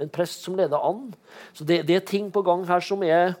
[0.00, 1.10] En prest som leda an.
[1.52, 3.36] Så det, det, er ting på gang her som er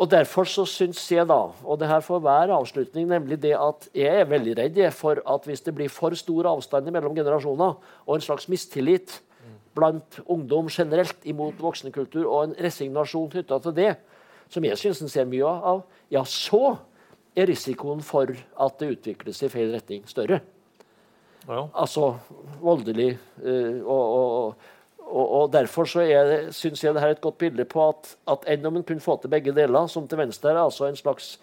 [0.00, 3.88] og Derfor så syns jeg da, og det her får hver avslutning, nemlig det at
[3.94, 8.14] jeg er veldig redd for at hvis det blir for stor avstand mellom generasjoner, og
[8.14, 9.20] en slags mistillit
[9.74, 13.92] blant ungdom generelt imot voksenkultur, og en resignasjon knytta til det,
[14.52, 16.76] som jeg syns en ser mye av, ja, så
[17.36, 20.42] er risikoen for at det utvikles i feil retning, større.
[21.48, 21.64] Ja.
[21.74, 22.12] Altså
[22.62, 24.68] voldelig uh, og, og,
[25.12, 26.04] og, og Derfor så
[26.56, 29.04] syns jeg det her er et godt bilde på at, at enn om en kunne
[29.04, 31.36] få til begge deler, som til venstre er altså en slags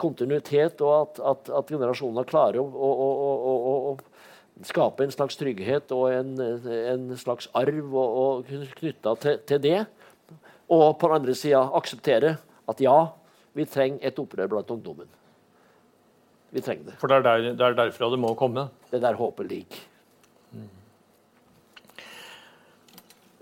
[0.00, 3.08] kontinuitet, og at, at, at generasjoner klarer å, å,
[3.48, 9.62] å, å, skape en slags trygghet og en, en slags arv og, knytta til, til,
[9.64, 9.80] det.
[10.70, 12.36] Og på den andre sida akseptere
[12.70, 12.98] at ja,
[13.54, 15.10] vi trenger et opprør blant ungdommen.
[16.54, 16.96] Vi trenger det.
[17.00, 18.68] For det er, der, det er derfra det må komme?
[18.90, 19.84] Det er der håpet ligger.
[20.54, 20.70] Mm.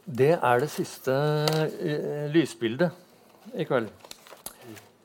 [0.02, 2.90] Det er det siste uh, lysbildet
[3.54, 3.86] i kveld.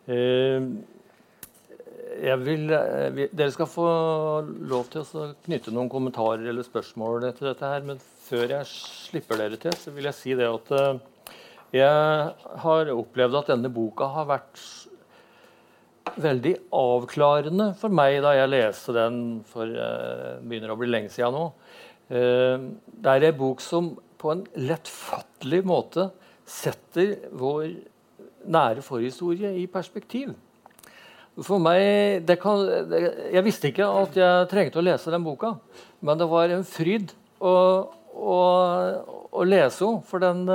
[0.10, 0.64] Uh,
[2.41, 3.90] vil, uh, dere skal få
[4.72, 7.61] lov til å knytte noen kommentarer eller spørsmål til dette.
[7.61, 10.74] her, Men før jeg slipper dere til, så vil jeg si det at
[11.76, 12.34] jeg
[12.64, 14.64] har opplevd at denne boka har vært
[16.18, 19.68] veldig avklarende for meg da jeg leste den for
[20.41, 21.48] begynner å bli lenge siden nå.
[22.07, 26.10] det er ei bok som på en lettfattelig måte
[26.48, 27.69] setter vår
[28.48, 30.34] nære forhistorie i perspektiv.
[31.38, 32.64] For meg kan,
[33.31, 35.57] Jeg visste ikke at jeg trengte å lese den boka,
[36.02, 37.53] men det var en fryd å,
[38.14, 38.39] å,
[39.30, 40.02] å lese henne.
[40.07, 40.48] For den,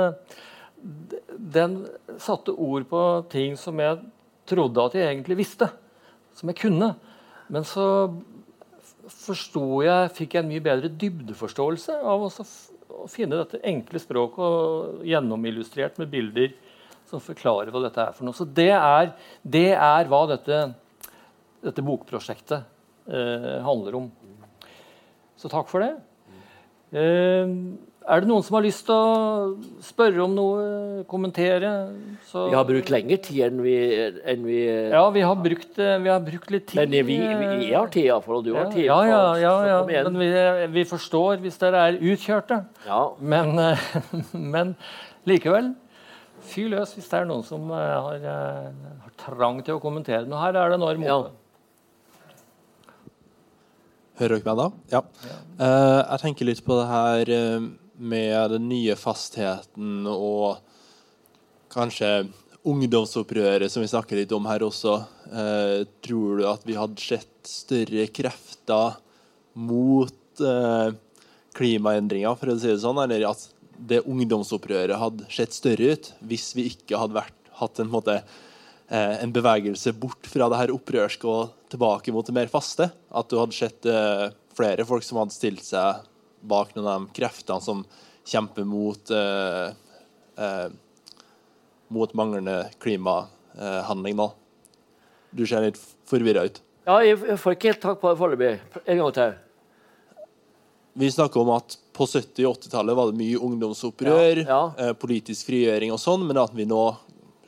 [1.55, 1.77] den,
[2.19, 4.01] satte ord på ting som jeg
[4.49, 5.71] trodde at jeg egentlig visste.
[6.35, 6.93] Som jeg kunne.
[7.47, 7.87] Men så
[9.07, 12.31] forsto jeg, fikk jeg en mye bedre dybdeforståelse av å
[12.93, 16.53] å finne dette enkle språket og gjennomillustrert med bilder
[17.09, 18.37] som forklarer hva dette er for noe.
[18.37, 19.11] Så det er,
[19.41, 20.61] det er hva dette,
[21.63, 22.63] dette bokprosjektet
[23.09, 24.09] eh, handler om.
[25.37, 25.93] Så takk for det.
[26.93, 27.57] Eh,
[28.03, 31.71] er det noen som har lyst til å spørre om noe, kommentere?
[32.27, 32.47] Så...
[32.51, 33.75] Vi har brukt lengre tid enn vi,
[34.33, 36.81] enn vi Ja, vi har, brukt, eh, vi har, brukt, litt tid.
[36.81, 38.41] Men vi, vi har tid, iallfall.
[38.41, 38.85] Og du har tid.
[38.89, 40.01] Ja, ja, ja, ja, ja.
[40.09, 40.31] Men vi,
[40.75, 42.59] vi, forstår hvis dere er utkjørte.
[42.87, 43.05] Ja.
[43.19, 43.55] Men,
[44.55, 44.75] men
[45.29, 45.71] likevel.
[46.43, 50.25] Fyr løs hvis det er noen som eh, har, eh, har trang til å kommentere
[50.27, 50.41] noe.
[50.43, 51.31] Her er det når mote.
[51.31, 51.39] Ja.
[54.19, 54.67] Hører dere meg da?
[54.91, 54.99] Ja.
[55.25, 55.37] ja.
[55.57, 57.71] Uh, jeg tenker litt på det her uh,
[58.03, 60.59] med den nye fastheten og
[61.73, 62.09] kanskje
[62.63, 64.97] ungdomsopprøret som vi snakker litt om her også.
[65.31, 68.99] Eh, tror du at vi hadde sett større krefter
[69.59, 70.93] mot eh,
[71.57, 73.01] klimaendringer, for å si det sånn?
[73.03, 73.43] Eller at
[73.77, 78.21] det ungdomsopprøret hadde sett større ut hvis vi ikke hadde vært, hatt en, måte,
[78.87, 82.87] eh, en, bevegelse bort fra det her opprørske og tilbake mot det mer faste.
[83.11, 83.85] At du hadde sett
[84.53, 86.05] flere folk som hadde stilt seg
[86.43, 87.83] bak noen av de kreftene som
[88.27, 89.73] kjemper mot, eh,
[90.37, 90.67] eh
[91.93, 94.15] mot manglende klimahandling.
[94.17, 94.31] nå.
[95.31, 95.77] Du ser litt
[96.09, 96.61] forvirra ut.
[96.85, 98.59] Ja, jeg får ikke helt tak på det foreløpig.
[98.85, 99.35] En gang til.
[100.93, 104.61] Vi snakker om at på 70- og 80-tallet var det mye ungdomsopprør, ja, ja.
[104.77, 106.81] Eh, politisk frigjøring og sånn, men at vi nå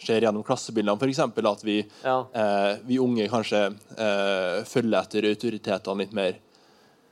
[0.02, 1.22] ser gjennom klassebildene f.eks.
[1.22, 2.18] at vi, ja.
[2.34, 6.40] eh, vi, unge kanskje eh, følger etter autoritetene litt mer.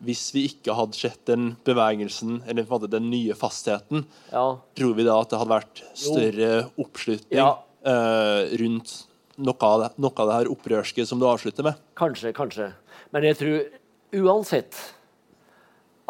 [0.04, 5.32] Hvis vi ikke hadde sett den bevegelsen, eller den nye fastheten, tror vi da at
[5.32, 6.50] det hadde vært større
[6.82, 8.96] oppslutning eh, rundt
[9.44, 11.80] noe av, det, noe av det her opprørske som du avslutter med?
[11.98, 12.68] Kanskje, kanskje.
[13.16, 14.78] Men jeg tror uansett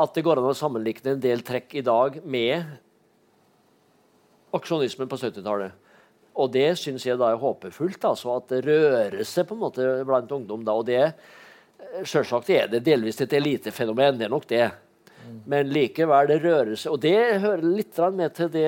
[0.02, 2.66] at det går an å sammenligne en del trekk i dag med
[4.54, 5.80] aksjonismen på 70-tallet.
[6.34, 8.02] Og det syns jeg da er håpefullt.
[8.10, 10.74] Altså, at det rører seg på en måte blant ungdom da.
[10.74, 11.14] Og det
[12.08, 14.18] selvsagt er det delvis et elitefenomen.
[14.20, 14.66] Det er nok det.
[15.50, 16.94] Men likevel, det rører seg.
[16.94, 18.68] Og det hører litt med til det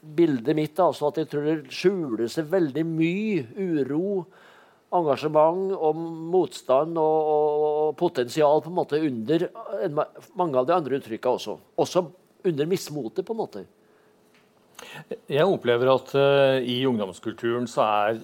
[0.00, 0.78] bildet mitt.
[0.80, 4.24] Altså, at jeg tror det skjuler seg veldig mye uro,
[4.92, 6.00] engasjement og
[6.32, 9.46] motstand og, og potensial på en måte under
[10.36, 11.56] mange av de andre uttrykkene også.
[11.80, 12.04] Også
[12.44, 13.64] under mismotet, på en måte.
[15.30, 18.18] Jeg opplever at uh, i ungdomskulturen så er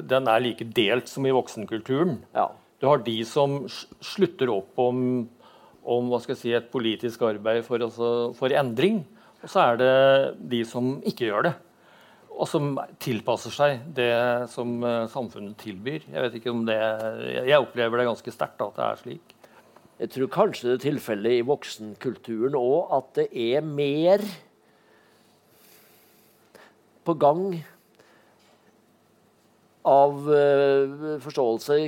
[0.00, 2.16] den er like delt som i voksenkulturen.
[2.34, 2.48] Ja.
[2.78, 5.26] Du har de som slutter opp om
[5.88, 9.00] om si, et politisk arbeid for, altså, for endring.
[9.42, 9.94] Og så er det
[10.50, 11.54] de som ikke gjør det.
[12.38, 14.12] Og som tilpasser seg det
[14.52, 16.04] som uh, samfunnet tilbyr.
[16.12, 16.78] Jeg vet ikke om det,
[17.48, 19.34] jeg opplever det ganske sterkt at det er slik.
[19.98, 24.22] Jeg tror kanskje det er tilfellet i voksenkulturen òg at det er mer
[27.08, 27.56] på gang
[29.88, 31.78] av uh, forståelse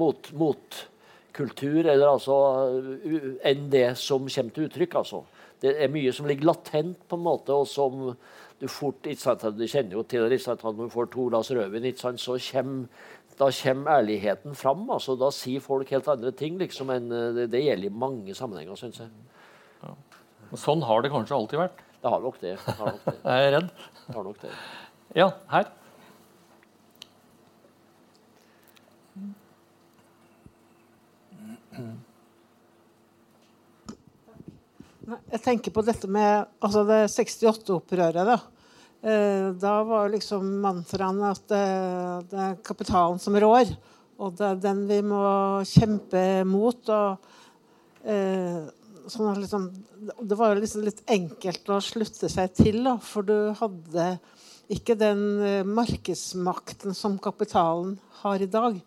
[0.00, 0.80] mot, mot
[1.36, 2.36] kultur eller altså,
[3.46, 4.98] enn det som kommer til uttrykk.
[5.02, 5.24] altså.
[5.60, 8.12] Det er mye som ligger latent, på en måte, og som
[8.60, 11.50] du fort ikke sant, Du kjenner jo til det, at når du får to glass
[11.50, 12.86] rødvin, ikke sant, så kommer,
[13.38, 14.88] da kommer ærligheten fram.
[14.90, 16.58] altså Da sier folk helt andre ting.
[16.58, 19.08] liksom, enn Det, det gjelder i mange sammenhenger, syns jeg.
[19.82, 19.94] Ja.
[20.56, 21.84] Sånn har det kanskje alltid vært?
[22.02, 22.56] Det har nok det.
[22.64, 23.16] Har nok det.
[23.24, 23.70] jeg er redd.
[24.06, 24.50] Det har nok det.
[25.16, 25.70] Ja, her.
[35.10, 38.26] Jeg tenker på dette med altså det 68-opprøret.
[38.26, 38.38] Da.
[39.00, 41.62] Eh, da var liksom mantraen at det,
[42.30, 43.72] det, er kapitalen som rår.
[44.20, 45.22] Og det er den vi må
[45.68, 46.92] kjempe mot.
[46.92, 47.32] Og,
[48.04, 48.60] eh,
[49.10, 49.70] sånn liksom,
[50.20, 54.12] det var liksom litt enkelt å slutte seg til, da, for du hadde
[54.70, 58.78] ikke den eh, markedsmakten som kapitalen har i dag.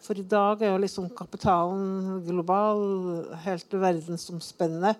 [0.00, 2.80] For i dag er jo liksom kapitalen global,
[3.44, 4.94] helt verdensomspennende.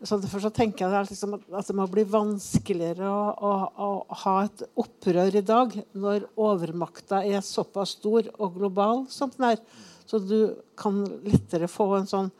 [0.00, 3.50] Så derfor så tenker jeg liksom at det må bli vanskeligere å, å,
[3.84, 3.88] å,
[4.22, 9.60] ha et opprør i dag når overmakta er såpass stor og global som den er.
[10.08, 12.30] Så du kan lettere få en sånn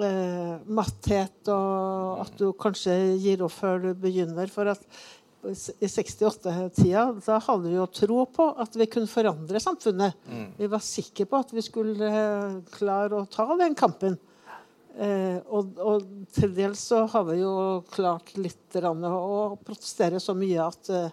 [0.00, 4.48] eh, matthet, og at du kanskje gir opp før du begynner.
[4.50, 4.82] For at
[5.50, 10.16] i 68-tida da hadde vi jo tro på at vi kunne forandre samfunnet.
[10.28, 10.48] Mm.
[10.58, 14.18] Vi var sikre på at vi skulle eh, klare å ta den kampen.
[14.96, 17.52] Eh, og, og, til dels så har vi jo
[17.92, 21.10] klart litt å protestere så mye at, eh,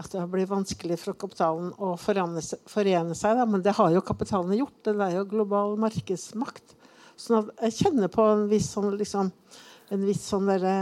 [0.00, 2.40] at det blir vanskelig for kapitalen å forene.
[2.72, 3.48] Forene seg da.
[3.48, 4.78] Men det har jo kapitalen gjort.
[4.88, 6.78] Det er jo global markedsmakt.
[7.20, 9.28] Så jeg kjenner på en viss sånn liksom,
[9.92, 10.76] en viss sånn derre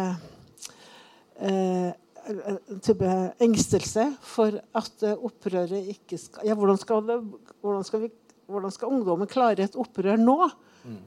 [1.43, 1.91] eh,
[2.29, 3.11] en type
[3.43, 7.19] engstelse for at opprøret ikke skal Ja, hvordan skal, det,
[7.61, 8.11] hvordan skal, vi,
[8.51, 10.51] hvordan skal ungdommen klare et opprør nå?
[10.85, 11.01] Mm.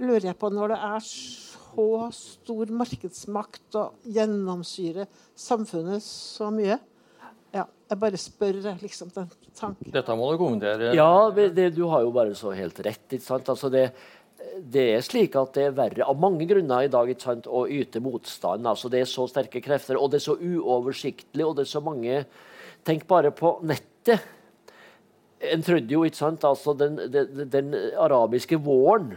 [0.00, 6.78] Lurer jeg på når det er så stor markedsmakt og gjennomsyrer samfunnet så mye.
[7.50, 9.90] Ja, jeg bare spør liksom den tanken.
[9.92, 10.92] Dette må du kommentere.
[10.94, 13.06] Ja, det, du har jo bare så helt rett.
[13.10, 13.50] ikke sant?
[13.50, 13.88] Altså det
[14.60, 18.02] det er slik at det er verre av mange grunner i dag sant, å yte
[18.04, 18.66] motstand.
[18.66, 21.84] Altså, det er så sterke krefter, og det er så uoversiktlig, og det er så
[21.84, 22.24] mange
[22.80, 24.22] Tenk bare på nettet.
[25.52, 29.10] En trodde jo, ikke sant, altså den, den, den arabiske våren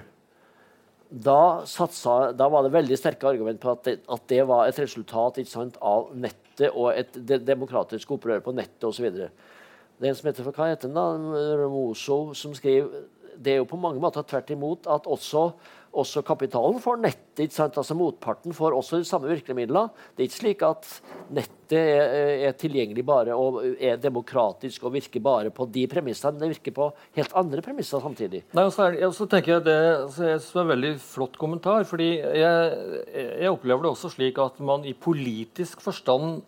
[1.13, 4.79] da, satsa, da, var det veldig sterke argument på at det, at det var et
[4.81, 9.09] resultat sant, av nettet og et de, demokratisk opprør på nettet osv.
[9.13, 13.05] Det er en som heter hva heter den da, Romoso, som skriver
[13.37, 15.51] det er jo på mange måter tvert imot at også
[15.93, 17.43] også kapitalen får nettet.
[17.45, 17.77] ikke sant?
[17.77, 19.91] Altså Motparten får også de samme virkemidler.
[20.13, 20.87] Det er ikke slik at
[21.33, 26.39] nettet er, er, tilgjengelig bare og er demokratisk og virker bare på de premissene.
[26.39, 28.43] Det virker på helt andre premisser samtidig.
[28.53, 29.77] Nei, og så, er, og så tenker jeg Det
[30.15, 31.83] så jeg synes er en veldig flott kommentar.
[31.89, 32.77] fordi jeg,
[33.13, 36.41] jeg opplever det også slik at man i politisk forstand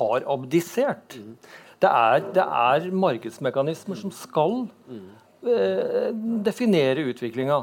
[0.00, 1.16] har abdisert.
[1.16, 1.36] Mm.
[1.80, 7.62] Det, er, det er markedsmekanismer som skal eh, definere utviklinga.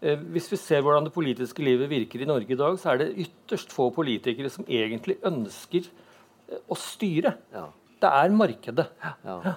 [0.00, 3.02] Eh, hvis vi ser hvordan det politiske livet virker i Norge i dag, så er
[3.02, 7.34] det ytterst få politikere som egentlig ønsker eh, å styre.
[7.52, 7.66] Ja.
[8.00, 8.86] Det er markedet.
[9.26, 9.54] Ja.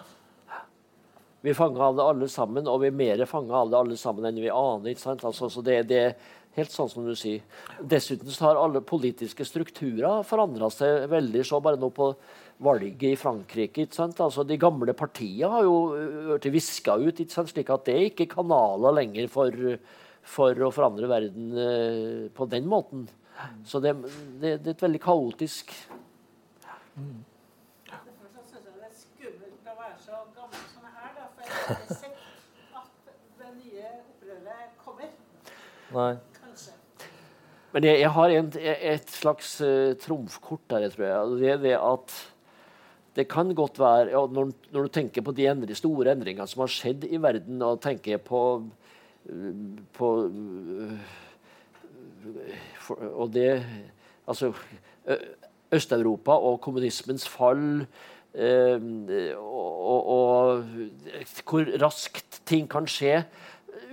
[1.43, 4.51] Vi fanger det alle sammen, og vi er mer fanger det alle sammen enn vi
[4.51, 4.91] aner.
[4.91, 5.23] ikke sant?
[5.27, 7.43] Altså, det, det, er helt sånn som du sier.
[7.79, 11.45] Dessuten så har alle politiske strukturer forandra seg veldig.
[11.47, 12.11] Se bare nå på
[12.63, 13.87] valget i Frankrike.
[13.87, 14.19] ikke sant?
[14.21, 15.75] Altså, de gamle partiene har jo
[16.29, 17.51] blitt viska ut, ikke sant?
[17.51, 19.77] slik at det er ikke kanaler lenger for
[20.23, 23.05] for å forandre verden eh, på den måten.
[23.67, 23.95] Så det,
[24.39, 25.73] det, det, er et veldig kaotisk
[26.95, 27.21] mm.
[35.93, 36.13] Nei.
[37.73, 41.35] Men jeg, jeg har en, et slags uh, trumfkort der, tror jeg.
[41.41, 42.15] Det er det at
[43.15, 46.63] det kan godt være ja, når, når, du tenker på de endre, store endringene som
[46.63, 48.41] har skjedd i verden, og tenker på
[49.93, 50.07] på
[52.83, 53.63] for, Og det
[54.27, 54.53] Altså
[55.73, 57.85] Øst-Europa og kommunismens fall
[58.33, 58.81] eh,
[59.37, 60.63] og, og,
[61.49, 63.23] hvor raskt ting kan skje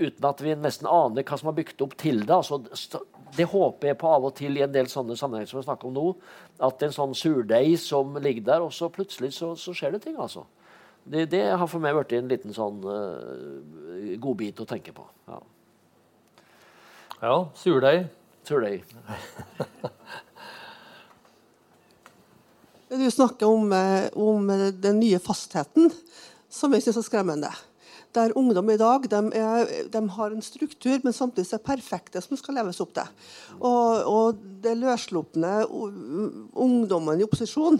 [0.01, 2.37] uten at vi nesten aner hva som har bygd opp til det.
[2.37, 3.01] Altså,
[3.36, 5.89] det håper jeg på av og til i en del sånne sammenhenger som vi snakker
[5.89, 6.07] om nå.
[6.66, 10.16] At en sånn surdeig som ligger der, og så plutselig så, så skjer det ting.
[10.20, 10.47] altså.
[11.05, 15.07] Det, det, har for meg blitt en liten sånn uh, godbit å tenke på.
[15.31, 15.40] Ja,
[17.23, 18.09] ja surdeig.
[18.47, 18.85] Surdeig.
[22.90, 25.90] du snakker om, eh, om, den nye fastheten,
[26.51, 27.51] som jeg syns er skremmende.
[28.16, 32.39] Der ungdom i dag de, er, de har en struktur, men samtidig er perfekte som
[32.39, 33.12] skal leves opp til.
[33.61, 37.78] Og, og det løsslupne ungdommen i opposisjon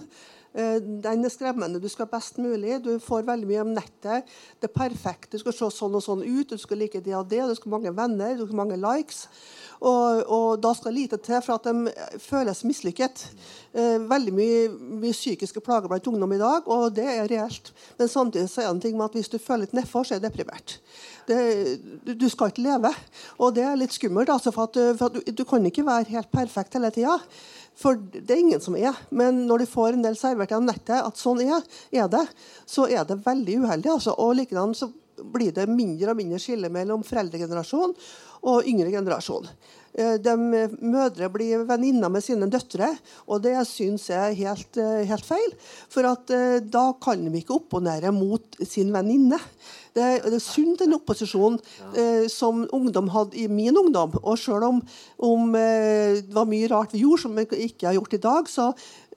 [0.52, 1.78] den er skremmende.
[1.78, 2.81] Du skal best mulig.
[2.82, 4.28] Du får veldig mye om nettet.
[4.59, 5.31] Det er perfekt.
[5.32, 7.70] Du skal se sånn og sånn ut, du skal like det og det, du skal
[7.70, 9.27] ha mange venner, du skal ha mange likes.
[9.81, 13.22] Og, og, da skal lite til for at de føles mislykket.
[13.72, 14.59] Eh, veldig mye,
[15.01, 17.72] mye, psykiske plager blant ungdom i dag, og det er reelt.
[17.97, 20.16] Men samtidig så er det en ting med at hvis du føler litt nedfor, så
[20.16, 20.77] er du deprimert.
[21.31, 21.39] Det,
[22.05, 22.93] du, skal ikke leve.
[23.39, 26.10] Og det er litt skummelt, altså, for, at, for at du, du, kan ikke være
[26.12, 27.16] helt perfekt hele tida.
[27.78, 28.97] For det er ingen som er.
[29.10, 31.62] Men når du får en del servert gjennom nettet at sånn er,
[31.94, 32.24] er det,
[32.68, 33.92] så er det veldig uheldig.
[33.94, 34.16] Altså.
[34.20, 34.90] Og likedan så
[35.20, 37.94] blir det mindre og mindre skille mellom foreldregenerasjon
[38.51, 39.48] og yngre generasjon.
[39.99, 40.35] Eh, de
[40.79, 42.93] mødre blir venninner med sine døtre,
[43.27, 45.55] og det syns jeg er helt, eh, helt feil.
[45.91, 49.41] For at, eh, da kan de ikke opponere mot sin venninne.
[49.93, 51.59] Det, det, er synd den opposisjonen
[51.99, 54.15] eh, som ungdom hadde i min ungdom.
[54.23, 54.83] Og selv om,
[55.19, 58.51] om eh, det var mye rart vi gjorde som vi ikke har gjort i dag,
[58.51, 58.71] så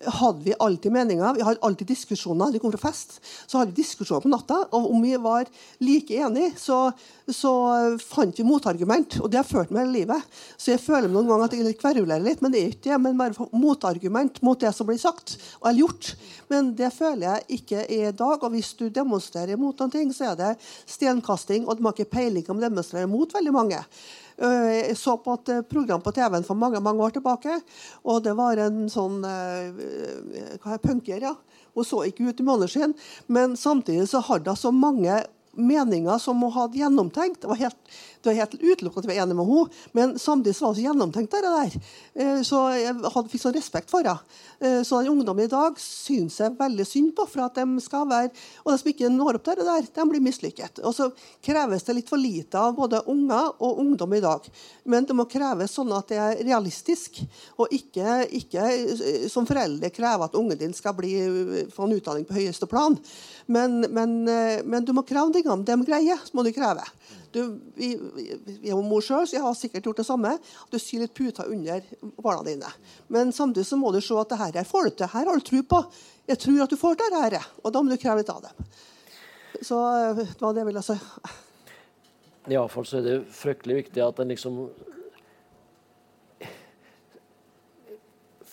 [0.06, 1.34] hadde vi alltid meninger.
[1.38, 2.52] Vi hadde alltid diskusjoner.
[2.52, 4.60] Vi kom fra fest, så hadde vi diskusjoner på natta.
[4.76, 5.50] Og om vi var
[5.84, 6.80] like enige, så,
[7.28, 7.54] så
[8.02, 9.20] fant vi motargument.
[9.22, 10.34] Og det har ført meg hele livet.
[10.58, 13.02] Så jeg føler noen ganger at jeg kverulerer litt, men det er ikke det.
[13.06, 16.14] Men bare motargument mot det som blir sagt og gjort.
[16.52, 18.38] Men det føler jeg ikke er i dag.
[18.40, 20.52] Og hvis du demonstrerer mot noen ting, så er det
[20.90, 23.80] stenkasting, og du har ikke peiling om å demonstrere mot veldig mange.
[24.38, 27.60] Eh, jeg så på et eh, program på TV-en for mange mange år tilbake.
[28.04, 31.22] og Det var en sånn eh, hva er punker.
[31.22, 31.36] ja.
[31.74, 32.92] Hun så ikke ut i måneskinn,
[33.28, 35.24] men samtidig så hadde hun så mange
[35.58, 37.42] meninger som hun hadde gjennomtenkt.
[37.42, 40.56] Det var helt, det var helt utelukket at vi var enig med henne, men samtidig
[40.62, 41.32] var det så gjennomtenkt.
[41.32, 41.74] det der.
[42.14, 44.40] Eh, så jeg hadde, fikk sånn respekt for henne.
[44.64, 48.08] Eh, så den ungdommen i dag syns jeg veldig synd på, for at de skal
[48.08, 48.32] være
[48.64, 50.80] Og de som ikke når opp til det der, de blir mislykket.
[50.88, 51.10] Og så
[51.44, 54.48] kreves det litt for lite av både unger og ungdom i dag.
[54.86, 57.20] Men det må kreves sånn at det er realistisk,
[57.60, 61.12] og ikke, ikke eh, som foreldre krever at ungen din skal bli,
[61.74, 62.96] få en utdanning på høyeste plan.
[63.52, 66.88] Men, men, men du må kreve tingene de greier, så må du kreve.
[67.34, 67.42] Du,
[67.76, 67.90] vi,
[68.46, 70.34] vi er mor sjøl, så jeg har sikkert gjort det samme.
[70.38, 71.84] At du syr litt puter under
[72.22, 72.72] barna dine.
[73.14, 75.12] Men samtidig så må du se at det her får du til.
[75.14, 75.82] Her har du tro på.
[76.30, 78.70] Jeg tror at du får til dette, og da må du kreve litt av dem.
[79.64, 80.98] Så eh, det var det jeg ville si.
[82.52, 84.66] Iallfall så er det fryktelig viktig at en liksom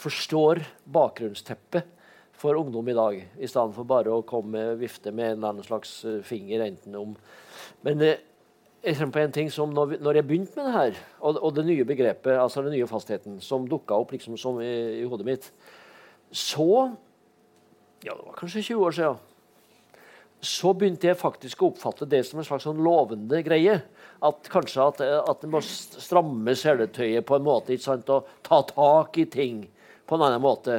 [0.01, 1.97] forstår bakgrunnsteppet
[2.41, 5.67] for ungdom i dag, i stedet for bare å komme vifte med en eller annen
[5.67, 7.17] slags finger enten om
[7.85, 8.23] Men eh,
[8.83, 11.55] kommer på en ting som når, vi, når jeg begynte med det her, og, og,
[11.57, 15.29] det nye begrepet, altså den nye fastheten, som dukka opp liksom som i, i, hodet
[15.29, 15.51] mitt,
[16.33, 16.91] så
[18.01, 19.17] Ja, det var kanskje 20 år siden.
[20.41, 23.75] Så begynte jeg faktisk å oppfatte det som en slags sånn lovende greie.
[24.25, 28.63] At kanskje at, at en må stramme seletøyet på en måte ikke sant, og ta
[28.71, 29.67] tak i ting
[30.09, 30.79] på en annen måte.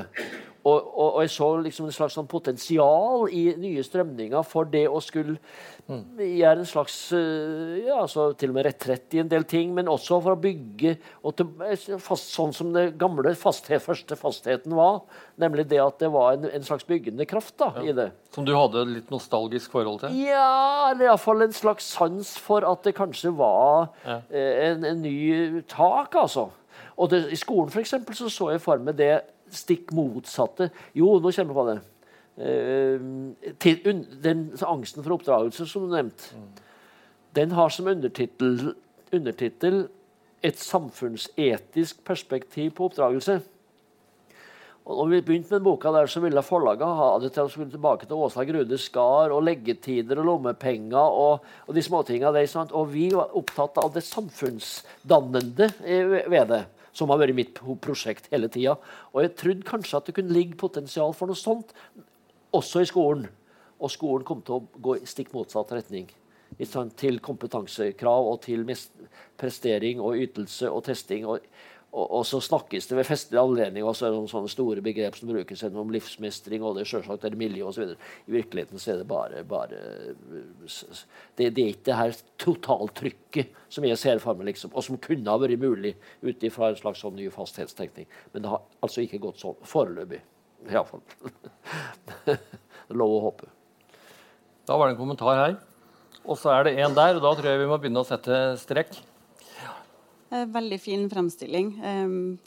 [0.61, 4.83] Og, og, og, jeg så liksom en slags sånn potensial i nye strømninger for det
[4.85, 5.39] å skulle
[5.87, 6.19] mm.
[6.21, 9.89] gjøre en slags eh, ja, altså Til og med retrett i en del ting, men
[9.89, 15.01] også for å bygge til, eh, fast, sånn som det gamle fasthet, første fastheten var.
[15.41, 17.87] Nemlig det at det var en, en slags byggende kraft da, ja.
[17.89, 18.11] i det.
[18.35, 20.21] Som du hadde litt nostalgisk forhold til?
[20.21, 24.21] Ja, eller iallfall en slags sans for at det kanskje var ja.
[24.29, 26.51] eh, en, en, ny tak, altså.
[27.01, 29.15] Og det, I skolen for eksempel, så så jeg for meg det
[29.55, 30.69] stikk motsatte.
[30.97, 31.79] Jo, nå kommer jeg på det.
[32.41, 32.99] Eh,
[33.59, 36.51] til, un, den angsten for oppdragelse, som du nevnte, mm.
[37.37, 39.87] den har som undertittel,
[40.41, 43.41] et samfunnsetisk perspektiv på oppdragelse.
[44.81, 47.69] Og når vi begynte med boka, der, så ville forlaget ha det til å skulle
[47.69, 52.49] tilbake til Åsa Grude Skar og leggetider og lommepenger og, og de småtinga der.
[52.73, 55.69] Og vi var opptatt av det samfunnsdannende
[56.31, 56.63] ved det
[56.93, 58.77] som har vært mitt prosjekt hele tida.
[59.13, 61.75] Og jeg trodde kanskje at det kunne ligge potensial for noe sånt
[62.55, 63.27] også i skolen.
[63.81, 66.09] Og skolen kom til å gå i stikk motsatt retning.
[66.59, 68.67] Til kompetansekrav og til
[69.39, 71.25] prestering og ytelse og testing.
[71.25, 71.39] og
[71.91, 75.27] og, og, så snakkes det ved festlige anledninger også er det sånne store begrep som
[75.27, 77.91] brukes om livsmestring og det selvsagt er miljø osv.
[78.31, 79.79] I virkeligheten så er det bare, bare
[81.35, 84.99] det, det, er ikke det her totaltrykket som jeg ser for meg, liksom, og som
[85.03, 88.07] kunne ha vært mulig ut ifra en slags sånn ny fasthetstenkning.
[88.31, 90.23] Men det har altså ikke gått sånn foreløpig.
[90.71, 91.03] Iallfall.
[93.01, 93.51] Lov å håpe.
[94.67, 95.59] Da var det en kommentar her.
[96.21, 98.43] Og så er det en der, og da tror jeg vi må begynne å sette
[98.61, 98.93] strekk.
[100.31, 101.73] Eh, veldig fin fremstilling.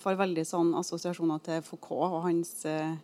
[0.01, 2.94] Får veldig sånn assosiasjoner til Foucault og hans eh,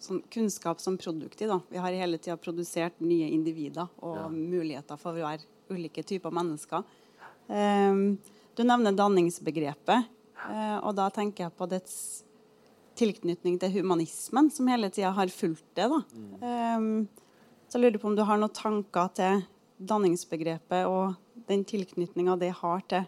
[0.00, 1.60] sånn kunnskap som produkt Da.
[1.68, 4.28] Vi har hele tida produsert nye individer og ja.
[4.32, 6.86] muligheter for å være ulike typer mennesker.
[8.58, 10.08] Du nevner danningsbegrepet,
[10.48, 11.94] eh, og da tenker jeg på dets
[12.98, 15.86] tilknytning til humanismen, som hele tida har fulgt det.
[15.92, 16.00] Da.
[16.16, 17.04] Mm.
[17.68, 19.44] Så jeg lurer på om du har noen tanker til
[19.78, 21.14] danningsbegrepet og
[21.46, 23.06] den tilknytninga det har til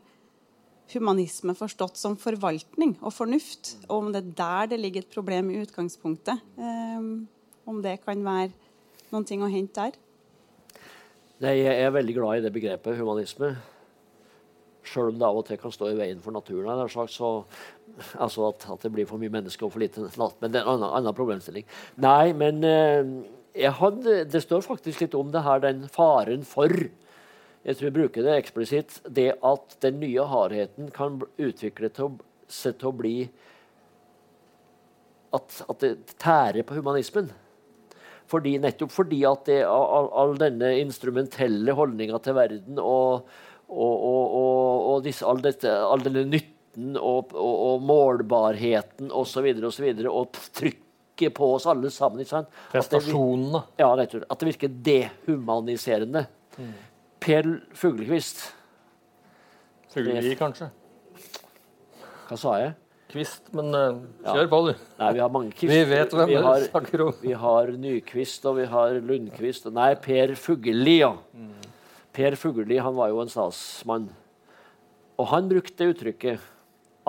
[0.95, 3.77] humanisme forstått som forvaltning og fornuft.
[3.89, 6.43] Og om det er der det ligger et problem i utgangspunktet.
[6.57, 7.29] Um,
[7.69, 8.53] om det kan være
[9.11, 9.99] noen ting å hente der.
[11.41, 13.55] Nei, jeg er veldig glad i det begrepet humanisme.
[14.85, 16.83] Sjøl om det av og til kan stå i veien for naturen.
[16.91, 17.31] Slags, så,
[18.21, 20.37] altså at, at, det blir for mye mennesker og for lite natt.
[20.41, 21.69] Men det er en annen, annen problemstilling.
[22.03, 26.75] Nei, men eh, hadde, det står faktisk litt om det her, den faren for
[27.61, 32.17] jeg tror jeg bruker det eksplisitt, det at den nye hardheten kan utvikle til
[32.51, 33.15] seg til å bli
[35.37, 37.29] at, at, det tærer på humanismen.
[38.31, 43.29] Fordi, nettopp fordi at det, all, all, denne instrumentelle holdninga til verden og,
[43.69, 49.51] og, og, og disse, all, dette, all, denne nytten og, og målbarheten osv.
[49.53, 52.27] Og, så videre, og, og trykket på oss alle sammen.
[52.73, 53.65] Prestasjonene.
[53.83, 56.25] Ja, nettopp, at det virker dehumaniserende.
[56.57, 56.79] Mm.
[57.21, 58.45] Per Fuglekvist.
[59.91, 60.71] Fugleli, kanskje?
[62.29, 62.77] Hva sa jeg?
[63.11, 64.85] Kvist, men uh, kjør på, du.
[65.01, 65.73] Nei, vi har mange kvist.
[65.73, 67.17] Vi vet hvem vi har, snakker om.
[67.19, 69.67] Vi har Nykvist, og vi har Lundkvist.
[69.75, 71.11] Nei, Per Fugelli, ja.
[71.35, 71.67] Mm.
[72.15, 74.07] Per Fugelli han var jo en statsmann.
[75.19, 76.47] Og han brukte uttrykket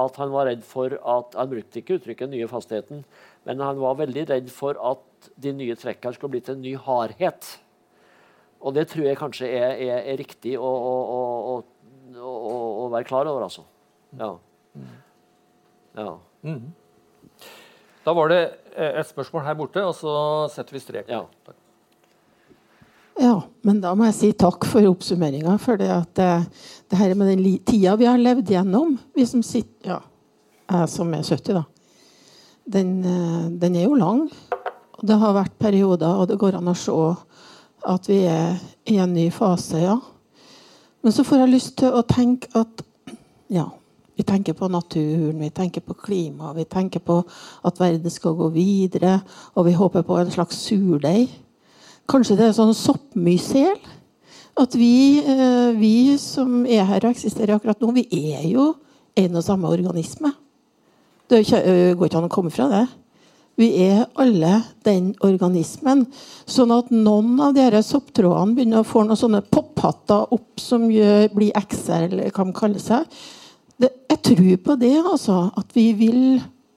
[0.02, 3.04] at han var redd for at Han brukte ikke uttrykket nye fastheten',
[3.46, 6.74] men han var veldig redd for at de nye trekkene skulle bli til en ny
[6.80, 7.60] hardhet.
[8.62, 12.36] Og det tror jeg kanskje er, er, er riktig å, å, å,
[12.84, 13.66] å, være klar over, altså.
[14.20, 14.36] Ja.
[15.98, 16.14] ja.
[16.46, 16.70] Mm.
[18.06, 18.42] Da var det
[18.76, 20.14] eh, et spørsmål her borte, og så
[20.54, 21.10] setter vi strek.
[21.10, 21.24] Ja.
[23.22, 23.36] ja,
[23.66, 25.58] men da må jeg si takk for oppsummeringa.
[25.62, 29.28] For det, at det, eh, det her med den tida vi har levd gjennom, vi
[29.30, 30.02] som sitter Ja,
[30.72, 31.66] jeg som er 70, da.
[32.72, 34.28] Den, eh, den er jo lang.
[35.02, 36.94] Og det har vært perioder, og det går an å se
[37.88, 38.58] at vi er
[38.90, 39.98] i en ny fase, ja.
[41.02, 42.84] Men så får jeg lyst til å tenke at
[43.52, 43.66] ja,
[44.18, 47.22] vi tenker på naturen, vi tenker på klima, vi tenker på
[47.66, 49.20] at verden skal gå videre,
[49.56, 51.32] og vi håper på en slags surdeig.
[52.12, 53.80] Kanskje det er sånn soppmysel?
[54.62, 58.06] At vi, eh, vi, som er her og eksisterer akkurat nå, vi
[58.36, 58.74] er jo
[59.18, 60.34] en og samme organisme.
[61.32, 62.86] Det går ikke an å komme fra det.
[63.60, 66.06] Vi er alle den organismen.
[66.50, 71.28] Sånn at noen av de sopptrådene begynner å få noen sånne pophatter opp som gjør,
[71.36, 73.22] blir XR, eller hva de kaller seg.
[73.82, 75.44] Det, jeg tror på det, altså.
[75.58, 76.24] At vi vil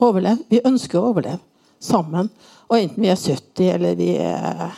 [0.03, 0.45] overleve.
[0.51, 1.41] Vi ønsker å overleve
[1.85, 2.31] sammen.
[2.69, 4.77] Og enten vi er 70 eller vi er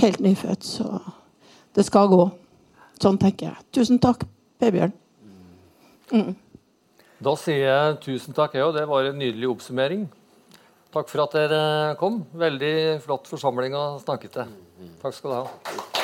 [0.00, 1.00] helt nyfødt, så
[1.76, 2.22] det skal gå.
[3.00, 3.66] Sånn tenker jeg.
[3.76, 4.24] Tusen takk,
[4.60, 4.94] Per Bjørn.
[6.10, 6.32] Mm.
[7.20, 8.74] Da sier jeg tusen takk, jeg òg.
[8.76, 10.08] Det var en nydelig oppsummering.
[10.90, 11.62] Takk for at dere
[12.00, 12.24] kom.
[12.34, 14.50] Veldig flott forsamling å snakke til.
[15.02, 15.99] Takk skal du ha.